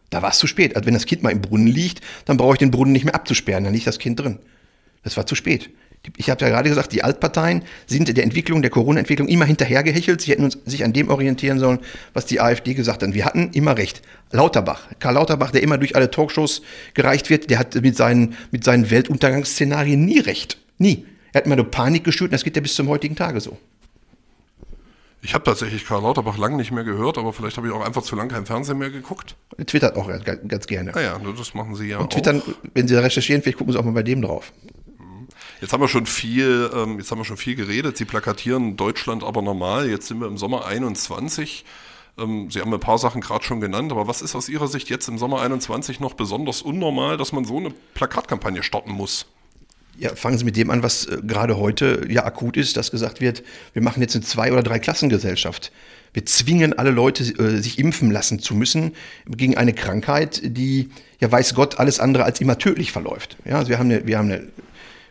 Da 0.09 0.23
war 0.23 0.31
es 0.31 0.39
zu 0.39 0.47
spät. 0.47 0.75
Also 0.77 0.87
wenn 0.87 0.95
das 0.95 1.05
Kind 1.05 1.23
mal 1.23 1.31
im 1.31 1.43
Brunnen 1.43 1.67
liegt, 1.69 2.01
dann 2.25 2.39
brauche 2.39 2.55
ich 2.55 2.59
den 2.59 2.71
Brunnen 2.71 2.93
nicht 2.93 3.05
mehr 3.05 3.15
abzusperren, 3.15 3.63
dann 3.63 3.75
liegt 3.75 3.87
das 3.87 3.99
Kind 3.99 4.19
drin. 4.19 4.39
Das 5.05 5.19
war 5.19 5.27
zu 5.27 5.35
spät. 5.35 5.69
Ich 6.17 6.31
habe 6.31 6.43
ja 6.43 6.49
gerade 6.49 6.69
gesagt, 6.69 6.93
die 6.93 7.05
Altparteien 7.05 7.63
sind 7.87 8.17
der 8.17 8.25
Entwicklung, 8.25 8.63
der 8.63 8.71
Corona-Entwicklung 8.71 9.29
immer 9.29 9.45
hinterhergehechelt. 9.45 10.23
Sie 10.23 10.31
hätten 10.31 10.45
uns, 10.45 10.57
sich 10.65 10.83
an 10.83 10.95
dem 10.95 11.11
orientieren 11.11 11.59
sollen, 11.59 11.81
was 12.15 12.25
die 12.25 12.41
AfD 12.41 12.73
gesagt 12.73 13.03
hat. 13.03 13.13
Wir 13.13 13.27
hatten 13.27 13.51
immer 13.53 13.77
recht. 13.77 14.01
Lauterbach, 14.33 14.89
Karl 14.99 15.15
Lauterbach, 15.15 15.51
der 15.51 15.63
immer 15.63 15.77
durch 15.77 15.97
alle 15.97 16.11
Talkshows 16.11 16.63
gereicht 16.95 17.29
wird, 17.29 17.51
der 17.51 17.59
hat 17.59 17.75
mit 17.75 17.97
seinen, 17.97 18.35
mit 18.51 18.65
seinen 18.65 18.91
Weltuntergangsszenarien 18.91 20.03
nie 20.03 20.21
recht. 20.21 20.57
Nie. 20.79 21.05
Er 21.33 21.41
hat 21.41 21.47
immer 21.47 21.57
nur 21.57 21.71
Panik 21.71 22.05
geschürt 22.05 22.29
und 22.29 22.33
das 22.33 22.45
geht 22.45 22.57
ja 22.57 22.63
bis 22.63 22.75
zum 22.75 22.89
heutigen 22.89 23.15
Tage 23.15 23.41
so. 23.41 23.59
Ich 25.23 25.35
habe 25.35 25.45
tatsächlich 25.45 25.85
Karl 25.85 26.03
Lauterbach 26.03 26.39
lange 26.39 26.57
nicht 26.57 26.73
mehr 26.73 26.85
gehört, 26.85 27.19
aber 27.19 27.35
vielleicht 27.35 27.59
habe 27.59 27.67
ich 27.69 27.75
auch 27.75 27.85
einfach 27.85 28.03
zu 28.03 28.17
lange 28.17 28.33
kein 28.33 28.47
Fernsehen 28.47 28.79
mehr 28.79 28.89
geguckt. 28.89 29.37
Er 29.59 29.67
twittert 29.67 29.97
auch 29.97 30.11
ganz 30.25 30.67
gerne. 30.67 30.95
Ah 30.95 31.01
ja, 31.01 31.21
das 31.37 31.53
machen 31.53 31.75
Sie 31.75 31.89
ja 31.89 31.99
und 31.99 32.11
twittern, 32.11 32.41
auch. 32.41 32.55
wenn 32.73 32.89
Sie 32.89 32.95
recherchieren, 32.95 33.43
vielleicht 33.43 33.59
gucken 33.59 33.75
Sie 33.75 33.79
auch 33.79 33.85
mal 33.85 33.93
bei 33.93 34.03
dem 34.03 34.23
drauf. 34.23 34.53
Jetzt 35.61 35.73
haben 35.73 35.83
wir 35.83 35.89
schon 35.89 36.07
viel, 36.07 36.71
ähm, 36.75 36.99
jetzt 36.99 37.11
haben 37.11 37.19
wir 37.19 37.25
schon 37.25 37.37
viel 37.37 37.55
geredet. 37.55 37.97
Sie 37.97 38.07
plakatieren 38.07 38.77
Deutschland 38.77 39.23
aber 39.23 39.43
normal. 39.43 39.89
Jetzt 39.91 40.07
sind 40.07 40.21
wir 40.21 40.27
im 40.27 40.39
Sommer 40.39 40.65
21. 40.67 41.65
Ähm, 42.19 42.51
Sie 42.51 42.61
haben 42.61 42.73
ein 42.73 42.81
paar 42.81 42.99
Sachen 42.99 43.21
gerade 43.21 43.45
schon 43.45 43.61
genannt, 43.61 43.93
aber 43.93 44.07
was 44.07 44.23
ist 44.23 44.35
aus 44.35 44.49
Ihrer 44.49 44.69
Sicht 44.69 44.89
jetzt 44.89 45.09
im 45.09 45.19
Sommer 45.19 45.43
21 45.43 46.01
noch 46.01 46.15
besonders 46.15 46.63
unnormal, 46.63 47.19
dass 47.19 47.33
man 47.33 47.45
so 47.45 47.59
eine 47.59 47.75
Plakatkampagne 47.95 48.63
starten 48.63 48.93
muss? 48.93 49.27
Ja, 49.99 50.15
fangen 50.15 50.39
Sie 50.39 50.45
mit 50.45 50.57
dem 50.57 50.71
an, 50.71 50.83
was 50.83 51.05
äh, 51.05 51.19
gerade 51.23 51.59
heute 51.59 52.07
ja 52.09 52.25
akut 52.25 52.57
ist, 52.57 52.79
dass 52.79 52.91
gesagt 52.91 53.21
wird, 53.21 53.43
wir 53.75 53.83
machen 53.83 54.01
jetzt 54.01 54.15
eine 54.15 54.25
Zwei- 54.25 54.53
oder 54.53 54.63
Drei-Klassengesellschaft. 54.63 55.73
Wir 56.15 56.25
zwingen 56.25 56.73
alle 56.73 56.91
Leute, 56.91 57.23
äh, 57.23 57.61
sich 57.61 57.79
impfen 57.79 58.11
lassen 58.11 58.39
zu 58.39 58.55
müssen 58.55 58.95
gegen 59.27 59.59
eine 59.59 59.75
Krankheit, 59.75 60.41
die, 60.43 60.89
ja 61.21 61.31
weiß 61.31 61.55
Gott, 61.55 61.79
alles 61.79 62.01
andere 62.01 62.25
als 62.25 62.41
immer 62.41 62.57
tödlich 62.57 62.93
verläuft. 62.93 63.37
Ja, 63.45 63.59
also 63.59 63.69
wir 63.69 63.79
haben 63.79 63.91
eine, 63.91 64.07
wir 64.07 64.17
haben 64.17 64.31
eine, 64.31 64.49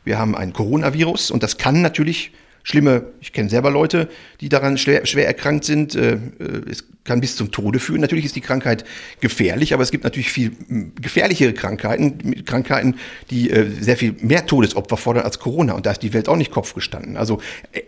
wir 0.09 0.17
haben 0.17 0.35
ein 0.35 0.53
Coronavirus 0.53 1.29
und 1.29 1.43
das 1.43 1.59
kann 1.59 1.83
natürlich 1.83 2.31
schlimme, 2.63 3.03
ich 3.21 3.31
kenne 3.31 3.47
selber 3.47 3.69
Leute, 3.69 4.09
die 4.41 4.49
daran 4.49 4.79
schwer, 4.79 5.05
schwer 5.05 5.27
erkrankt 5.27 5.65
sind. 5.65 5.93
Äh, 5.93 6.13
äh, 6.13 6.19
es 6.67 6.85
kann 7.03 7.21
bis 7.21 7.35
zum 7.35 7.51
Tode 7.51 7.79
führen. 7.79 8.01
Natürlich 8.01 8.25
ist 8.25 8.35
die 8.35 8.41
Krankheit 8.41 8.85
gefährlich, 9.21 9.71
aber 9.73 9.83
es 9.83 9.91
gibt 9.91 10.03
natürlich 10.03 10.31
viel 10.31 10.51
gefährlichere 10.99 11.53
Krankheiten, 11.53 12.43
Krankheiten, 12.43 12.95
die 13.29 13.51
äh, 13.51 13.69
sehr 13.79 13.97
viel 13.97 14.15
mehr 14.19 14.47
Todesopfer 14.47 14.97
fordern 14.97 15.25
als 15.25 15.37
Corona. 15.37 15.73
Und 15.73 15.85
da 15.85 15.91
ist 15.91 16.01
die 16.01 16.13
Welt 16.13 16.27
auch 16.27 16.35
nicht 16.35 16.49
Kopf 16.51 16.73
gestanden. 16.73 17.15
Also 17.15 17.39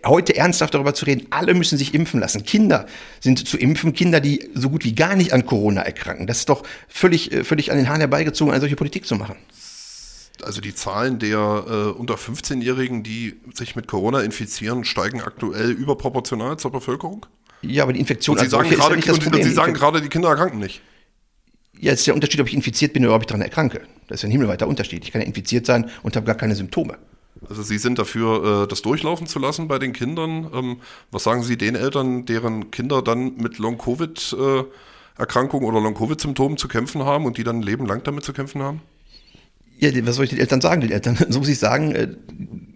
heute 0.06 0.36
ernsthaft 0.36 0.76
darüber 0.76 0.94
zu 0.94 1.06
reden, 1.06 1.26
alle 1.32 1.56
müssen 1.56 1.80
sich 1.80 1.96
impfen 1.96 2.20
lassen. 2.20 2.44
Kinder 2.44 2.86
sind 3.20 3.48
zu 3.48 3.58
impfen, 3.58 3.94
Kinder, 3.94 4.20
die 4.20 4.48
so 4.54 4.70
gut 4.70 4.86
wie 4.86 4.94
gar 4.94 5.16
nicht 5.16 5.34
an 5.34 5.48
Corona 5.48 5.82
erkranken. 5.82 6.28
Das 6.28 6.38
ist 6.38 6.50
doch 6.50 6.62
völlig, 6.88 7.32
völlig 7.44 7.72
an 7.72 7.78
den 7.78 7.90
Haaren 7.90 8.02
herbeigezogen, 8.02 8.52
eine 8.54 8.62
solche 8.62 8.76
Politik 8.76 9.08
zu 9.08 9.16
machen 9.16 9.38
also 10.44 10.62
die 10.62 10.76
Zahlen 10.76 11.20
der 11.20 11.66
äh, 11.68 11.74
unter 11.98 12.16
15-Jährigen, 12.16 13.04
die 13.04 13.40
sich 13.54 13.76
mit 13.76 13.88
Corona 13.88 14.22
infizieren, 14.22 14.84
steigen 14.84 15.22
aktuell 15.22 15.72
überproportional 15.72 16.58
zur 16.58 16.72
Bevölkerung? 16.72 17.26
Ja, 17.62 17.84
aber 17.84 17.94
die 17.94 18.00
Infektion 18.00 18.38
und 18.38 18.44
Sie 18.44 18.50
sagen 18.50 18.70
gerade, 18.70 19.00
ja 19.00 19.14
und, 19.14 19.28
und 19.28 19.44
Sie 19.44 19.52
sagen 19.52 19.74
gerade, 19.74 20.02
die 20.02 20.10
Kinder 20.10 20.30
erkranken 20.30 20.60
nicht. 20.60 20.82
Ja, 21.80 21.94
es 21.94 22.00
ist 22.00 22.08
der 22.08 22.16
Unterschied, 22.16 22.42
ob 22.42 22.48
ich 22.48 22.54
infiziert 22.54 22.94
bin 22.94 23.06
oder 23.06 23.16
ob 23.16 23.22
ich 23.22 23.28
daran 23.28 23.42
erkranke. 23.42 23.82
Das 24.08 24.20
ist 24.20 24.26
ein 24.26 24.32
himmelweiter 24.32 24.68
Unterschied. 24.68 25.04
Ich 25.04 25.12
kann 25.12 25.22
ja 25.22 25.28
infiziert 25.28 25.66
sein 25.66 25.90
und 26.04 26.16
habe 26.16 26.26
gar 26.26 26.36
keine 26.36 26.56
Symptome. 26.56 26.98
Also 27.48 27.64
Sie 27.64 27.78
sind 27.78 27.98
dafür, 27.98 28.64
äh, 28.64 28.68
das 28.68 28.82
durchlaufen 28.82 29.28
zu 29.28 29.40
lassen 29.40 29.68
bei 29.68 29.80
den 29.80 29.94
Kindern. 29.94 30.52
Ähm, 30.54 30.78
was 31.12 31.24
sagen 31.24 31.44
Sie 31.44 31.58
den 31.58 31.76
Eltern, 31.76 32.26
deren 32.26 32.72
Kinder 32.72 33.02
dann 33.02 33.38
mit 33.38 33.58
Long-Covid-Erkrankungen 33.58 35.66
oder 35.66 35.82
Long-Covid-Symptomen 35.82 36.58
zu 36.58 36.68
kämpfen 36.68 37.04
haben 37.04 37.26
und 37.26 37.38
die 37.38 37.44
dann 37.44 37.60
ein 37.60 37.64
Leben 37.64 37.86
lang 37.86 38.04
damit 38.04 38.24
zu 38.24 38.34
kämpfen 38.34 38.62
haben? 38.62 38.82
Ja, 39.82 39.90
was 40.06 40.16
soll 40.16 40.26
ich 40.26 40.30
den 40.30 40.40
Eltern 40.40 40.62
sagen? 40.62 40.82
Den 40.82 40.92
Eltern, 40.92 41.18
so 41.30 41.40
muss 41.40 41.50
ich 41.50 41.58
sagen, 41.58 41.96
äh, 41.96 42.08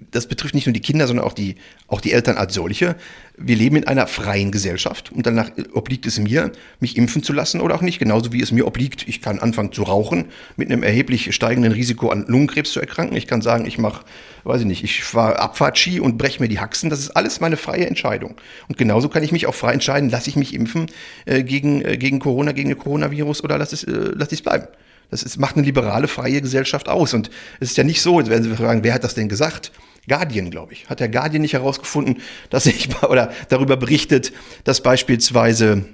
das 0.10 0.28
betrifft 0.28 0.56
nicht 0.56 0.66
nur 0.66 0.74
die 0.74 0.82
Kinder, 0.82 1.08
sondern 1.08 1.26
auch 1.26 1.34
die, 1.34 1.56
auch 1.88 2.00
die 2.00 2.14
Eltern 2.14 2.38
als 2.38 2.54
solche. 2.54 2.96
Wir 3.38 3.58
leben 3.58 3.76
in 3.76 3.86
einer 3.86 4.08
freien 4.08 4.52
Gesellschaft 4.52 5.12
und 5.12 5.26
danach 5.26 5.52
obliegt 5.74 6.06
es 6.06 6.18
mir, 6.18 6.54
mich 6.80 6.98
impfen 6.98 7.22
zu 7.22 7.34
lassen 7.34 7.60
oder 7.60 7.76
auch 7.76 7.82
nicht. 7.82 8.00
Genauso 8.00 8.32
wie 8.32 8.42
es 8.42 8.52
mir 8.52 8.66
obliegt, 8.66 9.08
ich 9.08 9.22
kann 9.22 9.40
anfangen 9.40 9.74
zu 9.74 9.84
rauchen, 9.84 10.30
mit 10.56 10.72
einem 10.72 10.84
erheblich 10.84 11.36
steigenden 11.36 11.74
Risiko 11.74 12.10
an 12.10 12.26
Lungenkrebs 12.28 12.72
zu 12.72 12.80
erkranken. 12.80 13.18
Ich 13.18 13.28
kann 13.28 13.42
sagen, 13.42 13.66
ich 13.66 13.78
mache, 13.78 14.06
weiß 14.46 14.62
ich 14.62 14.68
nicht, 14.68 14.84
ich 14.84 15.04
fahre 15.04 15.38
Abfahrtski 15.38 16.00
und 16.00 16.18
breche 16.18 16.42
mir 16.42 16.48
die 16.48 16.60
Haxen. 16.60 16.90
Das 16.90 17.00
ist 17.00 17.10
alles 17.12 17.42
meine 17.42 17.58
freie 17.58 17.86
Entscheidung. 17.86 18.36
Und 18.70 18.78
genauso 18.78 19.10
kann 19.10 19.22
ich 19.22 19.34
mich 19.34 19.48
auch 19.48 19.56
frei 19.56 19.74
entscheiden, 19.74 20.10
lasse 20.10 20.30
ich 20.30 20.38
mich 20.38 20.54
impfen 20.54 20.88
äh, 21.26 21.44
gegen, 21.44 21.84
äh, 21.84 21.98
gegen 21.98 22.20
Corona, 22.20 22.54
gegen 22.54 22.70
den 22.70 22.80
Coronavirus 22.80 23.44
oder 23.44 23.58
lasse 23.58 23.76
ich 23.76 23.84
es 23.84 24.14
lass 24.16 24.42
bleiben. 24.42 24.68
Das 25.16 25.24
ist, 25.24 25.38
macht 25.38 25.56
eine 25.56 25.66
liberale, 25.66 26.10
freie 26.10 26.42
Gesellschaft 26.42 26.90
aus. 26.90 27.14
Und 27.14 27.30
es 27.62 27.72
ist 27.72 27.78
ja 27.78 27.86
nicht 27.86 28.02
so, 28.02 28.20
jetzt 28.20 28.30
werden 28.30 28.44
Sie 28.44 28.54
fragen, 28.54 28.84
wer 28.84 28.94
hat 28.94 29.06
das 29.06 29.16
denn 29.16 29.30
gesagt? 29.30 29.72
Guardian, 30.10 30.52
glaube 30.52 30.74
ich. 30.74 30.90
Hat 30.90 31.00
der 31.00 31.08
Guardian 31.08 31.42
nicht 31.42 31.54
herausgefunden, 31.54 32.22
dass 32.50 32.66
ich 32.66 32.90
oder 33.04 33.32
darüber 33.48 33.78
berichtet, 33.78 34.34
dass 34.66 34.82
beispielsweise 34.82 35.86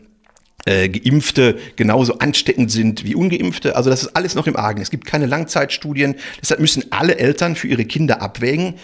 äh, 0.66 0.90
Geimpfte 0.90 1.60
genauso 1.76 2.18
ansteckend 2.18 2.72
sind 2.72 3.04
wie 3.04 3.14
Ungeimpfte. 3.14 3.76
Also 3.76 3.92
das 3.92 4.02
ist 4.02 4.16
alles 4.16 4.34
noch 4.34 4.48
im 4.48 4.56
Argen. 4.56 4.82
Es 4.82 4.90
gibt 4.90 5.06
keine 5.06 5.28
Langzeitstudien. 5.28 6.16
Deshalb 6.42 6.60
müssen 6.60 6.86
alle 6.90 7.18
Eltern 7.18 7.56
für 7.56 7.68
ihre 7.68 7.86
Kinder 7.86 8.24
abwägen, 8.24 8.76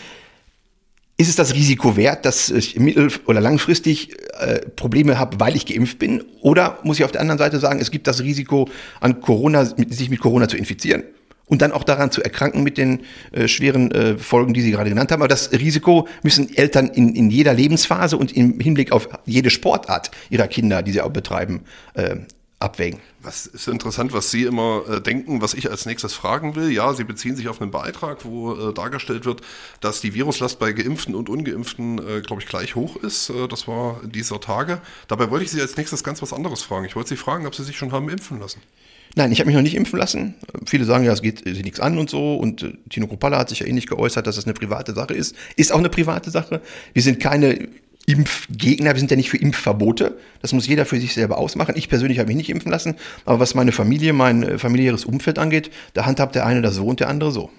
ist 1.18 1.30
es 1.30 1.36
das 1.36 1.56
Risiko 1.56 1.98
wert, 1.98 2.26
dass 2.26 2.50
ich 2.52 2.80
mittel- 2.80 3.12
oder 3.26 3.42
langfristig 3.42 4.16
äh, 4.40 4.60
Probleme 4.76 5.18
habe, 5.18 5.40
weil 5.40 5.56
ich 5.56 5.66
geimpft 5.66 5.98
bin? 5.98 6.24
Oder 6.42 6.78
muss 6.84 7.00
ich 7.00 7.06
auf 7.06 7.12
der 7.12 7.22
anderen 7.22 7.40
Seite 7.40 7.60
sagen, 7.60 7.80
es 7.80 7.90
gibt 7.90 8.06
das 8.06 8.22
Risiko, 8.22 8.70
an 9.02 9.20
Corona, 9.20 9.66
sich 9.66 10.12
mit 10.12 10.20
Corona 10.20 10.48
zu 10.48 10.58
infizieren? 10.58 11.04
Und 11.48 11.62
dann 11.62 11.72
auch 11.72 11.86
daran 11.86 12.12
zu 12.12 12.22
erkranken 12.22 12.62
mit 12.62 12.78
den 12.78 13.00
äh, 13.32 13.48
schweren 13.48 13.90
äh, 13.92 14.18
Folgen, 14.18 14.54
die 14.54 14.62
Sie 14.62 14.72
gerade 14.72 14.90
genannt 14.90 15.12
haben. 15.12 15.22
Aber 15.22 15.30
das 15.30 15.52
Risiko 15.54 16.08
müssen 16.22 16.56
Eltern 16.56 16.90
in, 16.90 17.16
in 17.16 17.32
jeder 17.32 17.54
Lebensphase 17.54 18.18
und 18.18 18.36
im 18.36 18.60
Hinblick 18.60 18.92
auf 18.92 19.08
jede 19.26 19.50
Sportart 19.50 20.12
ihrer 20.30 20.48
Kinder, 20.48 20.84
die 20.84 20.92
sie 20.92 21.02
auch 21.02 21.10
betreiben, 21.10 21.62
äh, 21.94 22.18
abwägen. 22.60 23.00
Was 23.22 23.46
ist 23.46 23.68
interessant, 23.68 24.14
was 24.14 24.32
Sie 24.32 24.44
immer 24.44 24.84
äh, 24.90 25.02
denken, 25.02 25.42
was 25.42 25.54
ich 25.54 25.70
als 25.70 25.86
nächstes 25.86 26.14
fragen 26.14 26.56
will. 26.56 26.72
Ja, 26.72 26.94
Sie 26.94 27.04
beziehen 27.04 27.36
sich 27.36 27.48
auf 27.50 27.62
einen 27.62 27.72
Beitrag, 27.72 28.26
wo 28.26 28.54
äh, 28.54 28.74
dargestellt 28.74 29.26
wird, 29.26 29.42
dass 29.80 30.02
die 30.02 30.14
Viruslast 30.16 30.58
bei 30.58 30.72
Geimpften 30.72 31.14
und 31.14 31.30
Ungeimpften, 31.30 32.00
äh, 32.00 32.22
glaube 32.22 32.42
ich, 32.42 32.48
gleich 32.48 32.76
hoch 32.76 32.96
ist. 32.96 33.30
Äh, 33.30 33.48
das 33.48 33.68
war 33.68 34.02
dieser 34.04 34.40
Tage. 34.40 34.82
Dabei 35.08 35.30
wollte 35.30 35.46
ich 35.46 35.52
Sie 35.52 35.62
als 35.62 35.78
nächstes 35.78 36.04
ganz 36.04 36.22
was 36.22 36.34
anderes 36.34 36.64
fragen. 36.64 36.86
Ich 36.86 36.96
wollte 36.96 37.10
Sie 37.10 37.18
fragen, 37.18 37.46
ob 37.46 37.54
Sie 37.54 37.64
sich 37.64 37.78
schon 37.78 37.92
haben 37.92 38.10
impfen 38.10 38.40
lassen. 38.40 38.62
Nein, 39.16 39.32
ich 39.32 39.40
habe 39.40 39.48
mich 39.48 39.56
noch 39.56 39.64
nicht 39.64 39.76
impfen 39.76 40.00
lassen. 40.00 40.36
Viele 40.66 40.86
sagen 40.86 41.04
ja, 41.04 41.12
es 41.12 41.22
geht 41.22 41.44
sich 41.44 41.64
nichts 41.64 41.80
an 41.80 41.98
und 41.98 42.10
so. 42.10 42.36
Und 42.36 42.64
äh, 42.64 42.74
Tino 42.90 43.08
Kropalla 43.08 43.38
hat 43.38 43.50
sich 43.50 43.60
ja 43.60 43.68
ähnlich 43.68 43.86
eh 43.86 43.90
geäußert, 43.90 44.26
dass 44.26 44.36
das 44.36 44.46
eine 44.46 44.54
private 44.54 44.94
Sache 44.94 45.14
ist. 45.14 45.36
Ist 45.56 45.72
auch 45.72 45.80
eine 45.80 45.90
private 45.90 46.32
Sache. 46.32 46.62
Wir 46.94 47.04
sind 47.04 47.20
keine 47.20 47.68
Impfgegner, 48.08 48.94
wir 48.94 49.00
sind 49.00 49.12
ja 49.12 49.18
nicht 49.18 49.30
für 49.30 49.38
Impfverbote. 49.38 50.18
Das 50.42 50.54
muss 50.54 50.66
jeder 50.66 50.86
für 50.86 51.00
sich 51.00 51.14
selber 51.14 51.38
ausmachen. 51.38 51.76
Ich 51.76 51.90
persönlich 51.90 52.20
habe 52.20 52.28
mich 52.28 52.38
nicht 52.38 52.50
impfen 52.50 52.72
lassen, 52.72 52.96
aber 53.26 53.42
was 53.42 53.54
meine 53.54 53.74
Familie, 53.74 54.14
mein 54.14 54.44
äh, 54.44 54.58
familiäres 54.58 55.04
Umfeld 55.04 55.38
angeht, 55.38 55.72
da 55.94 56.06
handhabt 56.06 56.34
der 56.34 56.46
eine 56.46 56.62
das 56.62 56.76
so 56.76 56.86
und 56.86 57.02
der 57.02 57.10
andere 57.10 57.32
so. 57.32 57.52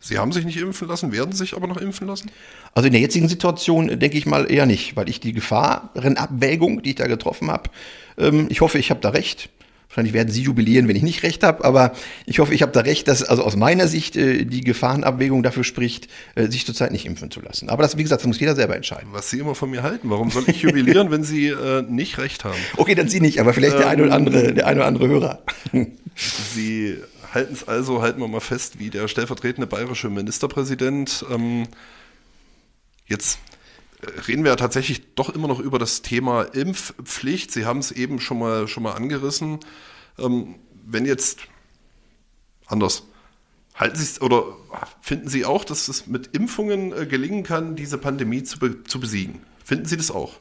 Sie 0.00 0.18
haben 0.18 0.32
sich 0.32 0.44
nicht 0.44 0.56
impfen 0.56 0.88
lassen, 0.88 1.12
werden 1.12 1.32
sich 1.32 1.54
aber 1.54 1.68
noch 1.68 1.76
impfen 1.76 2.08
lassen? 2.08 2.32
Also 2.74 2.88
in 2.88 2.92
der 2.92 3.00
jetzigen 3.00 3.28
Situation 3.28 3.88
äh, 3.88 3.96
denke 3.96 4.18
ich 4.18 4.26
mal 4.26 4.50
eher 4.50 4.66
nicht, 4.66 4.96
weil 4.96 5.08
ich 5.08 5.20
die 5.20 5.32
Gefahrenabwägung, 5.32 6.82
die 6.82 6.90
ich 6.90 6.96
da 6.96 7.06
getroffen 7.06 7.48
habe, 7.48 7.70
ähm, 8.18 8.48
ich 8.50 8.60
hoffe, 8.60 8.78
ich 8.78 8.90
habe 8.90 9.00
da 9.00 9.10
recht, 9.10 9.50
Wahrscheinlich 9.92 10.14
werden 10.14 10.30
Sie 10.30 10.40
jubilieren, 10.40 10.88
wenn 10.88 10.96
ich 10.96 11.02
nicht 11.02 11.22
recht 11.22 11.42
habe, 11.42 11.66
aber 11.66 11.92
ich 12.24 12.38
hoffe, 12.38 12.54
ich 12.54 12.62
habe 12.62 12.72
da 12.72 12.80
recht, 12.80 13.08
dass 13.08 13.22
also 13.22 13.44
aus 13.44 13.56
meiner 13.56 13.88
Sicht 13.88 14.16
äh, 14.16 14.46
die 14.46 14.62
Gefahrenabwägung 14.62 15.42
dafür 15.42 15.64
spricht, 15.64 16.08
äh, 16.34 16.46
sich 16.46 16.64
zurzeit 16.64 16.92
nicht 16.92 17.04
impfen 17.04 17.30
zu 17.30 17.42
lassen. 17.42 17.68
Aber 17.68 17.82
das, 17.82 17.98
wie 17.98 18.02
gesagt, 18.02 18.22
das 18.22 18.26
muss 18.26 18.40
jeder 18.40 18.54
selber 18.54 18.74
entscheiden. 18.74 19.10
Was 19.12 19.28
Sie 19.28 19.38
immer 19.38 19.54
von 19.54 19.70
mir 19.70 19.82
halten, 19.82 20.08
warum 20.08 20.30
soll 20.30 20.44
ich 20.46 20.62
jubilieren, 20.62 21.10
wenn 21.10 21.24
Sie 21.24 21.48
äh, 21.48 21.82
nicht 21.82 22.16
recht 22.16 22.42
haben? 22.44 22.56
Okay, 22.78 22.94
dann 22.94 23.08
Sie 23.08 23.20
nicht, 23.20 23.38
aber 23.38 23.52
vielleicht 23.52 23.74
ähm, 23.74 23.80
der 23.80 23.88
eine 23.90 24.02
oder 24.04 24.14
andere, 24.14 24.54
der 24.54 24.66
eine 24.66 24.80
oder 24.80 24.86
andere 24.86 25.08
Hörer. 25.08 25.42
Sie 26.54 26.96
halten 27.34 27.52
es 27.52 27.68
also, 27.68 28.00
halten 28.00 28.18
wir 28.18 28.28
mal 28.28 28.40
fest, 28.40 28.78
wie 28.78 28.88
der 28.88 29.08
stellvertretende 29.08 29.66
bayerische 29.66 30.08
Ministerpräsident. 30.08 31.26
Ähm, 31.30 31.68
jetzt 33.08 33.40
reden 34.28 34.44
wir 34.44 34.50
ja 34.50 34.56
tatsächlich 34.56 35.14
doch 35.14 35.30
immer 35.30 35.48
noch 35.48 35.60
über 35.60 35.78
das 35.78 36.02
Thema 36.02 36.42
Impfpflicht. 36.42 37.52
Sie 37.52 37.64
haben 37.64 37.78
es 37.78 37.92
eben 37.92 38.20
schon 38.20 38.38
mal, 38.38 38.68
schon 38.68 38.82
mal 38.82 38.92
angerissen. 38.92 39.60
Ähm, 40.18 40.56
wenn 40.84 41.06
jetzt 41.06 41.40
anders, 42.66 43.04
halten 43.74 43.96
Sie 43.96 44.04
es 44.04 44.20
oder 44.20 44.44
finden 45.00 45.28
Sie 45.28 45.44
auch, 45.44 45.64
dass 45.64 45.88
es 45.88 46.06
mit 46.06 46.28
Impfungen 46.28 46.92
äh, 46.92 47.06
gelingen 47.06 47.44
kann, 47.44 47.76
diese 47.76 47.98
Pandemie 47.98 48.42
zu, 48.42 48.58
be 48.58 48.82
zu 48.84 49.00
besiegen? 49.00 49.40
Finden 49.64 49.86
Sie 49.86 49.96
das 49.96 50.10
auch? 50.10 50.40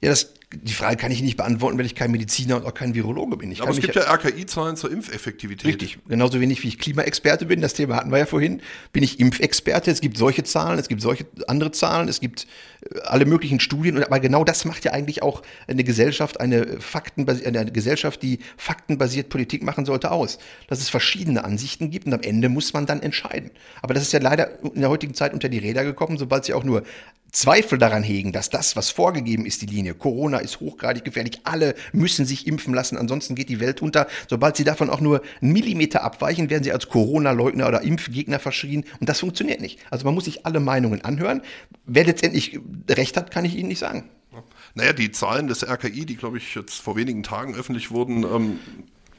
Ja, 0.00 0.10
das, 0.10 0.34
die 0.52 0.72
Frage 0.72 0.96
kann 0.96 1.10
ich 1.10 1.22
nicht 1.22 1.36
beantworten, 1.36 1.76
weil 1.76 1.86
ich 1.86 1.96
kein 1.96 2.12
Mediziner 2.12 2.56
und 2.56 2.66
auch 2.66 2.74
kein 2.74 2.94
Virologe 2.94 3.36
bin. 3.36 3.50
Ich 3.50 3.62
Aber 3.62 3.72
es 3.72 3.80
gibt 3.80 3.96
ja 3.96 4.02
RKI-Zahlen 4.02 4.76
zur 4.76 4.92
Impfeffektivität. 4.92 5.66
Richtig. 5.66 5.98
Genauso 6.06 6.40
wenig 6.40 6.62
wie 6.62 6.68
ich 6.68 6.78
Klimaexperte 6.78 7.46
bin, 7.46 7.60
das 7.60 7.74
Thema 7.74 7.96
hatten 7.96 8.12
wir 8.12 8.18
ja 8.18 8.26
vorhin, 8.26 8.62
bin 8.92 9.02
ich 9.02 9.18
Impfexperte. 9.18 9.90
Es 9.90 10.00
gibt 10.00 10.16
solche 10.16 10.44
Zahlen, 10.44 10.78
es 10.78 10.86
gibt 10.86 11.02
solche 11.02 11.26
andere 11.48 11.72
Zahlen, 11.72 12.08
es 12.08 12.20
gibt 12.20 12.46
äh, 12.94 13.00
alle 13.00 13.24
möglichen 13.24 13.58
Studien. 13.58 14.00
Aber 14.04 14.20
genau 14.20 14.44
das 14.44 14.64
macht 14.64 14.84
ja 14.84 14.92
eigentlich 14.92 15.20
auch 15.20 15.42
eine 15.66 15.82
Gesellschaft, 15.82 16.40
eine, 16.40 16.80
Faktenbasi 16.80 17.44
eine 17.44 17.72
Gesellschaft, 17.72 18.22
die 18.22 18.38
faktenbasiert 18.56 19.30
Politik 19.30 19.64
machen 19.64 19.84
sollte, 19.84 20.12
aus. 20.12 20.38
Dass 20.68 20.78
es 20.78 20.88
verschiedene 20.88 21.44
Ansichten 21.44 21.90
gibt 21.90 22.06
und 22.06 22.14
am 22.14 22.22
Ende 22.22 22.48
muss 22.48 22.72
man 22.72 22.86
dann 22.86 23.02
entscheiden. 23.02 23.50
Aber 23.82 23.94
das 23.94 24.04
ist 24.04 24.12
ja 24.12 24.20
leider 24.20 24.62
in 24.62 24.80
der 24.80 24.90
heutigen 24.90 25.14
Zeit 25.14 25.34
unter 25.34 25.48
die 25.48 25.58
Räder 25.58 25.82
gekommen, 25.82 26.18
sobald 26.18 26.44
sie 26.44 26.54
auch 26.54 26.62
nur 26.62 26.84
Zweifel 27.32 27.76
daran 27.76 28.02
hegen, 28.02 28.32
dass 28.32 28.48
das, 28.48 28.76
was 28.76 28.90
vorgegeben 28.90 29.44
ist, 29.44 29.60
die 29.60 29.66
Linie, 29.66 29.94
Corona 29.94 30.35
ist 30.38 30.60
hochgradig 30.60 31.04
gefährlich, 31.04 31.40
alle 31.44 31.74
müssen 31.92 32.26
sich 32.26 32.46
impfen 32.46 32.74
lassen, 32.74 32.96
ansonsten 32.96 33.34
geht 33.34 33.48
die 33.48 33.60
Welt 33.60 33.82
unter. 33.82 34.06
Sobald 34.28 34.56
sie 34.56 34.64
davon 34.64 34.90
auch 34.90 35.00
nur 35.00 35.22
einen 35.40 35.52
Millimeter 35.52 36.02
abweichen, 36.02 36.50
werden 36.50 36.64
sie 36.64 36.72
als 36.72 36.88
Corona-Leugner 36.88 37.68
oder 37.68 37.82
Impfgegner 37.82 38.38
verschrien 38.38 38.84
und 39.00 39.08
das 39.08 39.20
funktioniert 39.20 39.60
nicht. 39.60 39.78
Also 39.90 40.04
man 40.04 40.14
muss 40.14 40.24
sich 40.24 40.46
alle 40.46 40.60
Meinungen 40.60 41.04
anhören. 41.04 41.42
Wer 41.84 42.04
letztendlich 42.04 42.58
recht 42.88 43.16
hat, 43.16 43.30
kann 43.30 43.44
ich 43.44 43.56
Ihnen 43.56 43.68
nicht 43.68 43.78
sagen. 43.78 44.08
Naja, 44.74 44.92
die 44.92 45.10
Zahlen 45.10 45.48
des 45.48 45.66
RKI, 45.66 46.04
die, 46.04 46.16
glaube 46.16 46.36
ich, 46.36 46.54
jetzt 46.54 46.82
vor 46.82 46.96
wenigen 46.96 47.22
Tagen 47.22 47.54
öffentlich 47.54 47.90
wurden, 47.90 48.24
ähm, 48.24 48.58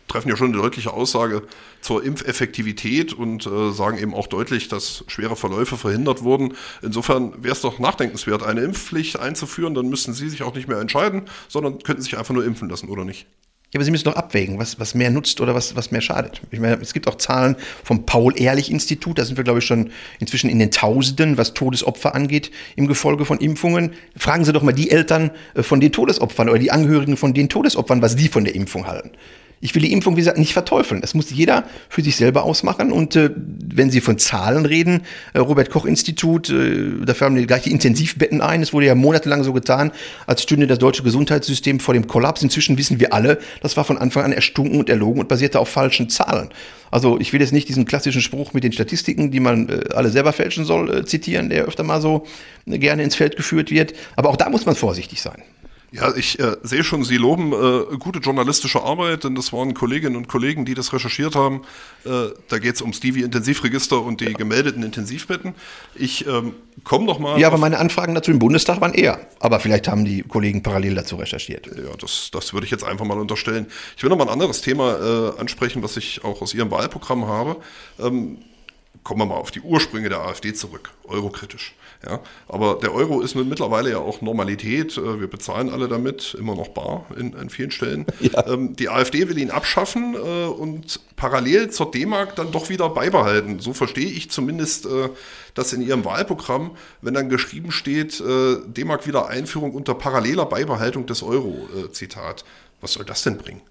treffen 0.08 0.30
ja 0.30 0.38
schon 0.38 0.54
eine 0.54 0.62
deutliche 0.62 0.94
Aussage 0.94 1.44
zur 1.82 2.04
Impfeffektivität 2.04 3.14
und 3.14 3.46
äh, 3.46 3.72
sagen 3.72 3.98
eben 3.98 4.14
auch 4.14 4.28
deutlich, 4.28 4.68
dass 4.68 5.04
schwere 5.08 5.36
Verläufe 5.36 5.78
verhindert 5.78 6.24
wurden. 6.24 6.54
Insofern 6.82 7.44
wäre 7.44 7.54
es 7.54 7.62
doch 7.62 7.80
nachdenkenswert, 7.80 8.44
eine 8.44 8.62
Impfpflicht 8.62 9.20
einzuführen, 9.20 9.74
dann 9.74 9.90
müssten 9.90 10.14
Sie 10.14 10.30
sich 10.30 10.44
auch 10.44 10.56
nicht 10.56 10.68
mehr 10.68 10.80
entscheiden, 10.80 11.24
sondern 11.48 11.80
könnten 11.80 12.02
sich 12.02 12.18
einfach 12.18 12.34
nur 12.34 12.46
impfen 12.46 12.70
lassen, 12.70 12.90
oder 12.90 13.06
nicht? 13.06 13.28
Ja, 13.74 13.80
aber 13.80 13.84
Sie 13.84 13.92
müssen 13.92 14.06
doch 14.06 14.16
abwägen, 14.16 14.60
was, 14.60 14.80
was 14.80 14.96
mehr 14.96 15.10
nutzt 15.10 15.42
oder 15.42 15.54
was, 15.54 15.76
was 15.76 15.92
mehr 15.92 16.00
schadet. 16.00 16.42
Ich 16.52 16.60
meine, 16.62 16.80
es 16.82 16.94
gibt 16.94 17.06
auch 17.06 17.16
Zahlen 17.16 17.58
vom 17.84 18.06
Paul-Ehrlich-Institut, 18.06 19.20
da 19.20 19.26
sind 19.26 19.36
wir, 19.36 19.44
glaube 19.44 19.60
ich, 19.60 19.66
schon 19.66 19.92
inzwischen 20.20 20.50
in 20.50 20.58
den 20.58 20.72
Tausenden, 20.72 21.38
was 21.38 21.54
Todesopfer 21.54 22.16
angeht, 22.16 22.50
im 22.78 22.88
Gefolge 22.88 23.26
von 23.26 23.40
Impfungen. 23.40 23.92
Fragen 24.16 24.46
Sie 24.46 24.54
doch 24.54 24.64
mal 24.64 24.72
die 24.72 24.90
Eltern 24.90 25.32
äh, 25.54 25.64
von 25.64 25.82
den 25.82 25.92
Todesopfern 25.92 26.48
oder 26.48 26.60
die 26.60 26.72
Angehörigen 26.72 27.18
von 27.18 27.34
den 27.34 27.50
Todesopfern, 27.50 28.02
was 28.02 28.16
die 28.16 28.30
von 28.30 28.46
der 28.46 28.56
Impfung 28.56 28.88
halten. 28.88 29.12
Ich 29.60 29.74
will 29.74 29.82
die 29.82 29.92
Impfung, 29.92 30.16
wie 30.16 30.22
gesagt, 30.22 30.38
nicht 30.38 30.54
verteufeln. 30.54 31.02
Das 31.02 31.16
muss 31.16 31.32
jeder 31.32 31.64
für 31.90 32.04
sich 32.04 32.16
selber 32.16 32.44
ausmachen. 32.44 32.92
Und 32.92 33.16
äh, 33.16 33.32
wenn 33.36 33.90
Sie 33.90 34.02
von 34.02 34.20
Zahlen 34.20 34.66
reden, 34.66 35.02
äh, 35.34 35.40
Robert-Koch-Institut, 35.40 36.50
äh, 36.50 37.06
dafür 37.06 37.26
haben 37.26 37.36
die 37.36 37.48
gleich 37.48 37.64
die 37.64 37.72
Intensivbetten 37.72 38.42
ein. 38.42 38.62
Es 38.62 38.72
wurde 38.72 38.86
ja 38.86 38.96
monatelang 38.96 39.44
so 39.44 39.54
getan, 39.54 39.92
als 40.28 40.44
stünde 40.44 40.68
das 40.68 40.78
deutsche 40.78 41.02
Gesundheitssystem 41.02 41.80
vor 41.80 41.96
dem 41.96 42.08
Kollaps. 42.08 42.44
Inzwischen 42.44 42.78
wissen 42.78 43.00
wir 43.00 43.14
alle, 43.14 43.40
das 43.62 43.78
war 43.78 43.84
von 43.84 43.98
Anfang 43.98 44.26
an 44.26 44.32
erstunken 44.32 44.80
und 44.80 44.90
erlogen 44.90 45.22
und 45.22 45.28
basierte 45.28 45.60
auf 45.60 45.70
falschen 45.70 46.10
Zahlen. 46.10 46.50
Also 46.92 47.20
ich 47.20 47.34
will 47.34 47.42
jetzt 47.42 47.52
nicht 47.52 47.68
diesen 47.68 47.86
klassischen 47.86 48.22
Spruch 48.22 48.54
mit 48.54 48.64
den 48.64 48.72
Statistiken, 48.72 49.32
die 49.32 49.40
man 49.40 49.70
äh, 49.70 49.94
alle 49.94 50.10
selber 50.10 50.34
fälschen 50.34 50.66
soll, 50.66 51.00
äh, 51.00 51.06
zitieren, 51.06 51.50
der 51.50 51.66
öfter 51.66 51.84
mal 51.84 52.02
so 52.02 52.26
äh, 52.66 52.78
gerne 52.78 53.04
ins 53.04 53.16
Feld 53.16 53.36
geführt 53.36 53.72
wird. 53.72 53.94
Aber 54.16 54.30
auch 54.30 54.38
da 54.38 54.50
muss 54.50 54.66
man 54.66 54.76
vorsichtig 54.76 55.22
sein. 55.22 55.42
Ja, 55.92 56.14
ich 56.16 56.38
äh, 56.40 56.58
sehe 56.64 56.84
schon, 56.84 57.06
Sie 57.06 57.16
loben 57.16 57.54
äh, 57.54 57.98
gute 57.98 58.20
journalistische 58.20 58.84
Arbeit, 58.84 59.24
denn 59.24 59.36
das 59.36 59.54
waren 59.54 59.74
Kolleginnen 59.74 60.18
und 60.18 60.28
Kollegen, 60.28 60.66
die 60.66 60.74
das 60.74 60.92
recherchiert 60.92 61.34
haben. 61.34 61.62
Äh, 62.04 62.30
da 62.50 62.60
geht 62.60 62.76
es 62.76 62.82
um 62.82 62.92
Stevie 62.92 63.22
Intensivregister 63.22 64.02
und 64.02 64.20
die 64.20 64.34
gemeldeten 64.34 64.84
Intensivbetten. 64.84 65.56
Ich 65.96 66.28
ähm, 66.28 66.56
komme 66.84 67.06
noch 67.06 67.20
mal. 67.20 67.40
Ja, 67.40 67.48
aber 67.48 67.58
meine 67.58 67.80
Anfragen 67.80 68.14
dazu 68.16 68.32
im 68.32 68.40
Bundestag 68.40 68.82
waren 68.82 68.94
eher. 68.94 69.20
Aber 69.40 69.62
vielleicht 69.62 69.88
haben 69.88 70.04
die 70.04 70.24
Kollegen 70.24 70.62
parallel 70.62 70.96
dazu 70.96 71.16
recherchiert. 71.16 71.68
Ja, 71.68 71.96
das, 71.98 72.32
das 72.34 72.52
würde 72.52 72.66
ich 72.66 72.72
jetzt 72.72 72.84
einfach 72.84 73.06
mal 73.06 73.18
unterstellen. 73.18 73.68
Ich 73.96 74.04
will 74.04 74.10
noch 74.10 74.18
mal 74.18 74.26
ein 74.26 74.34
anderes 74.34 74.60
Thema 74.60 75.36
äh, 75.38 75.40
ansprechen, 75.40 75.84
was 75.84 75.96
ich 75.96 76.24
auch 76.26 76.42
aus 76.42 76.54
Ihrem 76.54 76.70
Wahlprogramm 76.70 77.28
habe. 77.28 77.58
Ähm, 77.98 78.40
kommen 79.04 79.22
wir 79.22 79.26
mal 79.26 79.36
auf 79.36 79.52
die 79.52 79.62
Ursprünge 79.62 80.10
der 80.10 80.22
AfD 80.22 80.54
zurück, 80.54 80.92
eurokritisch. 81.06 81.76
Ja, 82.06 82.20
aber 82.48 82.76
der 82.76 82.94
Euro 82.94 83.22
ist 83.22 83.36
nun 83.36 83.50
mittlerweile 83.50 83.90
ja 83.90 83.98
auch 83.98 84.22
Normalität. 84.22 84.98
Äh, 84.98 85.20
wir 85.20 85.28
bezahlen 85.28 85.70
alle 85.70 85.88
damit, 85.88 86.36
immer 86.38 86.54
noch 86.54 86.68
bar 86.70 87.08
in, 87.18 87.34
in 87.34 87.50
vielen 87.50 87.72
Stellen. 87.72 88.06
Ja. 88.20 88.46
Ähm, 88.48 88.76
die 88.76 88.90
AfD 88.90 89.30
will 89.30 89.38
ihn 89.38 89.52
abschaffen 89.52 90.16
äh, 90.16 90.18
und 90.18 91.00
parallel 91.16 91.70
zur 91.70 91.92
D-Mark 91.92 92.36
dann 92.36 92.52
doch 92.52 92.70
wieder 92.70 92.90
beibehalten. 92.90 93.60
So 93.60 93.74
verstehe 93.74 94.10
ich 94.10 94.32
zumindest 94.32 94.86
äh, 94.86 95.10
das 95.54 95.72
in 95.72 95.82
ihrem 95.82 96.04
Wahlprogramm, 96.04 96.72
wenn 97.02 97.14
dann 97.14 97.30
geschrieben 97.30 97.72
steht, 97.72 98.22
D-Mark 98.22 99.08
wieder 99.08 99.28
Einführung 99.28 99.72
unter 99.72 99.96
paralleler 99.96 100.46
Beibehaltung 100.46 101.06
des 101.06 101.24
Euro. 101.24 101.68
Zitat. 101.92 102.44
Was 102.82 102.94
soll 102.94 103.06
das 103.06 103.24
denn 103.24 103.38
bringen? 103.38 103.62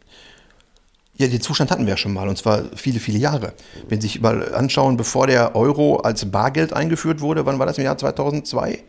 Ja, 1.19 1.27
den 1.29 1.41
Zustand 1.41 1.71
hatten 1.71 1.87
wir 1.87 1.95
ja 1.95 1.97
schon 1.97 2.13
mal, 2.13 2.29
und 2.29 2.37
zwar 2.37 2.65
viele, 2.77 3.01
viele 3.01 3.19
Jahre. 3.19 3.55
Wenn 3.89 4.01
Sie 4.01 4.09
sich 4.09 4.21
mal 4.21 4.55
anschauen, 4.55 4.97
bevor 4.97 5.27
der 5.27 5.57
Euro 5.57 5.97
als 5.97 6.31
Bargeld 6.31 6.75
eingeführt 6.75 7.21
wurde, 7.21 7.47
wann 7.47 7.59
war 7.59 7.67
das 7.67 7.79
im 7.79 7.85
Jahr 7.85 7.97
2002? 7.97 8.85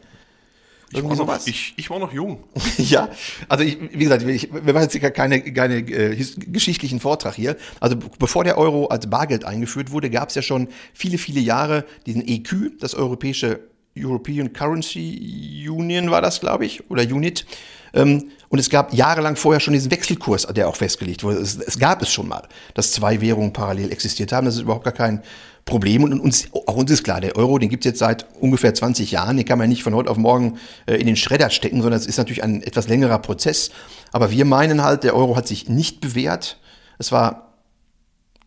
Ich 0.92 1.04
war, 1.04 1.16
noch, 1.16 1.46
ich, 1.46 1.74
ich 1.76 1.90
war, 1.90 2.00
noch, 2.00 2.14
jung. 2.14 2.44
ja, 2.78 3.10
also 3.50 3.64
ich, 3.64 3.78
wie 3.92 4.06
gesagt, 4.06 4.24
ich, 4.24 4.50
wir 4.54 4.74
machen 4.74 4.88
jetzt 4.90 5.16
keine, 5.16 5.42
keine 5.42 5.80
äh, 5.80 6.16
geschichtlichen 6.48 7.02
Vortrag 7.02 7.36
hier. 7.36 7.58
Also 7.82 7.98
bevor 8.20 8.46
der 8.46 8.58
Euro 8.58 8.88
als 8.88 9.10
Bargeld 9.10 9.44
eingeführt 9.44 9.92
wurde, 9.92 10.10
gab 10.10 10.30
es 10.30 10.36
ja 10.36 10.42
schon 10.42 10.70
viele, 10.94 11.18
viele 11.18 11.42
Jahre 11.42 11.84
diesen 12.06 12.26
EQ, 12.26 12.80
das 12.80 12.96
europäische 12.96 13.60
European 13.98 14.54
Currency 14.54 15.68
Union 15.70 16.12
war 16.12 16.22
das, 16.22 16.40
glaube 16.40 16.66
ich, 16.66 16.90
oder 16.90 17.04
Unit. 17.04 17.46
Ähm, 17.94 18.32
und 18.50 18.60
es 18.60 18.70
gab 18.70 18.94
jahrelang 18.94 19.36
vorher 19.36 19.60
schon 19.60 19.74
diesen 19.74 19.92
Wechselkurs, 19.92 20.48
der 20.48 20.70
auch 20.70 20.76
festgelegt 20.76 21.24
wurde. 21.24 21.40
Es, 21.40 21.58
es, 21.58 21.80
gab 21.80 22.02
es 22.02 22.12
schon 22.12 22.28
mal, 22.28 22.48
dass 22.74 22.92
zwei 22.92 23.20
Währungen 23.22 23.54
parallel 23.54 23.92
existiert 23.92 24.32
haben. 24.32 24.46
Das 24.46 24.56
ist 24.56 24.62
überhaupt 24.62 24.86
gar 24.86 24.94
kein 24.94 25.22
Problem. 25.66 26.04
Und 26.04 26.20
uns, 26.20 26.48
auch 26.54 26.76
uns 26.76 26.90
ist 26.92 27.04
klar, 27.04 27.22
der 27.22 27.36
Euro, 27.36 27.60
den 27.60 27.70
gibt 27.70 27.86
es 27.86 27.92
jetzt 27.92 28.00
seit 28.00 28.26
ungefähr 28.40 28.74
20 28.74 29.12
Jahren. 29.12 29.38
Den 29.38 29.46
kann 29.46 29.60
man 29.60 29.70
nicht 29.70 29.84
von 29.84 29.94
heute 29.94 30.10
auf 30.10 30.18
morgen 30.18 30.60
äh, 30.86 30.96
in 30.96 31.08
den 31.08 31.18
Schredder 31.18 31.50
stecken, 31.50 31.82
sondern 31.82 32.00
es 32.00 32.08
ist 32.08 32.18
natürlich 32.18 32.44
ein 32.44 32.64
etwas 32.64 32.88
längerer 32.88 33.20
Prozess. 33.20 33.72
Aber 34.12 34.32
wir 34.32 34.46
meinen 34.46 34.84
halt, 34.84 35.04
der 35.04 35.16
Euro 35.16 35.36
hat 35.36 35.48
sich 35.48 35.68
nicht 35.68 36.00
bewährt. 36.00 36.58
Es 37.00 37.12
war 37.12 37.47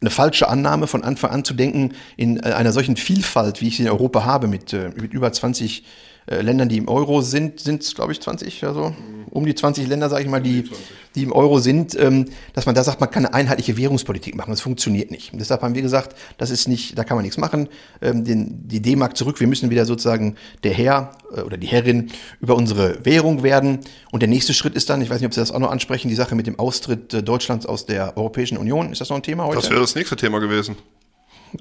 eine 0.01 0.11
falsche 0.11 0.49
Annahme 0.49 0.87
von 0.87 1.05
Anfang 1.05 1.31
an 1.31 1.45
zu 1.45 1.55
denken, 1.55 1.95
in 2.17 2.39
äh, 2.39 2.53
einer 2.53 2.73
solchen 2.73 2.97
Vielfalt, 2.97 3.61
wie 3.61 3.69
ich 3.69 3.77
sie 3.77 3.83
in 3.85 3.89
Europa 3.89 4.25
habe, 4.25 4.47
mit, 4.47 4.73
äh, 4.73 4.91
mit 4.97 5.13
über 5.13 5.33
20 5.33 5.85
äh, 6.31 6.43
Ländern, 6.43 6.69
die 6.69 6.79
im 6.79 6.89
Euro 6.89 7.23
sind, 7.23 7.61
sind 7.61 7.83
es, 7.83 7.95
glaube 7.95 8.13
ich, 8.13 8.21
20, 8.21 8.65
also 8.65 8.95
um 9.31 9.45
die 9.45 9.55
20 9.55 9.89
Länder, 9.89 10.09
sage 10.09 10.23
ich 10.23 10.29
mal, 10.29 10.41
die, 10.41 10.71
die 11.15 11.25
im 11.25 11.33
Euro 11.33 11.59
sind, 11.59 11.99
ähm, 11.99 12.27
dass 12.53 12.67
man 12.67 12.75
da 12.75 12.85
sagt, 12.85 13.01
man 13.01 13.11
kann 13.11 13.27
eine 13.27 13.35
einheitliche 13.35 13.77
Währungspolitik 13.77 14.37
machen. 14.37 14.51
Das 14.51 14.61
funktioniert 14.61 15.11
nicht. 15.11 15.33
Und 15.33 15.41
deshalb 15.41 15.63
haben 15.63 15.75
wir 15.75 15.83
gesagt, 15.83 16.17
das 16.39 16.51
ist 16.51 16.69
nicht, 16.69 16.97
da 16.97 17.05
kann 17.05 17.17
man 17.17 17.25
nichts 17.25 17.37
machen. 17.37 17.69
Ähm, 18.01 18.25
den, 18.25 18.69
die 18.69 18.81
D-Mark 18.81 19.17
zurück, 19.17 19.41
wir 19.41 19.47
müssen 19.47 19.71
wieder 19.71 19.87
sozusagen 19.87 20.37
der 20.63 20.73
Herr 20.73 21.13
äh, 21.35 21.41
oder 21.41 21.57
die 21.57 21.67
Herrin 21.67 22.11
über 22.41 22.57
unsere 22.57 23.05
Währung 23.05 23.43
werden. 23.43 23.81
Und 24.13 24.21
der 24.21 24.29
nächste 24.29 24.55
Schritt 24.55 24.75
ist 24.75 24.89
dann, 24.89 25.03
ich 25.03 25.11
weiß 25.11 25.21
nicht, 25.21 25.27
ob 25.27 25.35
Sie 25.35 25.41
das 25.41 25.51
auch 25.51 25.59
noch 25.59 25.71
ansprechen, 25.71 26.09
die 26.09 26.15
Sache 26.15 26.35
mit 26.35 26.47
dem 26.47 26.59
Austritt 26.59 27.13
äh, 27.13 27.23
Deutschlands 27.23 27.67
aus 27.67 27.87
der 27.87 28.17
Europäischen 28.17 28.57
Union. 28.57 28.93
Ist 28.93 29.01
das 29.01 29.11
noch 29.11 29.17
ein 29.17 29.23
Thema 29.23 29.47
heute? 29.47 29.57
Das 29.57 29.71
wäre 29.71 29.81
das 29.81 29.95
nächste 29.95 30.17
Thema 30.17 30.39
gewesen. 30.39 30.77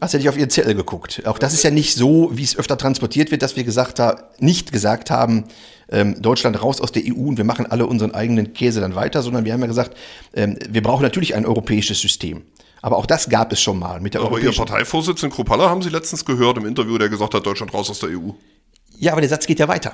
Hast 0.01 0.13
hätte 0.13 0.21
ich 0.21 0.29
auf 0.29 0.37
Ihren 0.37 0.49
Zettel 0.49 0.75
geguckt. 0.75 1.23
Auch 1.25 1.39
das 1.39 1.53
ist 1.53 1.63
ja 1.63 1.71
nicht 1.71 1.95
so, 1.95 2.29
wie 2.33 2.43
es 2.43 2.57
öfter 2.57 2.77
transportiert 2.77 3.31
wird, 3.31 3.41
dass 3.41 3.55
wir 3.55 3.63
gesagt 3.63 3.99
haben, 3.99 4.21
nicht 4.39 4.71
gesagt 4.71 5.09
haben, 5.09 5.45
ähm, 5.91 6.21
Deutschland 6.21 6.61
raus 6.61 6.79
aus 6.81 6.91
der 6.91 7.03
EU 7.05 7.27
und 7.27 7.37
wir 7.37 7.43
machen 7.43 7.65
alle 7.65 7.87
unseren 7.87 8.13
eigenen 8.13 8.53
Käse 8.53 8.81
dann 8.81 8.95
weiter, 8.95 9.21
sondern 9.21 9.45
wir 9.45 9.53
haben 9.53 9.61
ja 9.61 9.67
gesagt, 9.67 9.97
ähm, 10.33 10.57
wir 10.69 10.83
brauchen 10.83 11.03
natürlich 11.03 11.35
ein 11.35 11.45
europäisches 11.45 11.99
System. 11.99 12.43
Aber 12.81 12.97
auch 12.97 13.05
das 13.05 13.29
gab 13.29 13.51
es 13.51 13.61
schon 13.61 13.79
mal 13.79 13.99
mit 13.99 14.13
der 14.13 14.21
Aber 14.21 14.39
Ihr 14.39 14.51
Parteivorsitzenden 14.51 15.35
Kropalla 15.35 15.69
haben 15.69 15.81
Sie 15.81 15.89
letztens 15.89 16.23
gehört 16.23 16.57
im 16.57 16.65
Interview, 16.65 16.97
der 16.97 17.09
gesagt 17.09 17.33
hat, 17.33 17.45
Deutschland 17.45 17.73
raus 17.73 17.89
aus 17.89 17.99
der 17.99 18.09
EU. 18.09 18.31
Ja, 18.97 19.11
aber 19.13 19.21
der 19.21 19.29
Satz 19.29 19.47
geht 19.47 19.59
ja 19.59 19.67
weiter. 19.67 19.93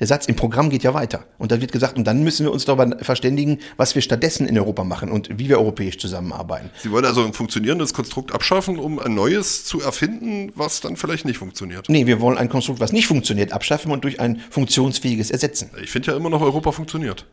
Der 0.00 0.08
Satz 0.08 0.26
im 0.26 0.34
Programm 0.34 0.70
geht 0.70 0.82
ja 0.82 0.92
weiter. 0.92 1.24
Und 1.38 1.52
da 1.52 1.60
wird 1.60 1.70
gesagt, 1.70 1.96
und 1.96 2.04
dann 2.04 2.24
müssen 2.24 2.44
wir 2.44 2.52
uns 2.52 2.64
darüber 2.64 2.98
verständigen, 2.98 3.60
was 3.76 3.94
wir 3.94 4.02
stattdessen 4.02 4.48
in 4.48 4.58
Europa 4.58 4.82
machen 4.82 5.12
und 5.12 5.28
wie 5.38 5.48
wir 5.48 5.58
europäisch 5.58 5.98
zusammenarbeiten. 5.98 6.70
Sie 6.82 6.90
wollen 6.90 7.04
also 7.04 7.24
ein 7.24 7.32
funktionierendes 7.32 7.94
Konstrukt 7.94 8.32
abschaffen, 8.32 8.78
um 8.78 8.98
ein 8.98 9.14
neues 9.14 9.64
zu 9.64 9.80
erfinden, 9.80 10.52
was 10.56 10.80
dann 10.80 10.96
vielleicht 10.96 11.24
nicht 11.24 11.38
funktioniert? 11.38 11.88
Nee, 11.88 12.06
wir 12.06 12.20
wollen 12.20 12.36
ein 12.38 12.48
Konstrukt, 12.48 12.80
was 12.80 12.92
nicht 12.92 13.06
funktioniert, 13.06 13.52
abschaffen 13.52 13.92
und 13.92 14.02
durch 14.02 14.18
ein 14.18 14.42
funktionsfähiges 14.50 15.30
ersetzen. 15.30 15.70
Ich 15.80 15.90
finde 15.90 16.10
ja 16.10 16.16
immer 16.16 16.30
noch, 16.30 16.40
Europa 16.40 16.72
funktioniert. 16.72 17.26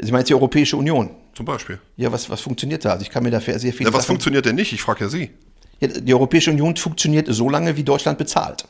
Sie 0.00 0.10
meinen 0.10 0.24
die 0.24 0.34
Europäische 0.34 0.78
Union? 0.78 1.10
Zum 1.34 1.44
Beispiel. 1.44 1.78
Ja, 1.96 2.10
was, 2.10 2.30
was 2.30 2.40
funktioniert 2.40 2.84
da? 2.84 2.92
Also 2.92 3.02
ich 3.02 3.10
kann 3.10 3.22
mir 3.22 3.30
dafür 3.30 3.58
sehr 3.58 3.72
viel. 3.72 3.86
Ja, 3.86 3.92
was 3.92 4.06
funktioniert 4.06 4.46
denn 4.46 4.56
nicht? 4.56 4.72
Ich 4.72 4.80
frage 4.80 5.04
ja 5.04 5.10
Sie. 5.10 5.30
Ja, 5.80 5.88
die 5.88 6.14
Europäische 6.14 6.50
Union 6.50 6.76
funktioniert 6.76 7.26
so 7.30 7.50
lange, 7.50 7.76
wie 7.76 7.82
Deutschland 7.82 8.18
bezahlt. 8.18 8.64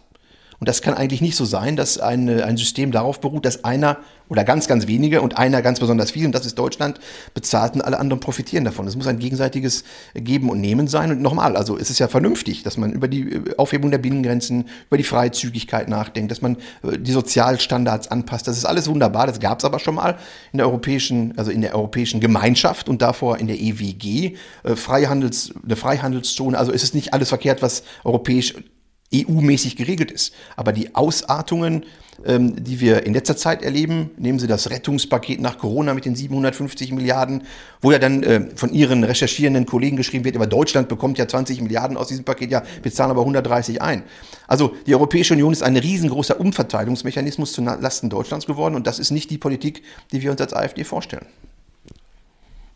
Und 0.61 0.69
das 0.69 0.83
kann 0.83 0.95
eigentlich 0.95 1.21
nicht 1.21 1.37
so 1.37 1.45
sein, 1.45 1.77
dass 1.77 1.99
ein, 1.99 2.29
ein 2.29 2.57
System 2.57 2.93
darauf 2.93 3.21
beruht, 3.21 3.45
dass 3.45 3.65
einer 3.65 3.99
oder 4.29 4.45
ganz, 4.45 4.67
ganz 4.67 4.87
wenige 4.87 5.21
und 5.21 5.37
einer 5.37 5.61
ganz 5.63 5.81
besonders 5.81 6.11
viel, 6.11 6.25
und 6.25 6.35
das 6.35 6.47
ist 6.47 6.59
Deutschland, 6.59 6.99
bezahlt 7.35 7.75
und 7.75 7.83
alle 7.83 7.99
anderen 7.99 8.21
profitieren 8.21 8.65
davon. 8.65 8.87
Es 8.87 8.97
muss 8.97 9.07
ein 9.07 9.19
gegenseitiges 9.19 9.85
Geben 10.15 10.49
und 10.49 10.61
Nehmen 10.61 10.89
sein. 10.89 11.11
Und 11.11 11.21
nochmal, 11.21 11.57
also 11.57 11.77
es 11.77 11.91
ist 11.91 11.99
ja 11.99 12.09
vernünftig, 12.09 12.63
dass 12.63 12.77
man 12.77 12.93
über 12.93 13.07
die 13.07 13.43
Aufhebung 13.59 13.91
der 13.91 13.99
Binnengrenzen, 13.99 14.69
über 14.89 14.97
die 14.97 15.05
Freizügigkeit 15.05 15.89
nachdenkt, 15.89 16.31
dass 16.31 16.41
man 16.41 16.57
äh, 16.83 16.99
die 16.99 17.13
Sozialstandards 17.13 18.09
anpasst. 18.09 18.49
Das 18.49 18.57
ist 18.57 18.65
alles 18.65 18.89
wunderbar. 18.89 19.27
Das 19.27 19.41
gab 19.41 19.59
es 19.59 19.65
aber 19.65 19.79
schon 19.79 19.97
mal 19.97 20.17
in 20.53 20.59
der 20.59 20.67
europäischen, 20.67 21.37
also 21.37 21.51
in 21.51 21.61
der 21.61 21.75
europäischen 21.75 22.21
Gemeinschaft 22.21 22.89
und 22.89 23.03
davor 23.03 23.39
in 23.39 23.47
der 23.47 23.61
EWG, 23.61 24.37
äh, 24.63 24.77
Freihandels, 24.77 25.53
eine 25.63 25.77
Freihandelszone. 25.77 26.59
Also 26.59 26.73
es 26.73 26.83
ist 26.83 26.95
nicht 26.95 27.13
alles 27.13 27.29
verkehrt, 27.29 27.61
was 27.61 27.83
europäisch 28.05 28.55
EU-mäßig 29.13 29.77
geregelt 29.77 30.11
ist. 30.11 30.35
Aber 30.57 30.73
die 30.73 30.95
Ausartungen, 30.95 31.85
ähm, 32.25 32.63
die 32.63 32.81
wir 32.81 33.07
in 33.07 33.13
letzter 33.13 33.37
Zeit 33.37 33.63
erleben, 33.63 34.11
nehmen 34.17 34.39
Sie 34.39 34.47
das 34.47 34.71
Rettungspaket 34.71 35.41
nach 35.41 35.59
Corona 35.59 35.95
mit 35.95 36.05
den 36.05 36.15
750 36.15 36.93
Milliarden, 36.93 37.43
wo 37.81 37.93
ja 37.93 37.99
dann 37.99 38.23
äh, 38.23 38.49
von 38.57 38.73
Ihren 38.73 39.05
recherchierenden 39.05 39.67
Kollegen 39.67 39.97
geschrieben 39.97 40.25
wird, 40.25 40.37
aber 40.37 40.47
Deutschland 40.47 40.89
bekommt 40.89 41.19
ja 41.19 41.27
20 41.27 41.61
Milliarden 41.61 41.97
aus 41.97 42.09
diesem 42.09 42.25
Paket, 42.25 42.51
ja, 42.51 42.63
wir 42.83 42.93
zahlen 42.93 43.11
aber 43.11 43.21
130 43.21 43.83
ein. 43.83 44.05
Also 44.47 44.75
die 44.87 44.95
Europäische 44.95 45.35
Union 45.35 45.53
ist 45.53 45.63
ein 45.63 45.77
riesengroßer 45.77 46.39
Umverteilungsmechanismus 46.39 47.53
zu 47.53 47.63
Lasten 47.63 48.11
Deutschlands 48.11 48.47
geworden 48.47 48.75
und 48.75 48.87
das 48.87 48.99
ist 48.99 49.11
nicht 49.11 49.31
die 49.31 49.39
Politik, 49.39 49.83
die 50.13 50.23
wir 50.23 50.31
uns 50.31 50.41
als 50.41 50.53
AfD 50.53 50.85
vorstellen. 50.85 51.27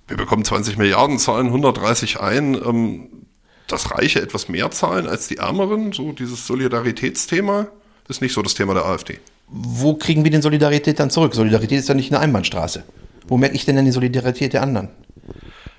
Wir 0.09 0.17
bekommen 0.17 0.45
20 0.45 0.79
Milliarden, 0.79 1.19
zahlen 1.19 1.47
130 1.47 2.21
ein. 2.21 2.55
Ähm 2.55 3.28
das 3.69 3.93
Reiche 3.93 4.21
etwas 4.21 4.49
mehr 4.49 4.71
zahlen 4.71 5.07
als 5.07 5.29
die 5.29 5.37
Ärmeren, 5.37 5.93
so 5.93 6.13
dieses 6.13 6.47
Solidaritätsthema, 6.47 7.69
ist 8.09 8.23
nicht 8.23 8.33
so 8.33 8.43
das 8.43 8.55
Thema 8.55 8.75
der 8.75 8.87
AfD. 8.87 9.19
Wo 9.49 9.95
kriegen 9.95 10.25
wir 10.25 10.31
denn 10.31 10.43
Solidarität 10.43 10.99
dann 10.99 11.11
zurück? 11.11 11.35
Solidarität 11.35 11.79
ist 11.79 11.89
ja 11.89 11.95
nicht 11.95 12.13
eine 12.13 12.21
Einbahnstraße. 12.21 12.85
Wo 13.27 13.37
merke 13.37 13.55
ich 13.55 13.65
denn 13.65 13.77
dann 13.77 13.85
die 13.85 13.93
Solidarität 13.93 14.53
der 14.53 14.63
anderen? 14.63 14.89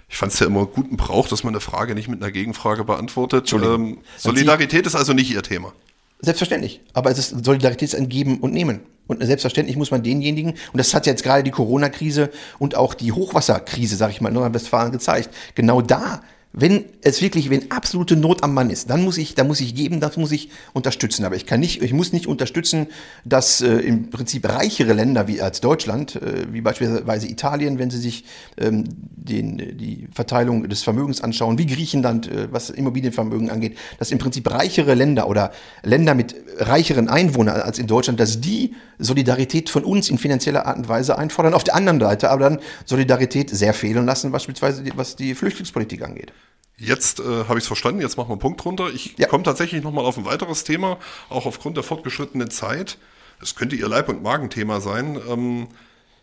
Ich 0.08 0.18
fand 0.18 0.34
es 0.34 0.40
ja 0.40 0.48
immer 0.48 0.66
guten 0.66 0.98
Brauch, 0.98 1.28
dass 1.28 1.44
man 1.44 1.54
eine 1.54 1.62
Frage 1.62 1.94
nicht 1.94 2.08
mit 2.08 2.22
einer 2.22 2.32
Gegenfrage 2.32 2.84
beantwortet. 2.84 3.52
Ähm, 3.54 4.00
Solidarität 4.18 4.88
ist 4.88 4.96
also 4.96 5.14
nicht 5.14 5.32
Ihr 5.32 5.44
Thema. 5.44 5.74
Selbstverständlich. 6.20 6.82
Aber 6.94 7.12
es 7.12 7.20
ist 7.20 7.46
Solidarität 7.46 7.90
ist 7.90 7.96
ein 7.96 8.10
Geben 8.10 8.40
und 8.40 8.54
Nehmen. 8.54 8.82
Und 9.08 9.24
selbstverständlich 9.24 9.78
muss 9.78 9.90
man 9.90 10.04
denjenigen, 10.04 10.52
und 10.52 10.78
das 10.78 10.94
hat 10.94 11.08
jetzt 11.08 11.24
gerade 11.24 11.42
die 11.42 11.52
Corona-Krise 11.52 12.30
und 12.60 12.76
auch 12.76 12.94
die 12.94 13.12
Hochwasserkrise, 13.12 13.96
sage 13.96 14.12
ich 14.12 14.22
mal, 14.22 14.30
in 14.30 14.36
Nordrhein-Westfalen 14.36 14.92
gezeigt, 14.92 15.30
genau 15.56 15.82
da 15.82 16.22
wenn 16.52 16.86
es 17.04 17.22
wirklich, 17.22 17.52
wenn 17.52 17.70
absolute 17.70 18.16
Not 18.16 18.44
am 18.44 18.56
Mann 18.56 18.72
ist, 18.72 18.90
dann 18.90 19.04
muss 19.04 19.20
ich, 19.20 19.36
dann 19.36 19.46
muss 19.46 19.62
ich 19.62 19.76
geben, 19.76 20.00
das 20.00 20.18
muss 20.18 20.32
ich 20.32 20.50
unterstützen. 20.74 21.24
Aber 21.24 21.36
ich 21.36 21.46
kann 21.46 21.60
nicht, 21.60 21.84
ich 21.84 21.94
muss 21.94 22.12
nicht 22.12 22.26
unterstützen, 22.26 22.88
dass 23.24 23.62
äh, 23.62 23.68
im 23.68 24.10
Prinzip 24.10 24.50
reichere 24.50 24.94
Länder 24.94 25.28
wie 25.28 25.42
als 25.42 25.62
Deutschland, 25.62 26.16
äh, 26.16 26.52
wie 26.52 26.62
beispielsweise 26.62 27.28
Italien, 27.28 27.78
wenn 27.78 27.92
sie 27.92 28.00
sich 28.00 28.26
ähm, 28.58 28.86
den, 29.16 29.78
die 29.78 30.08
Verteilung 30.12 30.68
des 30.68 30.82
Vermögens 30.82 31.22
anschauen, 31.22 31.60
wie 31.60 31.68
Griechenland, 31.68 32.28
äh, 32.28 32.52
was 32.52 32.72
Immobilienvermögen 32.72 33.52
angeht, 33.52 33.78
dass 34.00 34.10
im 34.10 34.18
Prinzip 34.18 34.50
reichere 34.50 34.96
Länder 34.96 35.28
oder 35.28 35.52
Länder 35.84 36.16
mit 36.16 36.36
reicheren 36.58 37.10
Einwohnern 37.10 37.62
als 37.62 37.78
in 37.78 37.86
Deutschland, 37.86 38.20
dass 38.20 38.42
die 38.42 38.74
Solidarität 38.98 39.70
von 39.70 39.84
uns 39.84 40.10
in 40.10 40.18
finanzieller 40.18 40.66
Art 40.66 40.78
und 40.78 40.90
Weise 40.90 41.18
einfordern. 41.18 41.54
Auf 41.54 41.64
der 41.64 41.76
anderen 41.76 42.00
Seite 42.00 42.32
aber 42.32 42.50
dann 42.50 42.60
Solidarität 42.86 43.52
sehr 43.52 43.76
fehlen 43.76 44.08
lassen, 44.08 44.32
beispielsweise 44.32 44.84
was 44.96 45.16
die 45.16 45.36
Flüchtlingspolitik 45.36 46.02
angeht. 46.02 46.34
Jetzt 46.80 47.20
äh, 47.20 47.24
habe 47.24 47.58
ich 47.58 47.64
es 47.64 47.68
verstanden, 47.68 48.02
jetzt 48.02 48.18
machen 48.18 48.30
wir 48.30 48.34
einen 48.34 48.40
Punkt 48.40 48.64
drunter. 48.64 48.90
Ich 48.90 49.16
ja. 49.18 49.28
komme 49.28 49.44
tatsächlich 49.44 49.84
nochmal 49.84 50.06
auf 50.06 50.18
ein 50.18 50.26
weiteres 50.26 50.64
Thema, 50.64 50.98
auch 51.30 51.46
aufgrund 51.46 51.76
der 51.76 51.84
fortgeschrittenen 51.84 52.50
Zeit. 52.50 52.98
Es 53.42 53.56
könnte 53.56 53.76
Ihr 53.76 53.88
Leib- 53.88 54.10
und 54.10 54.24
Magenthema 54.24 54.80
sein. 54.80 55.20
Ähm, 55.30 55.68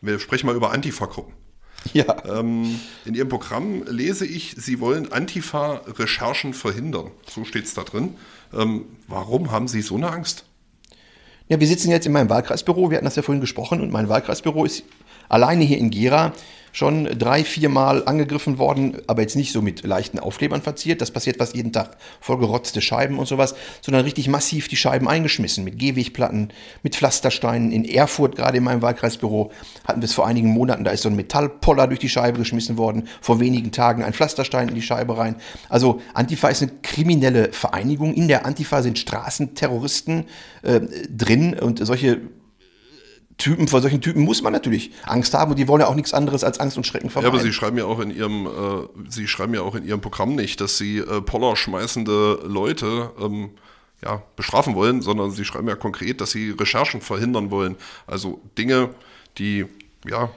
wir 0.00 0.18
sprechen 0.18 0.46
mal 0.46 0.56
über 0.56 0.72
Antifa-Gruppen. 0.72 1.34
Ja. 1.92 2.24
Ähm, 2.24 2.80
in 3.04 3.14
Ihrem 3.14 3.28
Programm 3.28 3.84
lese 3.86 4.26
ich, 4.26 4.54
Sie 4.58 4.80
wollen 4.80 5.12
Antifa-Recherchen 5.12 6.54
verhindern. 6.54 7.10
So 7.28 7.44
steht 7.44 7.64
es 7.64 7.74
da 7.74 7.84
drin. 7.84 8.14
Ähm, 8.54 8.86
warum 9.08 9.50
haben 9.50 9.68
Sie 9.68 9.82
so 9.82 9.96
eine 9.96 10.10
Angst? 10.10 10.44
Ja, 11.48 11.60
wir 11.60 11.66
sitzen 11.66 11.90
jetzt 11.90 12.06
in 12.06 12.12
meinem 12.12 12.28
Wahlkreisbüro, 12.28 12.90
wir 12.90 12.96
hatten 12.96 13.04
das 13.04 13.14
ja 13.14 13.22
vorhin 13.22 13.40
gesprochen, 13.40 13.80
und 13.80 13.92
mein 13.92 14.08
Wahlkreisbüro 14.08 14.64
ist 14.64 14.82
alleine 15.28 15.64
hier 15.64 15.78
in 15.78 15.90
Gera 15.90 16.32
schon 16.76 17.06
drei, 17.18 17.42
vier 17.42 17.70
Mal 17.70 18.06
angegriffen 18.06 18.58
worden, 18.58 18.98
aber 19.06 19.22
jetzt 19.22 19.34
nicht 19.34 19.50
so 19.50 19.62
mit 19.62 19.82
leichten 19.82 20.18
Aufklebern 20.18 20.60
verziert. 20.60 21.00
Das 21.00 21.10
passiert 21.10 21.38
fast 21.38 21.56
jeden 21.56 21.72
Tag. 21.72 21.96
Vollgerotzte 22.20 22.82
Scheiben 22.82 23.18
und 23.18 23.24
sowas, 23.24 23.54
sondern 23.80 24.04
richtig 24.04 24.28
massiv 24.28 24.68
die 24.68 24.76
Scheiben 24.76 25.08
eingeschmissen 25.08 25.64
mit 25.64 25.78
Gehwegplatten, 25.78 26.50
mit 26.82 26.94
Pflastersteinen. 26.94 27.72
In 27.72 27.86
Erfurt, 27.86 28.36
gerade 28.36 28.58
in 28.58 28.64
meinem 28.64 28.82
Wahlkreisbüro, 28.82 29.52
hatten 29.86 30.02
wir 30.02 30.04
es 30.04 30.12
vor 30.12 30.26
einigen 30.26 30.48
Monaten, 30.48 30.84
da 30.84 30.90
ist 30.90 31.00
so 31.00 31.08
ein 31.08 31.16
Metallpoller 31.16 31.86
durch 31.86 32.00
die 32.00 32.10
Scheibe 32.10 32.40
geschmissen 32.40 32.76
worden. 32.76 33.08
Vor 33.22 33.40
wenigen 33.40 33.72
Tagen 33.72 34.04
ein 34.04 34.12
Pflasterstein 34.12 34.68
in 34.68 34.74
die 34.74 34.82
Scheibe 34.82 35.16
rein. 35.16 35.36
Also 35.70 36.02
Antifa 36.12 36.48
ist 36.48 36.60
eine 36.60 36.72
kriminelle 36.82 37.54
Vereinigung. 37.54 38.12
In 38.12 38.28
der 38.28 38.44
Antifa 38.44 38.82
sind 38.82 38.98
Straßenterroristen 38.98 40.26
äh, 40.60 40.80
drin 41.08 41.58
und 41.58 41.78
solche 41.86 42.20
Typen, 43.38 43.68
vor 43.68 43.82
solchen 43.82 44.00
Typen 44.00 44.22
muss 44.22 44.42
man 44.42 44.52
natürlich 44.52 44.92
Angst 45.04 45.34
haben 45.34 45.50
und 45.50 45.58
die 45.58 45.68
wollen 45.68 45.80
ja 45.80 45.88
auch 45.88 45.94
nichts 45.94 46.14
anderes 46.14 46.42
als 46.42 46.58
Angst 46.58 46.76
und 46.78 46.86
Schrecken 46.86 47.10
vermeiden. 47.10 47.34
Ja, 47.34 47.38
aber 47.38 47.46
Sie 47.46 47.52
schreiben 47.52 47.76
ja 47.76 47.84
auch 47.84 48.00
in 48.00 48.10
Ihrem, 48.10 48.46
äh, 48.46 49.10
Sie 49.10 49.28
schreiben 49.28 49.52
ja 49.52 49.60
auch 49.60 49.74
in 49.74 49.84
Ihrem 49.84 50.00
Programm 50.00 50.34
nicht, 50.34 50.60
dass 50.60 50.78
Sie 50.78 50.98
äh, 50.98 51.20
Poller 51.20 51.54
schmeißende 51.54 52.40
Leute 52.44 53.10
ähm, 53.20 53.50
ja, 54.02 54.22
bestrafen 54.36 54.74
wollen, 54.74 55.02
sondern 55.02 55.32
Sie 55.32 55.44
schreiben 55.44 55.68
ja 55.68 55.76
konkret, 55.76 56.20
dass 56.20 56.30
Sie 56.30 56.50
Recherchen 56.50 57.02
verhindern 57.02 57.50
wollen. 57.50 57.76
Also 58.06 58.40
Dinge, 58.56 58.90
die 59.36 59.66
ja 60.08 60.30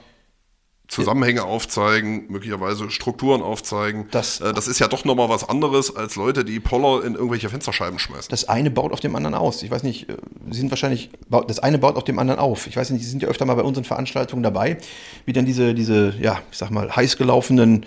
Zusammenhänge 0.90 1.44
aufzeigen, 1.44 2.24
möglicherweise 2.28 2.90
Strukturen 2.90 3.42
aufzeigen. 3.42 4.08
Das, 4.10 4.40
äh, 4.40 4.52
das 4.52 4.66
ist 4.66 4.80
ja 4.80 4.88
doch 4.88 5.04
nochmal 5.04 5.28
was 5.28 5.48
anderes 5.48 5.94
als 5.94 6.16
Leute, 6.16 6.44
die 6.44 6.58
Poller 6.58 7.04
in 7.04 7.14
irgendwelche 7.14 7.48
Fensterscheiben 7.48 8.00
schmeißen. 8.00 8.28
Das 8.28 8.48
eine 8.48 8.72
baut 8.72 8.92
auf 8.92 8.98
dem 8.98 9.14
anderen 9.14 9.36
aus. 9.36 9.62
Ich 9.62 9.70
weiß 9.70 9.84
nicht, 9.84 10.10
äh, 10.10 10.16
Sie 10.50 10.58
sind 10.58 10.70
wahrscheinlich, 10.70 11.10
das 11.46 11.60
eine 11.60 11.78
baut 11.78 11.94
auf 11.94 12.02
dem 12.02 12.18
anderen 12.18 12.40
auf. 12.40 12.66
Ich 12.66 12.76
weiß 12.76 12.90
nicht, 12.90 13.04
Sie 13.04 13.08
sind 13.08 13.22
ja 13.22 13.28
öfter 13.28 13.46
mal 13.46 13.54
bei 13.54 13.62
unseren 13.62 13.84
Veranstaltungen 13.84 14.42
dabei, 14.42 14.78
wie 15.26 15.32
dann 15.32 15.46
diese, 15.46 15.74
diese, 15.74 16.12
ja, 16.20 16.42
ich 16.50 16.58
sag 16.58 16.72
mal, 16.72 16.94
heiß 16.94 17.16
gelaufenen 17.16 17.86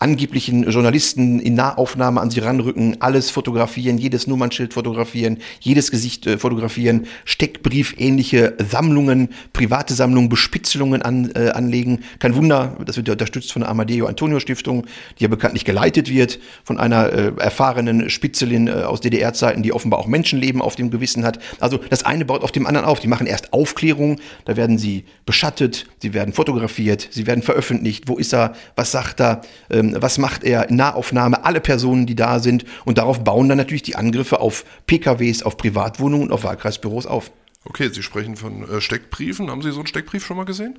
angeblichen 0.00 0.68
Journalisten 0.68 1.38
in 1.38 1.54
Nahaufnahme 1.54 2.20
an 2.20 2.30
sie 2.30 2.40
ranrücken, 2.40 3.00
alles 3.00 3.30
fotografieren, 3.30 3.96
jedes 3.96 4.26
Nummernschild 4.26 4.74
fotografieren, 4.74 5.38
jedes 5.60 5.90
Gesicht 5.90 6.26
äh, 6.26 6.36
fotografieren, 6.36 7.06
Steckbrief-ähnliche 7.24 8.54
Sammlungen, 8.68 9.28
private 9.52 9.94
Sammlungen, 9.94 10.28
Bespitzelungen 10.28 11.00
an, 11.00 11.30
äh, 11.34 11.50
anlegen. 11.50 12.00
Kein 12.18 12.34
Wunder, 12.34 12.76
das 12.84 12.96
wird 12.96 13.06
ja 13.08 13.12
unterstützt 13.12 13.52
von 13.52 13.60
der 13.60 13.70
Amadeo 13.70 14.06
Antonio 14.06 14.40
Stiftung, 14.40 14.84
die 15.18 15.22
ja 15.22 15.28
bekanntlich 15.28 15.64
geleitet 15.64 16.10
wird 16.10 16.40
von 16.64 16.78
einer 16.78 17.12
äh, 17.12 17.32
erfahrenen 17.38 18.10
Spitzelin 18.10 18.66
äh, 18.66 18.72
aus 18.72 19.00
DDR-Zeiten, 19.00 19.62
die 19.62 19.72
offenbar 19.72 20.00
auch 20.00 20.06
Menschenleben 20.06 20.60
auf 20.60 20.74
dem 20.74 20.90
Gewissen 20.90 21.24
hat. 21.24 21.38
Also 21.60 21.78
das 21.78 22.04
eine 22.04 22.24
baut 22.24 22.42
auf 22.42 22.52
dem 22.52 22.66
anderen 22.66 22.86
auf. 22.86 23.00
Die 23.00 23.08
machen 23.08 23.26
erst 23.26 23.52
Aufklärung, 23.52 24.20
da 24.44 24.56
werden 24.56 24.76
sie 24.76 25.04
beschattet, 25.24 25.86
sie 26.02 26.12
werden 26.12 26.34
fotografiert, 26.34 27.08
sie 27.10 27.26
werden 27.26 27.42
veröffentlicht. 27.42 28.08
Wo 28.08 28.18
ist 28.18 28.34
er? 28.34 28.54
Was 28.76 28.90
sagt 28.90 29.20
er? 29.20 29.40
Ähm, 29.70 29.83
ähm, 29.92 29.96
was 30.00 30.18
macht 30.18 30.44
er, 30.44 30.66
Nahaufnahme, 30.70 31.44
alle 31.44 31.60
Personen, 31.60 32.06
die 32.06 32.14
da 32.14 32.38
sind. 32.38 32.64
Und 32.84 32.98
darauf 32.98 33.24
bauen 33.24 33.48
dann 33.48 33.58
natürlich 33.58 33.82
die 33.82 33.96
Angriffe 33.96 34.40
auf 34.40 34.64
PKWs, 34.86 35.42
auf 35.42 35.56
Privatwohnungen 35.56 36.28
und 36.28 36.32
auf 36.32 36.44
Wahlkreisbüros 36.44 37.06
auf. 37.06 37.30
Okay, 37.64 37.88
Sie 37.88 38.02
sprechen 38.02 38.36
von 38.36 38.68
äh, 38.68 38.80
Steckbriefen. 38.80 39.50
Haben 39.50 39.62
Sie 39.62 39.70
so 39.70 39.78
einen 39.78 39.86
Steckbrief 39.86 40.24
schon 40.24 40.36
mal 40.36 40.44
gesehen? 40.44 40.78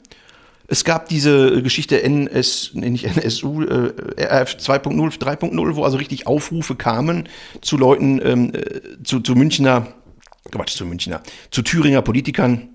Es 0.67 0.83
gab 0.83 1.09
diese 1.09 1.61
Geschichte 1.61 2.01
NS, 2.01 2.71
nee, 2.73 2.89
nicht 2.89 3.05
NSU, 3.05 3.63
äh, 3.63 3.93
RF 4.17 4.55
2.0, 4.55 5.19
3.0, 5.19 5.75
wo 5.75 5.83
also 5.83 5.97
richtig 5.97 6.25
Aufrufe 6.27 6.75
kamen 6.75 7.29
zu 7.61 7.77
Leuten, 7.77 8.19
ähm, 8.23 8.51
äh, 8.53 9.03
zu, 9.03 9.19
zu 9.19 9.35
Münchner, 9.35 9.87
Quatsch, 10.51 10.75
zu 10.75 10.85
Münchner, 10.85 11.21
zu 11.51 11.61
Thüringer 11.61 12.01
Politikern, 12.01 12.69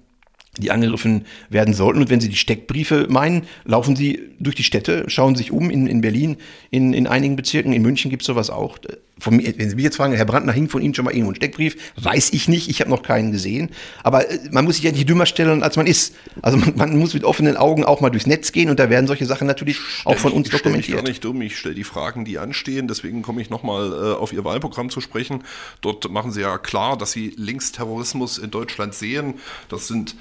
die 0.61 0.71
angegriffen 0.71 1.25
werden 1.49 1.75
sollten. 1.75 2.01
Und 2.01 2.11
wenn 2.11 2.21
Sie 2.21 2.29
die 2.29 2.37
Steckbriefe 2.37 3.07
meinen, 3.09 3.43
laufen 3.65 3.97
Sie 3.97 4.21
durch 4.39 4.57
die 4.57 4.65
Städte, 4.65 5.05
schauen 5.09 5.37
sich 5.37 5.53
um 5.53 5.71
in, 5.71 5.87
in 5.87 6.01
Berlin, 6.01 6.37
in, 6.71 6.95
in 6.95 7.07
einigen 7.07 7.37
Bezirken, 7.37 7.73
in 7.73 7.83
München 7.83 8.11
gibt 8.11 8.23
es 8.23 8.27
sowas 8.27 8.51
auch. 8.51 8.79
Von 9.19 9.37
mir, 9.37 9.53
wenn 9.59 9.69
Sie 9.69 9.77
mich 9.77 9.85
jetzt 9.85 9.97
fragen, 9.97 10.15
Herr 10.15 10.25
Brandner, 10.25 10.53
hing 10.53 10.69
von 10.69 10.81
Ihnen 10.81 10.95
schon 10.95 11.05
mal 11.05 11.11
irgendwo 11.13 11.33
ein 11.33 11.37
Steckbrief? 11.37 11.93
Weiß 11.97 12.33
ich 12.33 12.49
nicht, 12.49 12.71
ich 12.71 12.81
habe 12.81 12.91
noch 12.91 13.03
keinen 13.03 13.33
gesehen. 13.33 13.71
Aber 14.03 14.31
äh, 14.31 14.39
man 14.51 14.65
muss 14.65 14.77
sich 14.77 14.85
ja 14.85 14.93
nicht 14.93 15.09
dümmer 15.09 15.27
stellen, 15.27 15.63
als 15.63 15.77
man 15.77 15.87
ist. 15.87 16.15
Also 16.41 16.57
man, 16.57 16.75
man, 16.77 16.99
muss 16.99 17.13
mit 17.13 17.25
offenen 17.25 17.57
Augen 17.57 17.85
auch 17.85 18.01
mal 18.01 18.09
durchs 18.09 18.27
Netz 18.27 18.53
gehen 18.53 18.71
und 18.71 18.81
da 18.81 18.89
werden 18.89 19.07
solche 19.07 19.27
Sachen 19.27 19.47
natürlich 19.47 19.77
stell 19.77 20.13
auch 20.13 20.19
von 20.19 20.33
uns 20.33 20.49
ich, 20.49 20.53
dokumentiert. 20.53 20.99
Ich 20.99 21.05
gar 21.05 21.09
nicht 21.09 21.25
dumm, 21.25 21.43
ich 21.43 21.59
stelle 21.59 21.75
die 21.75 21.85
Fragen, 21.85 22.25
die 22.25 22.39
anstehen, 22.39 22.89
deswegen 22.89 23.21
komme 23.21 23.43
ich 23.43 23.51
nochmal 23.51 23.93
äh, 23.93 24.15
auf 24.15 24.33
Ihr 24.33 24.45
Wahlprogramm 24.45 24.89
zu 24.89 25.03
sprechen. 25.03 25.45
Dort 25.83 26.11
machen 26.11 26.33
Sie 26.33 26.41
ja 26.41 26.57
klar, 26.57 26.97
dass 26.97 27.13
Sie 27.13 27.35
Linksterrorismus 27.37 28.39
in 28.39 28.51
Deutschland 28.51 28.95
sehen. 28.95 29.35
Das 29.69 29.87
sind 29.87 30.17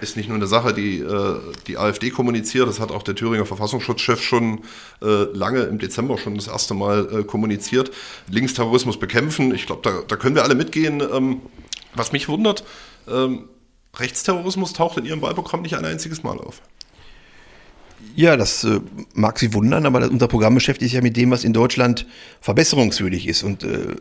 ist 0.00 0.16
nicht 0.16 0.28
nur 0.28 0.36
eine 0.36 0.46
Sache, 0.46 0.72
die 0.72 1.00
äh, 1.00 1.36
die 1.66 1.78
AfD 1.78 2.10
kommuniziert, 2.10 2.68
das 2.68 2.80
hat 2.80 2.90
auch 2.90 3.02
der 3.02 3.14
Thüringer 3.14 3.46
Verfassungsschutzchef 3.46 4.22
schon 4.22 4.60
äh, 5.02 5.24
lange 5.32 5.62
im 5.62 5.78
Dezember 5.78 6.18
schon 6.18 6.34
das 6.34 6.48
erste 6.48 6.74
Mal 6.74 7.20
äh, 7.20 7.24
kommuniziert. 7.24 7.90
Linksterrorismus 8.28 8.98
bekämpfen, 8.98 9.54
ich 9.54 9.66
glaube, 9.66 9.82
da, 9.82 10.02
da 10.06 10.16
können 10.16 10.34
wir 10.34 10.44
alle 10.44 10.54
mitgehen. 10.54 11.00
Ähm, 11.00 11.40
was 11.94 12.12
mich 12.12 12.28
wundert, 12.28 12.64
ähm, 13.08 13.48
Rechtsterrorismus 13.96 14.72
taucht 14.72 14.98
in 14.98 15.04
Ihrem 15.04 15.22
Wahlprogramm 15.22 15.62
nicht 15.62 15.76
ein 15.76 15.84
einziges 15.84 16.22
Mal 16.22 16.38
auf. 16.38 16.62
Ja, 18.14 18.36
das 18.36 18.64
äh, 18.64 18.80
mag 19.14 19.38
Sie 19.38 19.52
wundern, 19.52 19.86
aber 19.86 20.08
unser 20.10 20.28
Programm 20.28 20.54
beschäftigt 20.54 20.90
sich 20.90 20.94
ja 20.94 21.02
mit 21.02 21.16
dem, 21.16 21.30
was 21.30 21.44
in 21.44 21.52
Deutschland 21.52 22.06
verbesserungswürdig 22.40 23.26
ist 23.28 23.42
und 23.42 23.62
äh, 23.62 23.96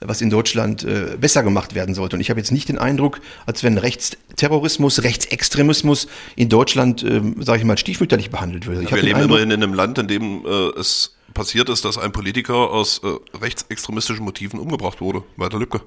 was 0.00 0.20
in 0.20 0.30
Deutschland 0.30 0.84
äh, 0.84 1.16
besser 1.18 1.42
gemacht 1.42 1.74
werden 1.74 1.94
sollte. 1.94 2.16
Und 2.16 2.20
ich 2.20 2.30
habe 2.30 2.40
jetzt 2.40 2.52
nicht 2.52 2.68
den 2.68 2.78
Eindruck, 2.78 3.20
als 3.46 3.62
wenn 3.62 3.78
Rechtsterrorismus, 3.78 5.02
Rechtsextremismus 5.02 6.08
in 6.36 6.48
Deutschland, 6.48 7.02
äh, 7.02 7.22
sage 7.40 7.60
ich 7.60 7.64
mal, 7.64 7.78
stiefmütterlich 7.78 8.30
behandelt 8.30 8.66
würde. 8.66 8.84
Ja, 8.84 8.94
wir 8.94 9.02
leben 9.02 9.20
immerhin 9.20 9.50
in 9.50 9.62
einem 9.62 9.74
Land, 9.74 9.98
in 9.98 10.08
dem 10.08 10.44
äh, 10.44 10.78
es 10.78 11.16
passiert 11.34 11.68
ist, 11.68 11.84
dass 11.84 11.98
ein 11.98 12.12
Politiker 12.12 12.70
aus 12.70 13.00
äh, 13.04 13.36
rechtsextremistischen 13.38 14.24
Motiven 14.24 14.58
umgebracht 14.58 15.00
wurde. 15.00 15.22
Walter 15.36 15.58
Lübcke. 15.58 15.82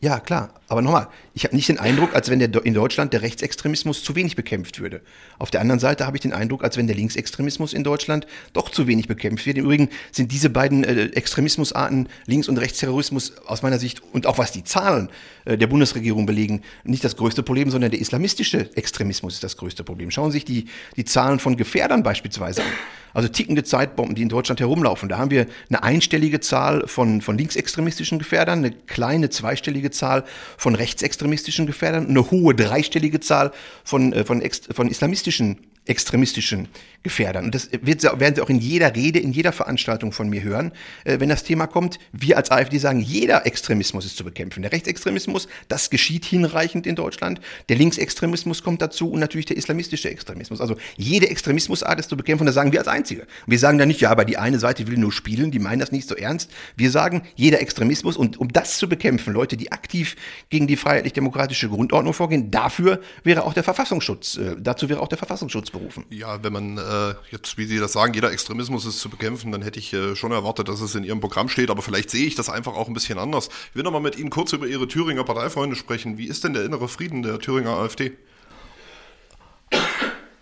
Ja, 0.00 0.20
klar. 0.20 0.50
Aber 0.68 0.80
nochmal, 0.80 1.08
ich 1.34 1.44
habe 1.44 1.56
nicht 1.56 1.68
den 1.68 1.80
Eindruck, 1.80 2.14
als 2.14 2.30
wenn 2.30 2.38
der, 2.38 2.64
in 2.64 2.72
Deutschland 2.72 3.12
der 3.12 3.22
Rechtsextremismus 3.22 4.04
zu 4.04 4.14
wenig 4.14 4.36
bekämpft 4.36 4.78
würde. 4.78 5.00
Auf 5.40 5.50
der 5.50 5.60
anderen 5.60 5.80
Seite 5.80 6.06
habe 6.06 6.16
ich 6.16 6.20
den 6.20 6.32
Eindruck, 6.32 6.62
als 6.62 6.76
wenn 6.76 6.86
der 6.86 6.94
Linksextremismus 6.94 7.72
in 7.72 7.82
Deutschland 7.82 8.24
doch 8.52 8.70
zu 8.70 8.86
wenig 8.86 9.08
bekämpft 9.08 9.46
wird. 9.46 9.58
Im 9.58 9.64
Übrigen 9.64 9.88
sind 10.12 10.30
diese 10.30 10.50
beiden 10.50 10.84
äh, 10.84 11.06
Extremismusarten, 11.06 12.08
Links- 12.26 12.48
und 12.48 12.58
Rechtsterrorismus, 12.58 13.38
aus 13.46 13.62
meiner 13.62 13.80
Sicht 13.80 14.00
und 14.12 14.26
auch 14.26 14.38
was 14.38 14.52
die 14.52 14.62
Zahlen 14.62 15.08
äh, 15.46 15.58
der 15.58 15.66
Bundesregierung 15.66 16.26
belegen, 16.26 16.62
nicht 16.84 17.02
das 17.02 17.16
größte 17.16 17.42
Problem, 17.42 17.70
sondern 17.70 17.90
der 17.90 18.00
islamistische 18.00 18.70
Extremismus 18.76 19.34
ist 19.34 19.42
das 19.42 19.56
größte 19.56 19.82
Problem. 19.82 20.12
Schauen 20.12 20.30
Sie 20.30 20.36
sich 20.36 20.44
die, 20.44 20.66
die 20.96 21.06
Zahlen 21.06 21.40
von 21.40 21.56
Gefährdern 21.56 22.04
beispielsweise 22.04 22.62
an. 22.62 22.68
Also 23.14 23.28
tickende 23.28 23.64
Zeitbomben, 23.64 24.14
die 24.14 24.22
in 24.22 24.28
Deutschland 24.28 24.60
herumlaufen. 24.60 25.08
Da 25.08 25.18
haben 25.18 25.30
wir 25.30 25.46
eine 25.68 25.82
einstellige 25.82 26.40
Zahl 26.40 26.86
von, 26.86 27.20
von 27.20 27.38
linksextremistischen 27.38 28.18
Gefährdern, 28.18 28.58
eine 28.58 28.72
kleine 28.72 29.30
zweistellige 29.30 29.90
Zahl 29.90 30.24
von 30.56 30.74
rechtsextremistischen 30.74 31.66
Gefährdern, 31.66 32.08
eine 32.08 32.30
hohe 32.30 32.54
dreistellige 32.54 33.20
Zahl 33.20 33.52
von, 33.84 34.12
äh, 34.12 34.24
von, 34.24 34.42
von 34.70 34.88
islamistischen 34.88 35.58
extremistischen 35.88 36.68
Gefährdern. 37.02 37.46
Und 37.46 37.54
das 37.54 37.70
wird, 37.80 38.02
werden 38.02 38.34
Sie 38.34 38.40
auch 38.40 38.50
in 38.50 38.58
jeder 38.58 38.94
Rede, 38.94 39.20
in 39.20 39.32
jeder 39.32 39.52
Veranstaltung 39.52 40.12
von 40.12 40.28
mir 40.28 40.42
hören, 40.42 40.72
äh, 41.04 41.20
wenn 41.20 41.28
das 41.28 41.44
Thema 41.44 41.66
kommt. 41.66 41.98
Wir 42.12 42.36
als 42.36 42.50
AfD 42.50 42.78
sagen, 42.78 43.00
jeder 43.00 43.46
Extremismus 43.46 44.04
ist 44.04 44.16
zu 44.16 44.24
bekämpfen. 44.24 44.62
Der 44.62 44.72
Rechtsextremismus, 44.72 45.48
das 45.68 45.90
geschieht 45.90 46.24
hinreichend 46.24 46.86
in 46.86 46.96
Deutschland. 46.96 47.40
Der 47.68 47.76
Linksextremismus 47.76 48.62
kommt 48.62 48.82
dazu 48.82 49.10
und 49.10 49.20
natürlich 49.20 49.46
der 49.46 49.56
islamistische 49.56 50.10
Extremismus. 50.10 50.60
Also 50.60 50.76
jede 50.96 51.30
Extremismusart 51.30 52.00
ist 52.00 52.08
zu 52.08 52.16
bekämpfen 52.16 52.46
das 52.46 52.54
sagen 52.54 52.72
wir 52.72 52.80
als 52.80 52.88
Einzige. 52.88 53.26
Wir 53.46 53.58
sagen 53.58 53.78
da 53.78 53.86
nicht, 53.86 54.00
ja, 54.00 54.10
aber 54.10 54.24
die 54.24 54.38
eine 54.38 54.58
Seite 54.58 54.86
will 54.88 54.98
nur 54.98 55.12
spielen, 55.12 55.50
die 55.50 55.58
meinen 55.58 55.78
das 55.78 55.92
nicht 55.92 56.08
so 56.08 56.16
ernst. 56.16 56.50
Wir 56.76 56.90
sagen, 56.90 57.22
jeder 57.36 57.60
Extremismus 57.60 58.16
und 58.16 58.38
um 58.38 58.48
das 58.48 58.78
zu 58.78 58.88
bekämpfen, 58.88 59.32
Leute, 59.32 59.56
die 59.56 59.70
aktiv 59.70 60.16
gegen 60.50 60.66
die 60.66 60.76
freiheitlich-demokratische 60.76 61.68
Grundordnung 61.68 62.14
vorgehen, 62.14 62.50
dafür 62.50 63.00
wäre 63.22 63.44
auch 63.44 63.54
der 63.54 63.62
Verfassungsschutz, 63.62 64.38
äh, 64.38 64.56
dazu 64.58 64.88
wäre 64.88 65.00
auch 65.00 65.08
der 65.08 65.18
Verfassungsschutz 65.18 65.70
berufen. 65.70 66.04
Ja, 66.10 66.42
wenn 66.42 66.52
man 66.52 66.78
äh, 66.88 67.14
jetzt, 67.30 67.58
wie 67.58 67.66
Sie 67.66 67.78
das 67.78 67.92
sagen, 67.92 68.14
jeder 68.14 68.32
Extremismus 68.32 68.86
ist 68.86 68.98
zu 68.98 69.10
bekämpfen, 69.10 69.52
dann 69.52 69.62
hätte 69.62 69.78
ich 69.78 69.92
äh, 69.92 70.16
schon 70.16 70.32
erwartet, 70.32 70.68
dass 70.68 70.80
es 70.80 70.94
in 70.94 71.04
Ihrem 71.04 71.20
Programm 71.20 71.48
steht, 71.48 71.70
aber 71.70 71.82
vielleicht 71.82 72.10
sehe 72.10 72.26
ich 72.26 72.34
das 72.34 72.48
einfach 72.48 72.74
auch 72.74 72.88
ein 72.88 72.94
bisschen 72.94 73.18
anders. 73.18 73.48
Ich 73.70 73.76
will 73.76 73.82
nochmal 73.82 74.00
mit 74.00 74.18
Ihnen 74.18 74.30
kurz 74.30 74.52
über 74.52 74.66
Ihre 74.66 74.88
Thüringer 74.88 75.24
Parteifreunde 75.24 75.76
sprechen. 75.76 76.18
Wie 76.18 76.26
ist 76.26 76.44
denn 76.44 76.54
der 76.54 76.64
innere 76.64 76.88
Frieden 76.88 77.22
der 77.22 77.38
Thüringer 77.38 77.70
AfD? 77.70 78.12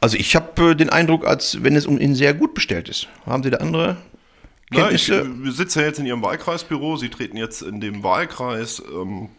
Also 0.01 0.17
ich 0.17 0.37
habe 0.37 0.71
äh, 0.71 0.75
den 0.75 0.91
Eindruck, 0.91 1.27
als 1.27 1.63
wenn 1.63 1.75
es 1.75 1.87
um 1.87 1.99
ihn 1.99 2.15
sehr 2.15 2.35
gut 2.35 2.55
bestellt 2.55 2.89
ist. 2.89 3.09
Haben 3.25 3.43
Sie 3.43 3.51
da 3.51 3.59
andere 3.59 3.97
Kenntnisse? 4.73 5.25
Na, 5.25 5.43
ich, 5.43 5.49
ich 5.49 5.57
sitze 5.57 5.81
ja 5.81 5.87
jetzt 5.87 5.99
in 5.99 6.07
Ihrem 6.07 6.23
Wahlkreisbüro. 6.23 6.97
Sie 6.97 7.09
treten 7.09 7.37
jetzt 7.37 7.63
in 7.63 7.81
dem 7.81 8.03
Wahlkreis 8.03 8.83
ähm, 8.93 9.31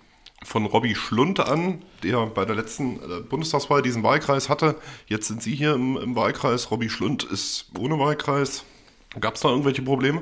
von 0.48 0.66
Robby 0.66 0.96
Schlund 0.96 1.42
an, 1.42 1.82
der 2.04 2.26
bei 2.28 2.46
der 2.46 2.56
letzten 2.56 2.96
äh, 2.96 3.20
Bundestagswahl 3.20 3.82
diesen 3.82 4.02
Wahlkreis 4.02 4.48
hatte. 4.48 4.76
Jetzt 5.08 5.28
sind 5.28 5.44
Sie 5.44 5.54
hier 5.54 5.74
im, 5.74 5.98
im 5.98 6.16
Wahlkreis. 6.16 6.72
Robby 6.72 6.90
Schlund 6.90 7.26
ist 7.26 7.66
ohne 7.78 8.00
Wahlkreis. 8.00 8.64
Gab 9.20 9.36
es 9.36 9.42
da 9.42 9.50
irgendwelche 9.50 9.82
Probleme? 9.82 10.22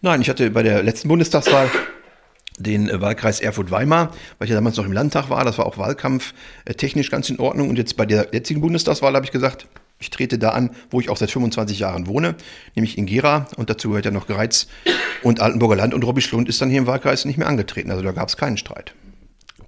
Nein, 0.00 0.22
ich 0.22 0.30
hatte 0.30 0.50
bei 0.50 0.62
der 0.62 0.82
letzten 0.82 1.08
Bundestagswahl 1.08 1.70
den 2.56 2.88
äh, 2.88 3.02
Wahlkreis 3.02 3.40
Erfurt-Weimar, 3.40 4.12
weil 4.38 4.46
ich 4.46 4.50
ja 4.50 4.54
damals 4.54 4.78
noch 4.78 4.86
im 4.86 4.92
Landtag 4.92 5.28
war. 5.28 5.44
Das 5.44 5.58
war 5.58 5.66
auch 5.66 5.76
Wahlkampf 5.76 6.32
äh, 6.64 6.72
technisch 6.72 7.10
ganz 7.10 7.28
in 7.28 7.38
Ordnung. 7.38 7.68
Und 7.68 7.76
jetzt 7.76 7.98
bei 7.98 8.06
der 8.06 8.28
jetzigen 8.32 8.62
Bundestagswahl 8.62 9.14
habe 9.14 9.26
ich 9.26 9.32
gesagt, 9.32 9.66
ich 9.98 10.08
trete 10.08 10.38
da 10.38 10.50
an, 10.50 10.70
wo 10.90 11.00
ich 11.00 11.10
auch 11.10 11.18
seit 11.18 11.30
25 11.30 11.78
Jahren 11.78 12.06
wohne, 12.06 12.34
nämlich 12.74 12.96
in 12.96 13.04
Gera. 13.04 13.46
Und 13.56 13.68
dazu 13.68 13.90
gehört 13.90 14.06
ja 14.06 14.10
noch 14.10 14.26
Gereiz 14.26 14.68
und 15.22 15.40
Altenburger 15.40 15.76
Land. 15.76 15.92
Und 15.92 16.02
Robby 16.02 16.22
Schlund 16.22 16.48
ist 16.48 16.62
dann 16.62 16.70
hier 16.70 16.78
im 16.78 16.86
Wahlkreis 16.86 17.26
nicht 17.26 17.36
mehr 17.36 17.46
angetreten. 17.46 17.90
Also 17.90 18.02
da 18.02 18.12
gab 18.12 18.30
es 18.30 18.38
keinen 18.38 18.56
Streit 18.56 18.94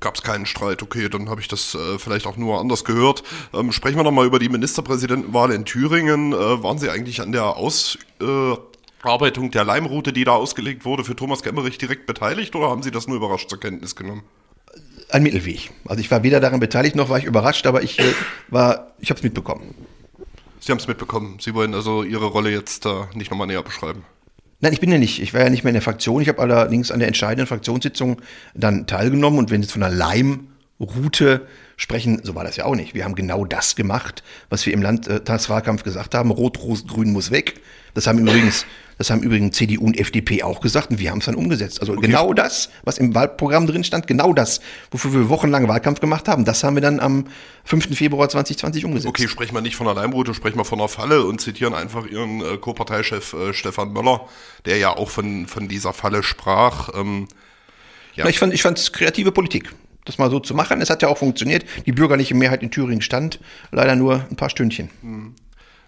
gab 0.04 0.14
es 0.16 0.22
keinen 0.22 0.46
Streit. 0.46 0.82
Okay, 0.82 1.08
dann 1.08 1.28
habe 1.30 1.40
ich 1.40 1.48
das 1.48 1.74
äh, 1.74 1.98
vielleicht 1.98 2.26
auch 2.26 2.36
nur 2.36 2.60
anders 2.60 2.84
gehört. 2.84 3.24
Ähm, 3.52 3.72
sprechen 3.72 3.96
wir 3.96 4.04
nochmal 4.04 4.26
über 4.26 4.38
die 4.38 4.50
Ministerpräsidentenwahl 4.50 5.50
in 5.50 5.64
Thüringen. 5.64 6.32
Äh, 6.32 6.62
waren 6.62 6.78
Sie 6.78 6.90
eigentlich 6.90 7.22
an 7.22 7.32
der 7.32 7.56
Ausarbeitung 7.56 9.46
äh, 9.46 9.50
der 9.50 9.64
Leimroute, 9.64 10.12
die 10.12 10.24
da 10.24 10.32
ausgelegt 10.32 10.84
wurde, 10.84 11.04
für 11.04 11.16
Thomas 11.16 11.42
Gemmerich 11.42 11.78
direkt 11.78 12.06
beteiligt 12.06 12.54
oder 12.54 12.68
haben 12.68 12.82
Sie 12.82 12.90
das 12.90 13.08
nur 13.08 13.16
überrascht 13.16 13.48
zur 13.48 13.58
Kenntnis 13.58 13.96
genommen? 13.96 14.22
Ein 15.10 15.22
Mittelweg. 15.22 15.70
Also 15.86 16.00
ich 16.00 16.10
war 16.10 16.22
weder 16.22 16.38
daran 16.38 16.60
beteiligt 16.60 16.96
noch 16.96 17.08
war 17.08 17.18
ich 17.18 17.24
überrascht, 17.24 17.66
aber 17.66 17.82
ich 17.82 17.98
äh, 17.98 18.04
war, 18.48 18.92
ich 18.98 19.08
habe 19.08 19.18
es 19.18 19.24
mitbekommen. 19.24 19.74
Sie 20.60 20.70
haben 20.70 20.78
es 20.78 20.86
mitbekommen. 20.86 21.38
Sie 21.40 21.54
wollen 21.54 21.74
also 21.74 22.02
Ihre 22.02 22.26
Rolle 22.26 22.50
jetzt 22.50 22.84
äh, 22.84 23.04
nicht 23.14 23.30
nochmal 23.30 23.46
näher 23.46 23.62
beschreiben. 23.62 24.04
Nein, 24.64 24.72
ich 24.72 24.80
bin 24.80 24.90
ja 24.90 24.96
nicht. 24.96 25.20
Ich 25.20 25.34
war 25.34 25.42
ja 25.42 25.50
nicht 25.50 25.62
mehr 25.62 25.72
in 25.72 25.74
der 25.74 25.82
Fraktion. 25.82 26.22
Ich 26.22 26.28
habe 26.30 26.40
allerdings 26.40 26.90
an 26.90 26.98
der 26.98 27.08
entscheidenden 27.08 27.46
Fraktionssitzung 27.46 28.22
dann 28.54 28.86
teilgenommen. 28.86 29.38
Und 29.38 29.50
wenn 29.50 29.62
Sie 29.62 29.68
von 29.68 29.82
einer 29.82 29.94
Leimroute 29.94 31.46
sprechen, 31.76 32.20
so 32.22 32.34
war 32.34 32.44
das 32.44 32.56
ja 32.56 32.64
auch 32.64 32.74
nicht. 32.74 32.94
Wir 32.94 33.04
haben 33.04 33.14
genau 33.14 33.44
das 33.44 33.76
gemacht, 33.76 34.22
was 34.48 34.64
wir 34.64 34.72
im 34.72 34.80
Landtagswahlkampf 34.80 35.82
gesagt 35.82 36.14
haben. 36.14 36.30
Rot, 36.30 36.62
Rot, 36.62 36.88
Grün 36.88 37.12
muss 37.12 37.30
weg. 37.30 37.60
Das 37.94 38.06
haben 38.06 38.18
übrigens 38.18 38.66
das 38.98 39.10
haben 39.10 39.22
übrigens 39.22 39.56
CDU 39.56 39.84
und 39.84 39.98
FDP 39.98 40.42
auch 40.42 40.60
gesagt 40.60 40.90
und 40.90 40.98
wir 40.98 41.10
haben 41.10 41.18
es 41.18 41.26
dann 41.26 41.34
umgesetzt. 41.34 41.80
Also 41.80 41.92
okay. 41.94 42.02
genau 42.02 42.32
das, 42.32 42.70
was 42.84 42.98
im 42.98 43.14
Wahlprogramm 43.14 43.66
drin 43.66 43.82
stand, 43.84 44.06
genau 44.06 44.32
das, 44.32 44.60
wofür 44.90 45.12
wir 45.12 45.28
wochenlang 45.28 45.66
Wahlkampf 45.68 46.00
gemacht 46.00 46.28
haben, 46.28 46.44
das 46.44 46.62
haben 46.62 46.76
wir 46.76 46.80
dann 46.80 47.00
am 47.00 47.26
5. 47.64 47.96
Februar 47.96 48.28
2020 48.28 48.84
umgesetzt. 48.84 49.08
Okay, 49.08 49.28
sprechen 49.28 49.54
wir 49.54 49.62
nicht 49.62 49.76
von 49.76 49.88
einer 49.88 50.00
Leimroute, 50.00 50.34
sprechen 50.34 50.58
wir 50.58 50.64
von 50.64 50.78
einer 50.78 50.88
Falle 50.88 51.24
und 51.24 51.40
zitieren 51.40 51.74
einfach 51.74 52.06
Ihren 52.06 52.40
äh, 52.40 52.56
Co-Parteichef 52.58 53.32
äh, 53.32 53.52
Stefan 53.52 53.92
Möller, 53.92 54.28
der 54.64 54.78
ja 54.78 54.96
auch 54.96 55.10
von, 55.10 55.46
von 55.46 55.68
dieser 55.68 55.92
Falle 55.92 56.22
sprach. 56.22 56.90
Ähm, 56.94 57.26
ja. 58.14 58.26
Ich 58.26 58.38
fand 58.38 58.78
es 58.78 58.92
kreative 58.92 59.32
Politik 59.32 59.74
das 60.04 60.18
mal 60.18 60.30
so 60.30 60.38
zu 60.38 60.54
machen. 60.54 60.82
Es 60.82 60.90
hat 60.90 61.00
ja 61.00 61.08
auch 61.08 61.16
funktioniert. 61.16 61.64
Die 61.86 61.92
bürgerliche 61.92 62.34
Mehrheit 62.34 62.62
in 62.62 62.70
Thüringen 62.70 63.00
stand 63.00 63.40
leider 63.70 63.96
nur 63.96 64.26
ein 64.30 64.36
paar 64.36 64.50
Stündchen. 64.50 64.90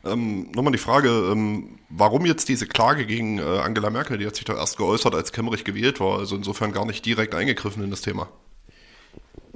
Hm. 0.07 0.13
Ähm, 0.13 0.51
Nochmal 0.55 0.73
die 0.73 0.79
Frage, 0.79 1.09
ähm, 1.09 1.79
warum 1.89 2.27
jetzt 2.27 2.49
diese 2.49 2.67
Klage 2.67 3.07
gegen 3.07 3.39
äh, 3.39 3.43
Angela 3.43 3.91
Merkel? 3.91 4.19
Die 4.19 4.27
hat 4.27 4.37
sich 4.37 4.45
doch 4.45 4.57
erst 4.57 4.77
geäußert, 4.77 5.15
als 5.15 5.33
Kemmerich 5.33 5.65
gewählt 5.65 6.01
war, 6.01 6.19
also 6.19 6.37
insofern 6.37 6.73
gar 6.73 6.87
nicht 6.87 7.05
direkt 7.05 7.35
eingegriffen 7.35 7.83
in 7.85 7.91
das 7.91 8.01
Thema. 8.01 8.29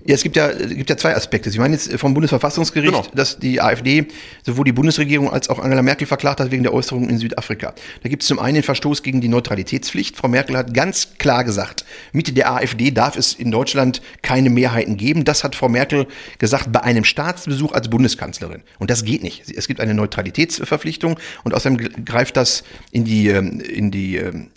Ja, 0.07 0.15
es 0.15 0.23
gibt 0.23 0.37
ja, 0.37 0.49
es 0.49 0.69
gibt 0.69 0.91
ja 0.91 0.97
zwei 0.97 1.15
Aspekte. 1.15 1.51
Sie 1.51 1.59
meinen 1.59 1.73
jetzt 1.73 1.93
vom 1.99 2.15
Bundesverfassungsgericht, 2.15 2.93
genau. 2.93 3.07
dass 3.15 3.39
die 3.39 3.61
AfD 3.61 4.07
sowohl 4.45 4.65
die 4.65 4.73
Bundesregierung 4.73 5.31
als 5.31 5.49
auch 5.49 5.59
Angela 5.59 5.83
Merkel 5.83 6.07
verklagt 6.07 6.41
hat 6.41 6.51
wegen 6.51 6.63
der 6.63 6.73
Äußerungen 6.73 7.09
in 7.11 7.19
Südafrika. 7.19 7.75
Da 8.03 8.09
gibt 8.09 8.23
es 8.23 8.29
zum 8.29 8.39
einen 8.39 8.55
den 8.55 8.63
Verstoß 8.63 9.03
gegen 9.03 9.21
die 9.21 9.29
Neutralitätspflicht. 9.29 10.17
Frau 10.17 10.29
Merkel 10.29 10.57
hat 10.57 10.75
ganz 10.75 11.15
klar 11.19 11.45
gesagt, 11.45 11.85
mit 12.13 12.37
der 12.37 12.53
AfD 12.53 12.91
darf 12.91 13.17
es 13.17 13.35
in 13.35 13.51
Deutschland 13.51 14.03
keine 14.23 14.51
Mehrheiten 14.51 14.97
geben. 14.97 15.25
Das 15.25 15.45
hat 15.45 15.55
Frau 15.55 15.69
Merkel 15.69 16.07
gesagt 16.39 16.73
bei 16.73 16.83
einem 16.83 17.05
Staatsbesuch 17.05 17.73
als 17.73 17.89
Bundeskanzlerin. 17.89 18.63
Und 18.79 18.91
das 18.91 19.05
geht 19.05 19.23
nicht. 19.23 19.51
Es 19.51 19.69
gibt 19.69 19.81
eine 19.81 19.95
Neutralitätsverpflichtung 19.95 21.19
und 21.45 21.55
außerdem 21.55 22.05
greift 22.05 22.37
das 22.37 22.65
in 22.93 23.05
die, 23.05 23.29
ähm, 23.29 23.61
in 23.61 23.91
die 23.91 24.17
ähm, 24.17 24.51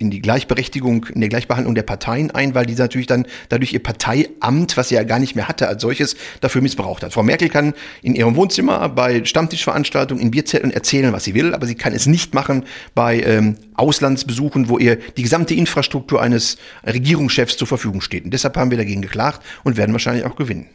in 0.00 0.10
die 0.10 0.20
Gleichberechtigung, 0.20 1.06
in 1.14 1.20
der 1.20 1.28
Gleichbehandlung 1.28 1.74
der 1.74 1.82
Parteien 1.82 2.30
ein, 2.30 2.54
weil 2.54 2.64
die 2.64 2.74
natürlich 2.74 3.06
dann 3.06 3.26
dadurch 3.50 3.74
ihr 3.74 3.82
Parteiamt, 3.82 4.76
was 4.78 4.88
sie 4.88 4.94
ja 4.94 5.02
gar 5.02 5.18
nicht 5.18 5.36
mehr 5.36 5.46
hatte 5.46 5.68
als 5.68 5.82
solches, 5.82 6.16
dafür 6.40 6.62
missbraucht 6.62 7.02
hat. 7.02 7.12
Frau 7.12 7.22
Merkel 7.22 7.50
kann 7.50 7.74
in 8.02 8.14
ihrem 8.14 8.34
Wohnzimmer 8.34 8.88
bei 8.88 9.24
Stammtischveranstaltungen 9.24 10.22
in 10.22 10.30
Bierzelten 10.30 10.70
erzählen, 10.70 11.12
was 11.12 11.24
sie 11.24 11.34
will, 11.34 11.54
aber 11.54 11.66
sie 11.66 11.74
kann 11.74 11.92
es 11.92 12.06
nicht 12.06 12.34
machen 12.34 12.64
bei 12.94 13.20
ähm, 13.20 13.58
Auslandsbesuchen, 13.74 14.70
wo 14.70 14.78
ihr 14.78 14.96
die 14.96 15.22
gesamte 15.22 15.54
Infrastruktur 15.54 16.22
eines 16.22 16.56
Regierungschefs 16.86 17.58
zur 17.58 17.66
Verfügung 17.66 18.00
steht. 18.00 18.24
Und 18.24 18.30
deshalb 18.32 18.56
haben 18.56 18.70
wir 18.70 18.78
dagegen 18.78 19.02
geklagt 19.02 19.42
und 19.64 19.76
werden 19.76 19.92
wahrscheinlich 19.92 20.24
auch 20.24 20.36
gewinnen. 20.36 20.66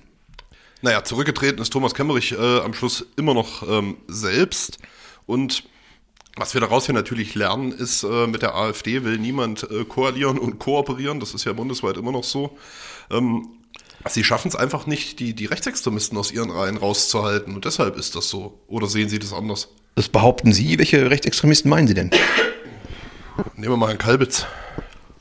Naja, 0.83 1.03
zurückgetreten 1.03 1.59
ist 1.63 1.73
Thomas 1.73 1.95
Kemmerich 1.95 2.33
äh, 2.33 2.59
am 2.59 2.75
Schluss 2.75 3.07
immer 3.17 3.33
noch 3.33 3.67
ähm, 3.67 3.97
selbst 4.07 4.77
und 5.25 5.63
was 6.35 6.53
wir 6.53 6.61
daraus 6.61 6.85
hier 6.85 6.95
natürlich 6.95 7.35
lernen, 7.35 7.71
ist, 7.71 8.03
äh, 8.03 8.27
mit 8.27 8.41
der 8.41 8.55
AfD 8.55 9.03
will 9.03 9.17
niemand 9.17 9.69
äh, 9.71 9.85
koalieren 9.85 10.37
und 10.37 10.59
kooperieren. 10.59 11.19
Das 11.19 11.33
ist 11.33 11.45
ja 11.45 11.53
bundesweit 11.53 11.97
immer 11.97 12.11
noch 12.11 12.23
so. 12.23 12.57
Ähm, 13.09 13.47
Sie 14.07 14.23
schaffen 14.23 14.49
es 14.49 14.55
einfach 14.55 14.85
nicht, 14.85 15.19
die, 15.19 15.33
die 15.33 15.45
Rechtsextremisten 15.45 16.17
aus 16.17 16.31
ihren 16.31 16.51
Reihen 16.51 16.77
rauszuhalten. 16.77 17.55
Und 17.55 17.65
deshalb 17.65 17.97
ist 17.97 18.15
das 18.15 18.29
so. 18.29 18.59
Oder 18.67 18.87
sehen 18.87 19.09
Sie 19.09 19.17
das 19.17 19.33
anders? 19.33 19.69
Das 19.95 20.09
behaupten 20.09 20.53
Sie. 20.53 20.77
Welche 20.77 21.09
Rechtsextremisten 21.09 21.69
meinen 21.69 21.87
Sie 21.87 21.95
denn? 21.95 22.11
Nehmen 23.55 23.73
wir 23.73 23.77
mal 23.77 23.89
einen 23.89 23.97
Kalbitz. 23.97 24.45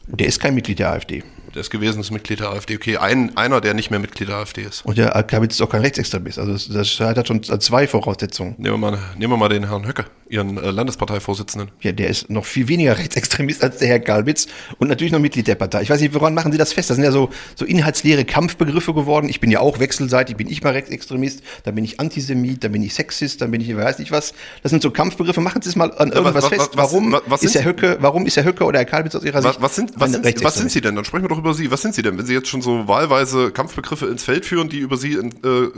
Der 0.06 0.26
ist 0.26 0.38
kein 0.38 0.54
Mitglied 0.54 0.80
der 0.80 0.90
AfD. 0.92 1.22
Der 1.54 1.60
ist 1.60 1.70
gewesen, 1.70 2.00
ist 2.00 2.10
Mitglied 2.10 2.40
der 2.40 2.50
AfD. 2.50 2.74
Okay, 2.74 2.96
ein, 2.96 3.36
einer, 3.36 3.60
der 3.60 3.74
nicht 3.74 3.90
mehr 3.90 4.00
Mitglied 4.00 4.28
der 4.28 4.36
AfD 4.36 4.62
ist. 4.62 4.84
Und 4.84 4.98
der 4.98 5.10
Kabitz 5.22 5.54
ist 5.54 5.62
auch 5.62 5.70
kein 5.70 5.82
Rechtsextremist. 5.82 6.38
Also 6.38 6.52
das, 6.52 6.68
das 6.68 7.00
hat 7.00 7.28
schon 7.28 7.42
zwei 7.42 7.86
Voraussetzungen. 7.86 8.56
Nehmen 8.58 8.80
wir 8.80 8.90
mal, 8.90 8.98
nehmen 9.16 9.32
wir 9.32 9.36
mal 9.36 9.48
den 9.48 9.68
Herrn 9.68 9.86
Höcke, 9.86 10.04
Ihren 10.28 10.56
äh, 10.56 10.70
Landesparteivorsitzenden. 10.70 11.70
Ja, 11.80 11.92
der 11.92 12.08
ist 12.08 12.30
noch 12.30 12.44
viel 12.44 12.68
weniger 12.68 12.96
Rechtsextremist 12.98 13.62
als 13.62 13.78
der 13.78 13.88
Herr 13.88 14.00
Kalbitz 14.00 14.46
und 14.78 14.88
natürlich 14.88 15.12
noch 15.12 15.18
Mitglied 15.20 15.46
der 15.46 15.54
Partei. 15.54 15.82
Ich 15.82 15.90
weiß 15.90 16.00
nicht, 16.00 16.14
woran 16.14 16.34
machen 16.34 16.52
Sie 16.52 16.58
das 16.58 16.72
fest? 16.72 16.90
Das 16.90 16.96
sind 16.96 17.04
ja 17.04 17.12
so, 17.12 17.30
so 17.56 17.64
inhaltsleere 17.64 18.24
Kampfbegriffe 18.24 18.94
geworden. 18.94 19.28
Ich 19.28 19.40
bin 19.40 19.50
ja 19.50 19.60
auch 19.60 19.78
wechselseitig, 19.78 20.36
bin 20.36 20.48
ich 20.48 20.62
mal 20.62 20.70
Rechtsextremist, 20.72 21.42
dann 21.64 21.74
bin 21.74 21.84
ich 21.84 22.00
Antisemit, 22.00 22.64
dann 22.64 22.72
bin 22.72 22.82
ich 22.82 22.94
Sexist, 22.94 23.40
dann 23.40 23.50
bin 23.50 23.60
ich, 23.60 23.74
weiß 23.76 23.98
nicht 23.98 24.10
was. 24.12 24.34
Das 24.62 24.70
sind 24.70 24.82
so 24.82 24.90
Kampfbegriffe. 24.90 25.40
Machen 25.40 25.62
Sie 25.62 25.68
es 25.68 25.76
mal 25.76 25.92
an 25.92 26.10
irgendwas 26.12 26.44
was- 26.44 26.48
fest. 26.48 26.70
was- 26.74 26.76
Warum 26.92 27.12
was- 27.12 27.22
was 27.26 27.42
ist 27.42 27.54
Herr 27.54 27.64
Höcke, 27.64 27.98
warum 28.00 28.26
ist 28.26 28.36
Herr 28.36 28.44
Höcke 28.44 28.64
oder 28.64 28.78
Herr 28.78 28.86
Kalbitz 28.86 29.14
aus 29.14 29.24
Ihrer 29.24 29.42
Sicht 29.42 29.60
was, 29.60 29.76
sind, 29.76 29.92
was, 29.96 30.12
sind, 30.12 30.44
was 30.44 30.54
sind? 30.54 30.70
Sie 30.70 30.80
denn? 30.80 30.96
Dann 30.96 31.04
sprechen 31.04 31.24
wir 31.24 31.28
doch 31.28 31.38
über 31.38 31.54
Sie. 31.54 31.70
Was 31.70 31.82
sind 31.82 31.94
Sie 31.94 32.02
denn, 32.02 32.16
wenn 32.18 32.26
Sie 32.26 32.34
jetzt 32.34 32.48
schon 32.48 32.62
so 32.62 32.88
wahlweise 32.88 33.50
Kampfbegriffe 33.50 34.06
ins 34.06 34.24
Feld 34.24 34.44
führen, 34.46 34.68
die 34.68 34.78
über 34.78 34.96
Sie, 34.96 35.12
in, 35.12 35.30
äh, 35.44 35.68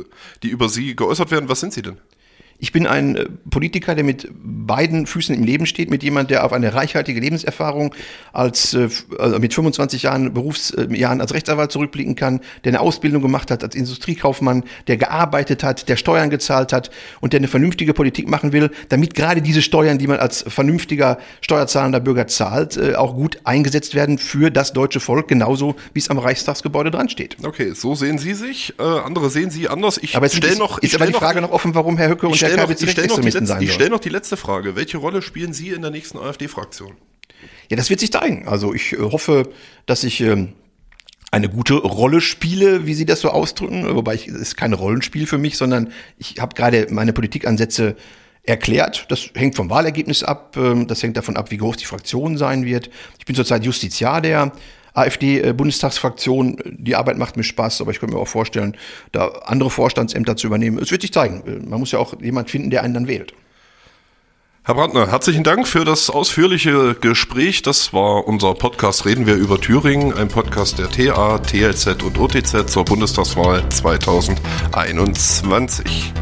die 0.42 0.48
über 0.48 0.68
Sie 0.68 0.94
geäußert 0.96 1.30
werden? 1.30 1.48
Was 1.48 1.60
sind 1.60 1.72
Sie 1.72 1.82
denn? 1.82 1.98
Ich 2.58 2.72
bin 2.72 2.86
ein 2.86 3.16
äh, 3.16 3.26
Politiker, 3.50 3.94
der 3.94 4.04
mit 4.04 4.28
beiden 4.32 5.06
Füßen 5.06 5.34
im 5.34 5.44
Leben 5.44 5.66
steht, 5.66 5.90
mit 5.90 6.02
jemand, 6.02 6.30
der 6.30 6.44
auf 6.44 6.52
eine 6.52 6.74
reichhaltige 6.74 7.20
Lebenserfahrung 7.20 7.94
als 8.32 8.74
äh, 8.74 8.88
also 9.18 9.38
mit 9.38 9.52
25 9.52 10.02
Jahren 10.02 10.32
Berufsjahren 10.32 11.20
als 11.20 11.34
Rechtsanwalt 11.34 11.72
zurückblicken 11.72 12.14
kann, 12.14 12.40
der 12.64 12.72
eine 12.72 12.80
Ausbildung 12.80 13.22
gemacht 13.22 13.50
hat 13.50 13.62
als 13.62 13.74
Industriekaufmann, 13.74 14.64
der 14.86 14.96
gearbeitet 14.96 15.62
hat, 15.62 15.88
der 15.88 15.96
Steuern 15.96 16.30
gezahlt 16.30 16.72
hat 16.72 16.90
und 17.20 17.32
der 17.32 17.40
eine 17.40 17.48
vernünftige 17.48 17.94
Politik 17.94 18.28
machen 18.28 18.52
will, 18.52 18.70
damit 18.88 19.14
gerade 19.14 19.42
diese 19.42 19.62
Steuern, 19.62 19.98
die 19.98 20.06
man 20.06 20.18
als 20.18 20.44
vernünftiger 20.48 21.18
steuerzahlender 21.40 22.00
Bürger 22.00 22.26
zahlt, 22.26 22.76
äh, 22.76 22.94
auch 22.94 23.14
gut 23.14 23.38
eingesetzt 23.44 23.94
werden 23.94 24.18
für 24.18 24.50
das 24.50 24.72
deutsche 24.72 25.00
Volk, 25.00 25.28
genauso 25.28 25.76
wie 25.92 25.98
es 25.98 26.08
am 26.08 26.18
Reichstagsgebäude 26.18 26.90
dran 26.90 27.08
steht. 27.08 27.36
Okay, 27.44 27.72
so 27.74 27.94
sehen 27.94 28.18
Sie 28.18 28.34
sich. 28.34 28.74
Äh, 28.78 28.82
andere 28.82 29.30
sehen 29.30 29.50
Sie 29.50 29.68
anders. 29.68 29.98
Ich 29.98 30.16
Aber 30.16 30.26
es 30.26 30.34
stell 30.34 30.52
ist, 30.52 30.58
noch, 30.58 30.78
ich 30.78 30.90
ist 30.90 30.94
aber 30.94 31.06
die 31.06 31.12
Frage 31.12 31.40
noch, 31.40 31.48
noch 31.48 31.54
offen, 31.54 31.74
warum 31.74 31.98
Herr 31.98 32.08
Höcke 32.08 32.26
und 32.26 32.45
die 32.50 32.84
Rechtsextremisten 32.84 33.42
letzte, 33.42 33.46
sein 33.46 33.62
ich 33.62 33.68
sollen. 33.68 33.74
stell 33.74 33.88
noch 33.90 34.00
die 34.00 34.08
letzte 34.08 34.36
Frage. 34.36 34.76
Welche 34.76 34.98
Rolle 34.98 35.22
spielen 35.22 35.52
Sie 35.52 35.70
in 35.70 35.82
der 35.82 35.90
nächsten 35.90 36.18
AfD-Fraktion? 36.18 36.92
Ja, 37.70 37.76
das 37.76 37.90
wird 37.90 38.00
sich 38.00 38.12
zeigen. 38.12 38.46
Also 38.48 38.72
ich 38.74 38.92
äh, 38.92 38.98
hoffe, 38.98 39.50
dass 39.86 40.04
ich 40.04 40.20
ähm, 40.20 40.52
eine 41.30 41.48
gute 41.48 41.74
Rolle 41.74 42.20
spiele, 42.20 42.86
wie 42.86 42.94
Sie 42.94 43.04
das 43.04 43.20
so 43.20 43.30
ausdrücken. 43.30 43.94
Wobei 43.94 44.14
ich, 44.14 44.28
es 44.28 44.34
ist 44.36 44.56
kein 44.56 44.72
Rollenspiel 44.72 45.26
für 45.26 45.38
mich, 45.38 45.56
sondern 45.56 45.92
ich 46.18 46.40
habe 46.40 46.54
gerade 46.54 46.86
meine 46.90 47.12
Politikansätze 47.12 47.96
erklärt. 48.42 49.06
Das 49.08 49.30
hängt 49.34 49.56
vom 49.56 49.68
Wahlergebnis 49.70 50.22
ab. 50.22 50.56
ähm, 50.56 50.86
Das 50.86 51.02
hängt 51.02 51.16
davon 51.16 51.36
ab, 51.36 51.50
wie 51.50 51.56
groß 51.56 51.76
die 51.78 51.84
Fraktion 51.84 52.38
sein 52.38 52.64
wird. 52.64 52.90
Ich 53.18 53.26
bin 53.26 53.34
zurzeit 53.34 53.64
Justiziar 53.64 54.20
der 54.20 54.52
AfD-Bundestagsfraktion. 54.96 56.58
Die 56.64 56.96
Arbeit 56.96 57.18
macht 57.18 57.36
mir 57.36 57.44
Spaß, 57.44 57.80
aber 57.80 57.90
ich 57.90 58.00
könnte 58.00 58.14
mir 58.14 58.20
auch 58.20 58.28
vorstellen, 58.28 58.76
da 59.12 59.26
andere 59.44 59.70
Vorstandsämter 59.70 60.36
zu 60.36 60.46
übernehmen. 60.46 60.78
Es 60.78 60.90
wird 60.90 61.02
sich 61.02 61.12
zeigen. 61.12 61.68
Man 61.68 61.80
muss 61.80 61.92
ja 61.92 61.98
auch 61.98 62.18
jemand 62.20 62.50
finden, 62.50 62.70
der 62.70 62.82
einen 62.82 62.94
dann 62.94 63.06
wählt. 63.06 63.34
Herr 64.64 64.74
Brandner, 64.74 65.08
herzlichen 65.08 65.44
Dank 65.44 65.68
für 65.68 65.84
das 65.84 66.10
ausführliche 66.10 66.96
Gespräch. 67.00 67.62
Das 67.62 67.92
war 67.92 68.26
unser 68.26 68.54
Podcast 68.54 69.06
Reden 69.06 69.24
wir 69.24 69.36
über 69.36 69.60
Thüringen, 69.60 70.12
ein 70.12 70.26
Podcast 70.26 70.80
der 70.80 70.90
TA, 70.90 71.38
TLZ 71.38 72.02
und 72.02 72.18
OTZ 72.18 72.66
zur 72.66 72.84
Bundestagswahl 72.84 73.68
2021. 73.68 76.12